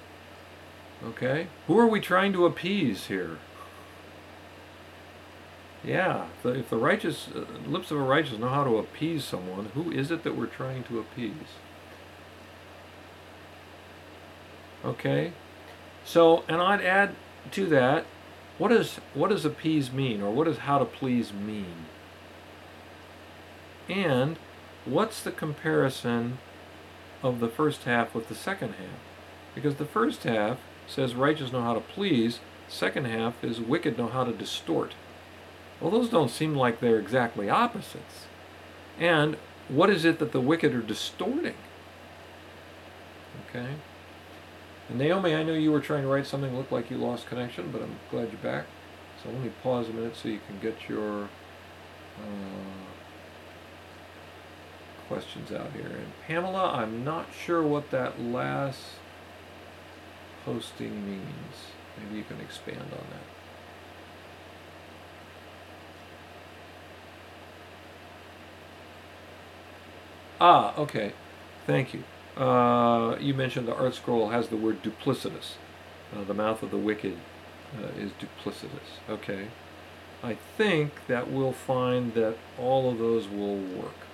Okay. 1.04 1.46
Who 1.66 1.78
are 1.78 1.86
we 1.86 2.00
trying 2.00 2.32
to 2.34 2.44
appease 2.44 3.06
here? 3.06 3.38
Yeah, 5.82 6.26
if 6.44 6.68
the 6.68 6.76
righteous 6.76 7.28
uh, 7.34 7.46
lips 7.66 7.90
of 7.90 7.96
a 7.96 8.02
righteous 8.02 8.38
know 8.38 8.50
how 8.50 8.64
to 8.64 8.76
appease 8.76 9.24
someone, 9.24 9.66
who 9.74 9.90
is 9.90 10.10
it 10.10 10.24
that 10.24 10.36
we're 10.36 10.46
trying 10.46 10.84
to 10.84 10.98
appease? 10.98 11.56
Okay, 14.84 15.32
so 16.04 16.44
and 16.48 16.60
I'd 16.60 16.82
add 16.82 17.14
to 17.52 17.66
that, 17.66 18.04
what 18.58 18.68
does 18.68 18.96
what 19.14 19.30
does 19.30 19.46
appease 19.46 19.90
mean, 19.90 20.20
or 20.20 20.30
what 20.30 20.44
does 20.44 20.58
how 20.58 20.78
to 20.78 20.84
please 20.84 21.32
mean? 21.32 21.86
And 23.88 24.38
what's 24.84 25.22
the 25.22 25.32
comparison 25.32 26.38
of 27.22 27.40
the 27.40 27.48
first 27.48 27.84
half 27.84 28.14
with 28.14 28.28
the 28.28 28.34
second 28.34 28.74
half? 28.74 29.00
Because 29.54 29.76
the 29.76 29.84
first 29.84 30.24
half 30.24 30.58
says 30.86 31.14
righteous 31.14 31.52
know 31.52 31.62
how 31.62 31.74
to 31.74 31.80
please, 31.80 32.40
second 32.68 33.06
half 33.06 33.42
is 33.44 33.60
wicked 33.60 33.98
know 33.98 34.08
how 34.08 34.24
to 34.24 34.32
distort. 34.32 34.94
Well, 35.80 35.90
those 35.90 36.10
don't 36.10 36.30
seem 36.30 36.54
like 36.54 36.80
they're 36.80 36.98
exactly 36.98 37.48
opposites. 37.48 38.26
And 38.98 39.36
what 39.68 39.88
is 39.90 40.04
it 40.04 40.18
that 40.18 40.32
the 40.32 40.40
wicked 40.40 40.74
are 40.74 40.82
distorting? 40.82 41.54
Okay. 43.48 43.74
And 44.88 44.98
Naomi, 44.98 45.34
I 45.34 45.42
know 45.42 45.54
you 45.54 45.72
were 45.72 45.80
trying 45.80 46.02
to 46.02 46.08
write 46.08 46.26
something 46.26 46.54
looked 46.56 46.72
like 46.72 46.90
you 46.90 46.98
lost 46.98 47.26
connection, 47.26 47.70
but 47.70 47.82
I'm 47.82 47.96
glad 48.10 48.28
you're 48.30 48.40
back. 48.40 48.66
So 49.22 49.30
let 49.30 49.40
me 49.40 49.50
pause 49.62 49.88
a 49.88 49.92
minute 49.92 50.16
so 50.16 50.28
you 50.28 50.40
can 50.46 50.58
get 50.60 50.88
your 50.88 51.24
uh, 51.24 52.89
questions 55.10 55.50
out 55.50 55.72
here. 55.72 55.86
And 55.86 56.12
Pamela, 56.28 56.72
I'm 56.72 57.04
not 57.04 57.26
sure 57.44 57.62
what 57.64 57.90
that 57.90 58.22
last 58.22 58.78
posting 60.44 61.04
means. 61.04 61.72
Maybe 61.98 62.18
you 62.18 62.22
can 62.22 62.40
expand 62.40 62.78
on 62.92 63.06
that. 63.10 63.26
Ah, 70.40 70.74
okay. 70.78 71.12
Thank 71.66 71.92
you. 71.92 72.04
Uh, 72.40 73.16
you 73.18 73.34
mentioned 73.34 73.66
the 73.66 73.72
ArtScroll 73.72 74.30
has 74.30 74.46
the 74.46 74.56
word 74.56 74.80
duplicitous. 74.80 75.54
Uh, 76.14 76.22
the 76.22 76.34
mouth 76.34 76.62
of 76.62 76.70
the 76.70 76.78
wicked 76.78 77.16
uh, 77.76 77.88
is 78.00 78.12
duplicitous. 78.12 79.00
Okay. 79.08 79.48
I 80.22 80.34
think 80.56 80.92
that 81.08 81.28
we'll 81.32 81.52
find 81.52 82.14
that 82.14 82.36
all 82.56 82.92
of 82.92 82.98
those 82.98 83.26
will 83.26 83.56
work. 83.56 84.06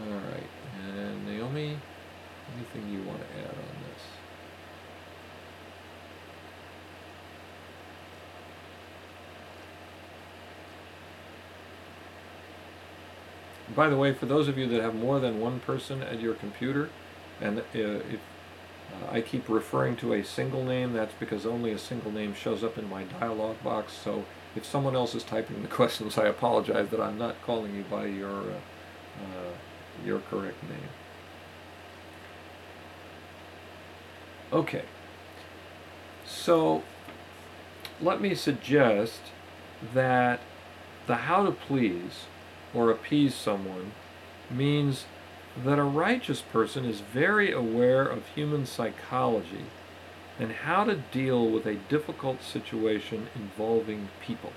All 0.00 0.14
right. 0.14 0.48
And 0.86 1.26
Naomi, 1.26 1.76
anything 2.56 2.92
you 2.92 3.02
want 3.02 3.20
to 3.20 3.38
add 3.38 3.50
on 3.50 3.82
this? 3.88 4.02
By 13.74 13.88
the 13.88 13.96
way, 13.96 14.12
for 14.12 14.26
those 14.26 14.48
of 14.48 14.58
you 14.58 14.66
that 14.68 14.82
have 14.82 14.94
more 14.94 15.20
than 15.20 15.40
one 15.40 15.60
person 15.60 16.02
at 16.02 16.20
your 16.20 16.34
computer, 16.34 16.90
and 17.40 17.60
uh, 17.60 17.62
if 17.74 18.20
uh, 18.92 19.10
I 19.10 19.20
keep 19.20 19.48
referring 19.48 19.96
to 19.96 20.12
a 20.14 20.24
single 20.24 20.64
name, 20.64 20.92
that's 20.92 21.14
because 21.14 21.46
only 21.46 21.70
a 21.70 21.78
single 21.78 22.10
name 22.10 22.34
shows 22.34 22.62
up 22.62 22.76
in 22.76 22.88
my 22.88 23.04
dialog 23.04 23.62
box. 23.62 23.92
So 23.92 24.24
if 24.54 24.64
someone 24.66 24.94
else 24.94 25.14
is 25.14 25.22
typing 25.22 25.62
the 25.62 25.68
questions, 25.80 26.18
I 26.18 26.26
apologize 26.26 26.88
that 26.90 27.00
I'm 27.00 27.18
not 27.18 27.40
calling 27.42 27.74
you 27.74 27.84
by 27.84 28.06
your 28.06 28.30
uh, 28.30 28.60
uh 29.22 29.52
your 30.04 30.20
correct 30.20 30.62
name. 30.62 30.88
Okay, 34.52 34.84
so 36.26 36.82
let 38.00 38.20
me 38.20 38.34
suggest 38.34 39.20
that 39.94 40.40
the 41.06 41.16
how 41.16 41.44
to 41.44 41.52
please 41.52 42.26
or 42.74 42.90
appease 42.90 43.34
someone 43.34 43.92
means 44.50 45.06
that 45.64 45.78
a 45.78 45.84
righteous 45.84 46.40
person 46.40 46.84
is 46.84 47.00
very 47.00 47.52
aware 47.52 48.02
of 48.02 48.26
human 48.34 48.66
psychology 48.66 49.66
and 50.38 50.52
how 50.52 50.84
to 50.84 50.96
deal 50.96 51.46
with 51.48 51.66
a 51.66 51.74
difficult 51.74 52.42
situation 52.42 53.28
involving 53.34 54.08
people. 54.24 54.52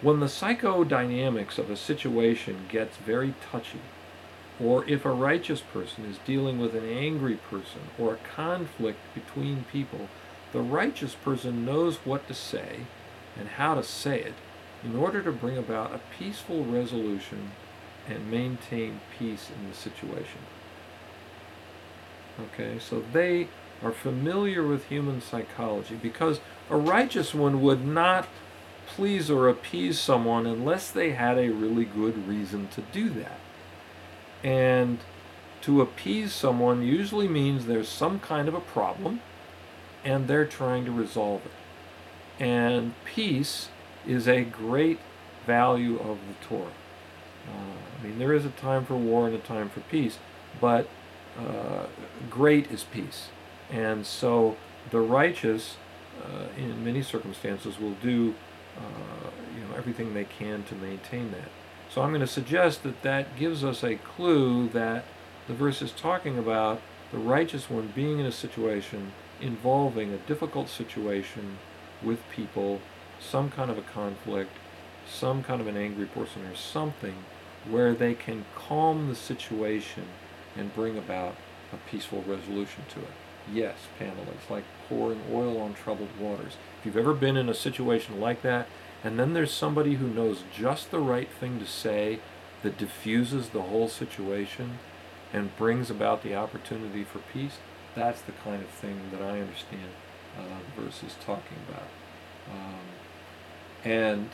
When 0.00 0.20
the 0.20 0.26
psychodynamics 0.26 1.58
of 1.58 1.70
a 1.70 1.76
situation 1.76 2.66
gets 2.68 2.96
very 2.98 3.34
touchy, 3.50 3.80
or 4.60 4.84
if 4.88 5.04
a 5.04 5.10
righteous 5.10 5.60
person 5.60 6.04
is 6.04 6.18
dealing 6.24 6.58
with 6.58 6.74
an 6.74 6.88
angry 6.88 7.36
person 7.36 7.80
or 7.98 8.14
a 8.14 8.34
conflict 8.34 8.98
between 9.14 9.64
people, 9.72 10.08
the 10.52 10.60
righteous 10.60 11.14
person 11.14 11.64
knows 11.64 11.96
what 12.04 12.28
to 12.28 12.34
say 12.34 12.80
and 13.36 13.48
how 13.48 13.74
to 13.74 13.82
say 13.82 14.20
it 14.20 14.34
in 14.84 14.96
order 14.96 15.20
to 15.22 15.32
bring 15.32 15.58
about 15.58 15.94
a 15.94 16.00
peaceful 16.16 16.64
resolution 16.64 17.50
and 18.08 18.30
maintain 18.30 19.00
peace 19.18 19.50
in 19.50 19.68
the 19.68 19.74
situation. 19.74 20.40
Okay, 22.40 22.78
so 22.78 23.02
they 23.12 23.48
are 23.82 23.92
familiar 23.92 24.66
with 24.66 24.86
human 24.86 25.20
psychology 25.20 25.98
because 26.00 26.40
a 26.70 26.76
righteous 26.76 27.34
one 27.34 27.60
would 27.62 27.84
not 27.84 28.28
please 28.94 29.30
or 29.30 29.48
appease 29.48 29.98
someone 29.98 30.46
unless 30.46 30.90
they 30.90 31.12
had 31.12 31.38
a 31.38 31.50
really 31.50 31.84
good 31.84 32.26
reason 32.26 32.68
to 32.68 32.80
do 32.80 33.10
that. 33.10 33.38
And 34.42 34.98
to 35.62 35.80
appease 35.80 36.32
someone 36.32 36.82
usually 36.82 37.28
means 37.28 37.66
there's 37.66 37.88
some 37.88 38.20
kind 38.20 38.48
of 38.48 38.54
a 38.54 38.60
problem 38.60 39.20
and 40.04 40.26
they're 40.26 40.46
trying 40.46 40.84
to 40.84 40.90
resolve 40.90 41.42
it. 41.44 42.42
And 42.42 42.94
peace 43.04 43.68
is 44.06 44.26
a 44.26 44.42
great 44.42 44.98
value 45.46 45.98
of 45.98 46.18
the 46.26 46.46
Torah. 46.46 46.72
Uh, 47.46 47.98
I 47.98 48.06
mean, 48.06 48.18
there 48.18 48.32
is 48.32 48.44
a 48.44 48.50
time 48.50 48.84
for 48.84 48.96
war 48.96 49.26
and 49.26 49.34
a 49.34 49.40
time 49.40 49.68
for 49.68 49.80
peace, 49.80 50.18
but 50.60 50.88
uh, 51.38 51.86
great 52.30 52.70
is 52.70 52.84
peace. 52.84 53.28
And 53.70 54.06
so 54.06 54.56
the 54.90 55.00
righteous, 55.00 55.76
uh, 56.22 56.46
in 56.56 56.84
many 56.84 57.02
circumstances, 57.02 57.78
will 57.78 57.96
do 58.02 58.34
Uh, 58.78 59.30
you 59.54 59.64
know 59.64 59.74
everything 59.76 60.14
they 60.14 60.24
can 60.24 60.62
to 60.64 60.74
maintain 60.74 61.30
that. 61.32 61.50
So 61.90 62.02
I'm 62.02 62.10
going 62.10 62.20
to 62.20 62.26
suggest 62.26 62.82
that 62.82 63.02
that 63.02 63.36
gives 63.36 63.64
us 63.64 63.82
a 63.82 63.96
clue 63.96 64.68
that 64.68 65.04
the 65.46 65.54
verse 65.54 65.80
is 65.82 65.92
talking 65.92 66.38
about 66.38 66.80
the 67.10 67.18
righteous 67.18 67.70
one 67.70 67.92
being 67.94 68.18
in 68.18 68.26
a 68.26 68.32
situation 68.32 69.12
involving 69.40 70.12
a 70.12 70.18
difficult 70.18 70.68
situation 70.68 71.58
with 72.02 72.20
people, 72.30 72.80
some 73.18 73.50
kind 73.50 73.70
of 73.70 73.78
a 73.78 73.82
conflict, 73.82 74.50
some 75.08 75.42
kind 75.42 75.60
of 75.60 75.66
an 75.66 75.76
angry 75.76 76.06
person 76.06 76.44
or 76.44 76.54
something 76.54 77.24
where 77.68 77.94
they 77.94 78.14
can 78.14 78.44
calm 78.54 79.08
the 79.08 79.14
situation 79.14 80.04
and 80.56 80.74
bring 80.74 80.98
about 80.98 81.34
a 81.72 81.76
peaceful 81.90 82.22
resolution 82.26 82.84
to 82.88 83.00
it. 83.00 83.27
Yes, 83.52 83.76
Pamela, 83.98 84.26
it's 84.34 84.50
like 84.50 84.64
pouring 84.88 85.20
oil 85.32 85.60
on 85.60 85.74
troubled 85.74 86.08
waters. 86.20 86.56
If 86.80 86.86
you've 86.86 86.96
ever 86.96 87.14
been 87.14 87.36
in 87.36 87.48
a 87.48 87.54
situation 87.54 88.20
like 88.20 88.42
that, 88.42 88.68
and 89.02 89.18
then 89.18 89.32
there's 89.32 89.52
somebody 89.52 89.94
who 89.94 90.08
knows 90.08 90.42
just 90.54 90.90
the 90.90 91.00
right 91.00 91.30
thing 91.30 91.58
to 91.60 91.66
say 91.66 92.20
that 92.62 92.78
diffuses 92.78 93.50
the 93.50 93.62
whole 93.62 93.88
situation 93.88 94.78
and 95.32 95.56
brings 95.56 95.90
about 95.90 96.22
the 96.22 96.34
opportunity 96.34 97.04
for 97.04 97.20
peace, 97.32 97.58
that's 97.94 98.20
the 98.22 98.32
kind 98.32 98.62
of 98.62 98.68
thing 98.68 98.98
that 99.12 99.22
I 99.22 99.40
understand 99.40 99.90
uh, 100.38 100.80
verse 100.80 101.02
is 101.02 101.14
talking 101.24 101.58
about. 101.68 101.88
Um, 102.50 102.80
and 103.84 104.30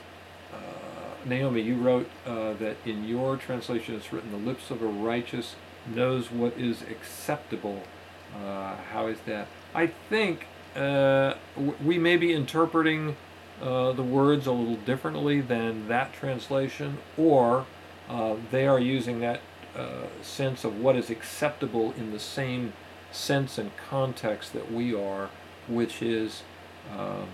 uh, 0.53 1.27
Naomi, 1.27 1.63
you 1.63 1.77
wrote 1.77 2.09
uh, 2.27 2.55
that 2.55 2.77
in 2.85 3.05
your 3.05 3.37
translation 3.37 3.95
it's 3.95 4.13
written, 4.13 4.31
the 4.31 4.37
lips 4.37 4.71
of 4.71 4.83
a 4.83 4.87
righteous 4.87 5.57
knows 5.87 6.31
what 6.31 6.55
is 6.59 6.83
acceptable. 6.83 7.83
Uh, 8.35 8.77
how 8.93 9.07
is 9.07 9.19
that? 9.27 9.47
I 9.75 9.89
think 10.09 10.47
uh, 10.77 11.35
we 11.85 11.99
may 11.99 12.17
be 12.17 12.33
interpreting 12.33 13.17
uh, 13.63 13.93
the 13.93 14.03
words 14.03 14.47
a 14.47 14.53
little 14.53 14.77
differently 14.77 15.41
than 15.41 15.89
that 15.89 16.13
translation, 16.13 16.99
or 17.17 17.67
uh, 18.09 18.35
they 18.51 18.67
are 18.67 18.81
using 18.81 19.21
that 19.21 19.41
uh, 19.77 20.07
sense 20.23 20.65
of 20.65 20.81
what 20.81 20.97
is 20.97 21.11
acceptable 21.11 21.93
in 21.97 22.13
the 22.13 22.19
same 22.19 22.73
sense 23.13 23.59
and 23.59 23.71
context 23.77 24.53
that 24.53 24.73
we 24.73 24.95
are, 24.95 25.31
which 25.69 26.03
is 26.03 26.43
um, 26.97 27.29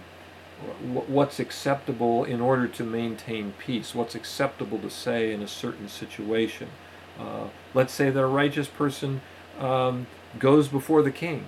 what's 0.83 1.41
acceptable 1.41 2.25
in 2.25 2.41
order 2.41 2.69
to 2.69 2.85
maintain 2.85 3.55
peace, 3.59 3.95
what's 3.95 4.15
acceptable 4.15 4.79
to 4.79 4.91
say 4.91 5.33
in 5.33 5.43
a 5.43 5.49
certain 5.49 5.89
situation. 5.89 6.69
Uh, 7.19 7.49
let's 7.75 7.93
say 7.93 8.11
that 8.11 8.21
a 8.21 8.27
righteous 8.27 8.69
person 8.69 9.23
um, 9.59 10.07
goes 10.39 10.69
before 10.69 11.03
the 11.03 11.11
king. 11.11 11.47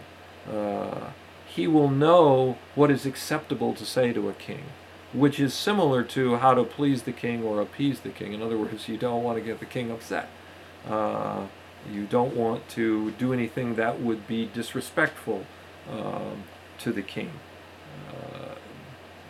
Uh, 0.51 1.11
he 1.47 1.67
will 1.67 1.91
know 1.91 2.57
what 2.75 2.91
is 2.91 3.05
acceptable 3.05 3.75
to 3.75 3.85
say 3.85 4.13
to 4.13 4.29
a 4.29 4.33
king, 4.33 4.65
which 5.13 5.39
is 5.39 5.53
similar 5.53 6.03
to 6.03 6.37
how 6.37 6.55
to 6.55 6.65
please 6.65 7.03
the 7.03 7.13
king 7.13 7.45
or 7.45 7.61
appease 7.61 8.01
the 8.01 8.09
king. 8.09 8.33
In 8.33 8.43
other 8.43 8.57
words, 8.57 8.89
you 8.89 8.97
don't 8.97 9.23
want 9.23 9.39
to 9.39 9.45
get 9.45 9.61
the 9.61 9.67
king 9.67 9.91
upset. 9.91 10.29
Uh, 10.89 11.47
you 11.91 12.07
don't 12.07 12.35
want 12.35 12.69
to 12.71 13.11
do 13.13 13.33
anything 13.33 13.75
that 13.75 14.01
would 14.01 14.27
be 14.27 14.47
disrespectful 14.47 15.47
um, 15.91 16.45
to 16.79 16.93
the 16.93 17.03
king. 17.03 17.31
Uh, 18.09 18.55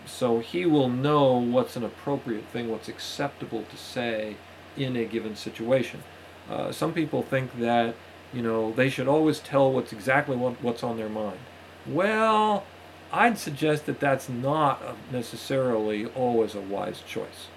so 0.07 0.39
he 0.41 0.67
will 0.67 0.89
know 0.89 1.33
what's 1.33 1.77
an 1.77 1.85
appropriate 1.85 2.45
thing, 2.47 2.71
what's 2.71 2.89
acceptable 2.89 3.65
to 3.71 3.77
say 3.77 4.37
in 4.77 4.97
a 4.97 5.05
given 5.05 5.35
situation. 5.35 6.03
Uh, 6.51 6.73
some 6.73 6.93
people 6.93 7.23
think 7.23 7.59
that 7.59 7.95
you 8.33 8.43
know 8.43 8.73
they 8.73 8.89
should 8.89 9.09
always 9.09 9.39
tell 9.41 9.73
what's 9.73 9.93
exactly 9.93 10.37
what, 10.37 10.63
what's 10.63 10.83
on 10.83 10.97
their 10.97 11.09
mind. 11.09 11.39
Well, 11.87 12.65
I'd 13.13 13.39
suggest 13.39 13.87
that 13.87 14.01
that's 14.01 14.29
not 14.29 14.83
necessarily 15.11 16.07
always 16.07 16.55
a 16.55 16.61
wise 16.61 17.03
choice. 17.07 17.49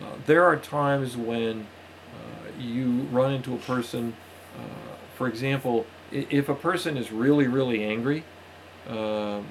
Uh, 0.00 0.16
there 0.26 0.44
are 0.44 0.56
times 0.56 1.16
when 1.16 1.66
uh, 2.12 2.50
you 2.58 3.02
run 3.10 3.32
into 3.32 3.54
a 3.54 3.58
person, 3.58 4.14
uh, 4.58 4.96
for 5.16 5.28
example, 5.28 5.86
if 6.10 6.48
a 6.48 6.54
person 6.54 6.96
is 6.96 7.12
really, 7.12 7.46
really 7.46 7.84
angry, 7.84 8.24
um, 8.88 9.46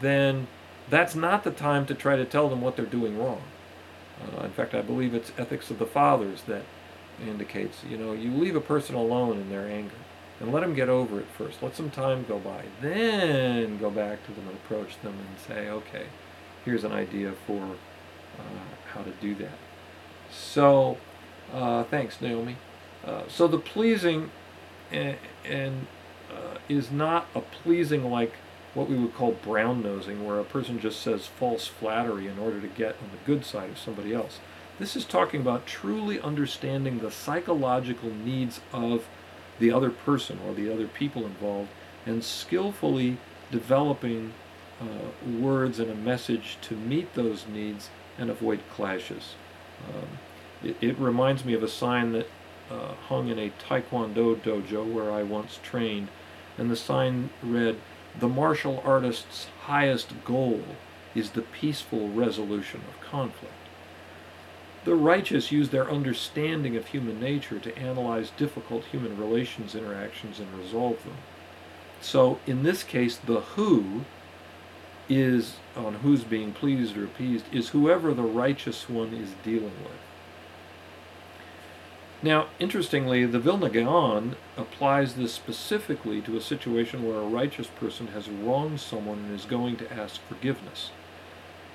then 0.00 0.46
that's 0.88 1.14
not 1.14 1.44
the 1.44 1.50
time 1.50 1.86
to 1.86 1.94
try 1.94 2.16
to 2.16 2.24
tell 2.24 2.48
them 2.48 2.60
what 2.60 2.76
they're 2.76 2.86
doing 2.86 3.18
wrong. 3.18 3.42
Uh, 4.20 4.44
in 4.44 4.50
fact, 4.50 4.74
I 4.74 4.82
believe 4.82 5.14
it's 5.14 5.32
ethics 5.38 5.70
of 5.70 5.78
the 5.78 5.86
fathers 5.86 6.42
that 6.42 6.62
indicates, 7.26 7.82
you 7.88 7.96
know, 7.96 8.12
you 8.12 8.30
leave 8.30 8.56
a 8.56 8.60
person 8.60 8.94
alone 8.94 9.38
in 9.38 9.50
their 9.50 9.66
anger 9.66 9.94
and 10.40 10.52
let 10.52 10.60
them 10.60 10.74
get 10.74 10.88
over 10.88 11.20
it 11.20 11.26
first. 11.36 11.62
Let 11.62 11.76
some 11.76 11.90
time 11.90 12.24
go 12.26 12.38
by. 12.38 12.64
Then 12.80 13.78
go 13.78 13.90
back 13.90 14.24
to 14.26 14.32
them 14.32 14.48
and 14.48 14.56
approach 14.56 15.00
them 15.02 15.14
and 15.14 15.38
say, 15.38 15.68
okay, 15.68 16.06
here's 16.64 16.84
an 16.84 16.92
idea 16.92 17.32
for 17.46 17.76
uh, 18.38 18.42
how 18.92 19.02
to 19.02 19.10
do 19.20 19.34
that. 19.36 19.58
So, 20.30 20.96
uh, 21.52 21.84
thanks, 21.84 22.20
Naomi. 22.20 22.56
Uh, 23.04 23.22
so 23.28 23.46
the 23.48 23.58
pleasing 23.58 24.30
and, 24.90 25.16
and 25.44 25.86
uh, 26.30 26.58
is 26.68 26.90
not 26.90 27.26
a 27.34 27.40
pleasing 27.40 28.10
like 28.10 28.32
what 28.74 28.88
we 28.88 28.96
would 28.96 29.14
call 29.14 29.32
brown 29.32 29.82
nosing, 29.82 30.24
where 30.24 30.38
a 30.38 30.44
person 30.44 30.78
just 30.78 31.02
says 31.02 31.26
false 31.26 31.66
flattery 31.66 32.28
in 32.28 32.38
order 32.38 32.60
to 32.60 32.68
get 32.68 32.96
on 33.02 33.10
the 33.10 33.18
good 33.26 33.44
side 33.44 33.68
of 33.70 33.78
somebody 33.78 34.14
else. 34.14 34.38
This 34.80 34.96
is 34.96 35.04
talking 35.04 35.42
about 35.42 35.66
truly 35.66 36.18
understanding 36.18 37.00
the 37.00 37.10
psychological 37.10 38.08
needs 38.08 38.62
of 38.72 39.06
the 39.58 39.70
other 39.70 39.90
person 39.90 40.38
or 40.46 40.54
the 40.54 40.72
other 40.72 40.86
people 40.86 41.26
involved 41.26 41.68
and 42.06 42.24
skillfully 42.24 43.18
developing 43.52 44.32
uh, 44.80 45.28
words 45.38 45.78
and 45.80 45.90
a 45.90 45.94
message 45.94 46.56
to 46.62 46.74
meet 46.74 47.12
those 47.12 47.46
needs 47.46 47.90
and 48.16 48.30
avoid 48.30 48.60
clashes. 48.74 49.34
Um, 49.86 50.18
it, 50.64 50.76
it, 50.80 50.98
reminds 50.98 51.44
me 51.44 51.52
of 51.52 51.62
a 51.62 51.68
sign 51.68 52.12
that 52.12 52.28
uh, 52.70 52.94
hung 53.08 53.28
in 53.28 53.38
a 53.38 53.52
Taekwondo 53.62 54.34
dojo 54.34 54.90
where 54.90 55.12
I 55.12 55.22
once 55.22 55.60
trained, 55.62 56.08
and 56.56 56.70
the 56.70 56.76
sign 56.76 57.28
read, 57.42 57.76
The 58.18 58.28
martial 58.28 58.82
artist's 58.82 59.48
highest 59.64 60.24
goal 60.24 60.64
is 61.14 61.32
the 61.32 61.42
peaceful 61.42 62.08
resolution 62.08 62.80
of 62.88 63.06
conflict. 63.06 63.59
The 64.84 64.94
righteous 64.94 65.52
use 65.52 65.68
their 65.68 65.90
understanding 65.90 66.76
of 66.76 66.86
human 66.86 67.20
nature 67.20 67.58
to 67.58 67.78
analyze 67.78 68.30
difficult 68.30 68.84
human 68.84 69.18
relations 69.18 69.74
interactions 69.74 70.40
and 70.40 70.52
resolve 70.58 71.04
them. 71.04 71.16
So 72.00 72.40
in 72.46 72.62
this 72.62 72.82
case, 72.82 73.16
the 73.16 73.40
who 73.40 74.04
is 75.08 75.56
on 75.76 75.96
who's 75.96 76.24
being 76.24 76.52
pleased 76.52 76.96
or 76.96 77.04
appeased 77.04 77.44
is 77.52 77.70
whoever 77.70 78.14
the 78.14 78.22
righteous 78.22 78.88
one 78.88 79.12
is 79.12 79.32
dealing 79.44 79.82
with. 79.82 79.98
Now, 82.22 82.48
interestingly, 82.58 83.24
the 83.24 83.38
Vilna 83.38 83.70
Gaon 83.70 84.36
applies 84.56 85.14
this 85.14 85.32
specifically 85.32 86.20
to 86.22 86.36
a 86.36 86.40
situation 86.40 87.06
where 87.06 87.18
a 87.18 87.26
righteous 87.26 87.66
person 87.66 88.08
has 88.08 88.28
wronged 88.28 88.80
someone 88.80 89.18
and 89.20 89.34
is 89.34 89.46
going 89.46 89.76
to 89.78 89.92
ask 89.92 90.20
forgiveness 90.28 90.90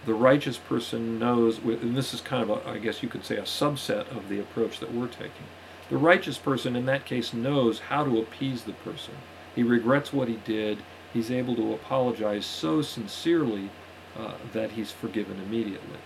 the 0.06 0.14
righteous 0.14 0.58
person 0.58 1.18
knows, 1.18 1.58
and 1.58 1.98
this 1.98 2.14
is 2.14 2.22
kind 2.22 2.44
of, 2.44 2.50
a, 2.50 2.70
I 2.70 2.78
guess 2.78 3.02
you 3.02 3.10
could 3.10 3.26
say, 3.26 3.38
a 3.38 3.44
subset 3.44 4.16
of 4.16 4.30
the 4.30 4.40
approach 4.40 4.80
that 4.80 4.94
we're 4.94 5.08
taking. 5.08 5.48
The 5.90 5.98
righteous 5.98 6.38
person 6.38 6.76
in 6.76 6.86
that 6.86 7.06
case 7.06 7.34
knows 7.34 7.80
how 7.80 8.04
to 8.04 8.20
appease 8.20 8.64
the 8.64 8.74
person. 8.74 9.16
He 9.56 9.64
regrets 9.64 10.14
what 10.14 10.28
he 10.28 10.38
did. 10.46 10.80
He's 11.14 11.32
able 11.32 11.56
to 11.56 11.74
apologize 11.74 12.46
so 12.46 12.82
sincerely 12.82 13.70
uh, 14.18 14.34
that 14.54 14.72
he's 14.72 14.92
forgiven 14.92 15.40
immediately. 15.40 16.00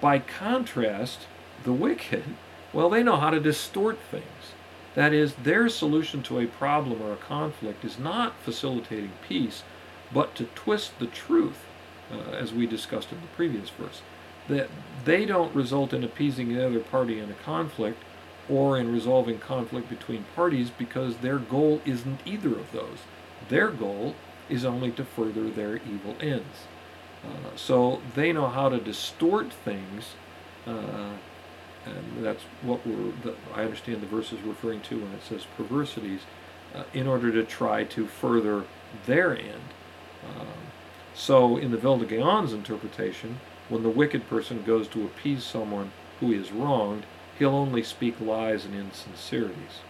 By 0.00 0.18
contrast, 0.18 1.20
the 1.64 1.72
wicked, 1.72 2.24
well, 2.72 2.90
they 2.90 3.02
know 3.02 3.16
how 3.16 3.30
to 3.30 3.40
distort 3.40 3.98
things. 4.10 4.52
That 4.94 5.12
is, 5.12 5.34
their 5.34 5.68
solution 5.68 6.22
to 6.24 6.40
a 6.40 6.46
problem 6.46 7.02
or 7.02 7.12
a 7.12 7.16
conflict 7.16 7.84
is 7.84 7.98
not 7.98 8.38
facilitating 8.40 9.12
peace, 9.26 9.62
but 10.12 10.34
to 10.36 10.44
twist 10.54 10.98
the 10.98 11.06
truth 11.06 11.65
uh, 12.12 12.30
as 12.32 12.52
we 12.52 12.66
discussed 12.66 13.12
in 13.12 13.20
the 13.20 13.26
previous 13.28 13.70
verse, 13.70 14.02
that 14.48 14.68
they 15.04 15.24
don't 15.24 15.54
result 15.54 15.92
in 15.92 16.04
appeasing 16.04 16.48
the 16.48 16.64
other 16.64 16.80
party 16.80 17.18
in 17.18 17.30
a 17.30 17.34
conflict 17.34 18.02
or 18.48 18.78
in 18.78 18.92
resolving 18.92 19.38
conflict 19.38 19.88
between 19.88 20.24
parties 20.36 20.70
because 20.70 21.16
their 21.16 21.38
goal 21.38 21.80
isn't 21.84 22.20
either 22.24 22.50
of 22.50 22.70
those. 22.72 22.98
Their 23.48 23.70
goal 23.70 24.14
is 24.48 24.64
only 24.64 24.92
to 24.92 25.04
further 25.04 25.50
their 25.50 25.76
evil 25.76 26.14
ends. 26.20 26.66
Uh, 27.24 27.56
so 27.56 28.00
they 28.14 28.32
know 28.32 28.46
how 28.46 28.68
to 28.68 28.78
distort 28.78 29.52
things 29.52 30.14
uh, 30.66 31.10
and 31.86 32.24
that's 32.24 32.42
what 32.62 32.84
we're, 32.86 33.12
the, 33.22 33.34
I 33.54 33.62
understand 33.62 34.02
the 34.02 34.06
verse 34.06 34.32
is 34.32 34.40
referring 34.40 34.80
to 34.82 34.98
when 34.98 35.12
it 35.12 35.22
says 35.22 35.46
perversities, 35.56 36.22
uh, 36.74 36.82
in 36.92 37.06
order 37.06 37.30
to 37.32 37.44
try 37.44 37.84
to 37.84 38.06
further 38.06 38.64
their 39.06 39.36
end. 39.36 39.62
Um, 40.28 40.48
so, 41.18 41.56
in 41.56 41.70
the 41.70 41.78
Vilna 41.78 42.04
Gaon's 42.04 42.52
interpretation, 42.52 43.40
when 43.70 43.82
the 43.82 43.88
wicked 43.88 44.28
person 44.28 44.62
goes 44.62 44.86
to 44.88 45.06
appease 45.06 45.44
someone 45.44 45.90
who 46.20 46.30
has 46.32 46.52
wronged, 46.52 47.04
he'll 47.38 47.54
only 47.54 47.82
speak 47.82 48.20
lies 48.20 48.66
and 48.66 48.74
insincerities. 48.74 49.80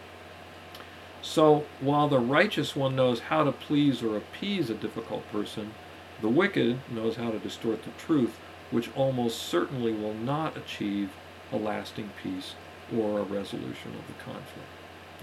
So, 1.23 1.65
while 1.81 2.09
the 2.09 2.21
righteous 2.21 2.77
one 2.77 2.95
knows 2.95 3.19
how 3.19 3.43
to 3.43 3.51
please 3.51 4.05
or 4.05 4.17
appease 4.17 4.71
a 4.71 4.75
difficult 4.75 5.29
person, 5.33 5.73
the 6.23 6.29
wicked 6.29 6.79
knows 6.89 7.17
how 7.17 7.33
to 7.33 7.41
distort 7.41 7.83
the 7.83 7.91
truth, 7.99 8.39
which 8.71 8.95
almost 8.95 9.43
certainly 9.43 9.93
will 9.93 10.15
not 10.15 10.57
achieve 10.57 11.11
a 11.53 11.57
lasting 11.57 12.11
peace 12.23 12.55
or 12.97 13.19
a 13.19 13.25
resolution 13.25 13.93
of 13.99 14.07
the 14.07 14.23
conflict, 14.23 14.69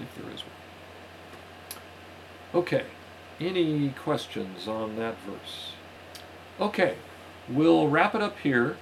if 0.01 0.13
there 0.15 0.33
is 0.33 0.41
one. 0.41 0.51
Okay, 2.61 2.85
any 3.39 3.89
questions 3.91 4.67
on 4.67 4.97
that 4.97 5.15
verse? 5.21 5.72
Okay, 6.63 6.95
we'll 7.49 7.89
wrap 7.89 8.15
it 8.15 8.21
up 8.21 8.39
here. 8.39 8.77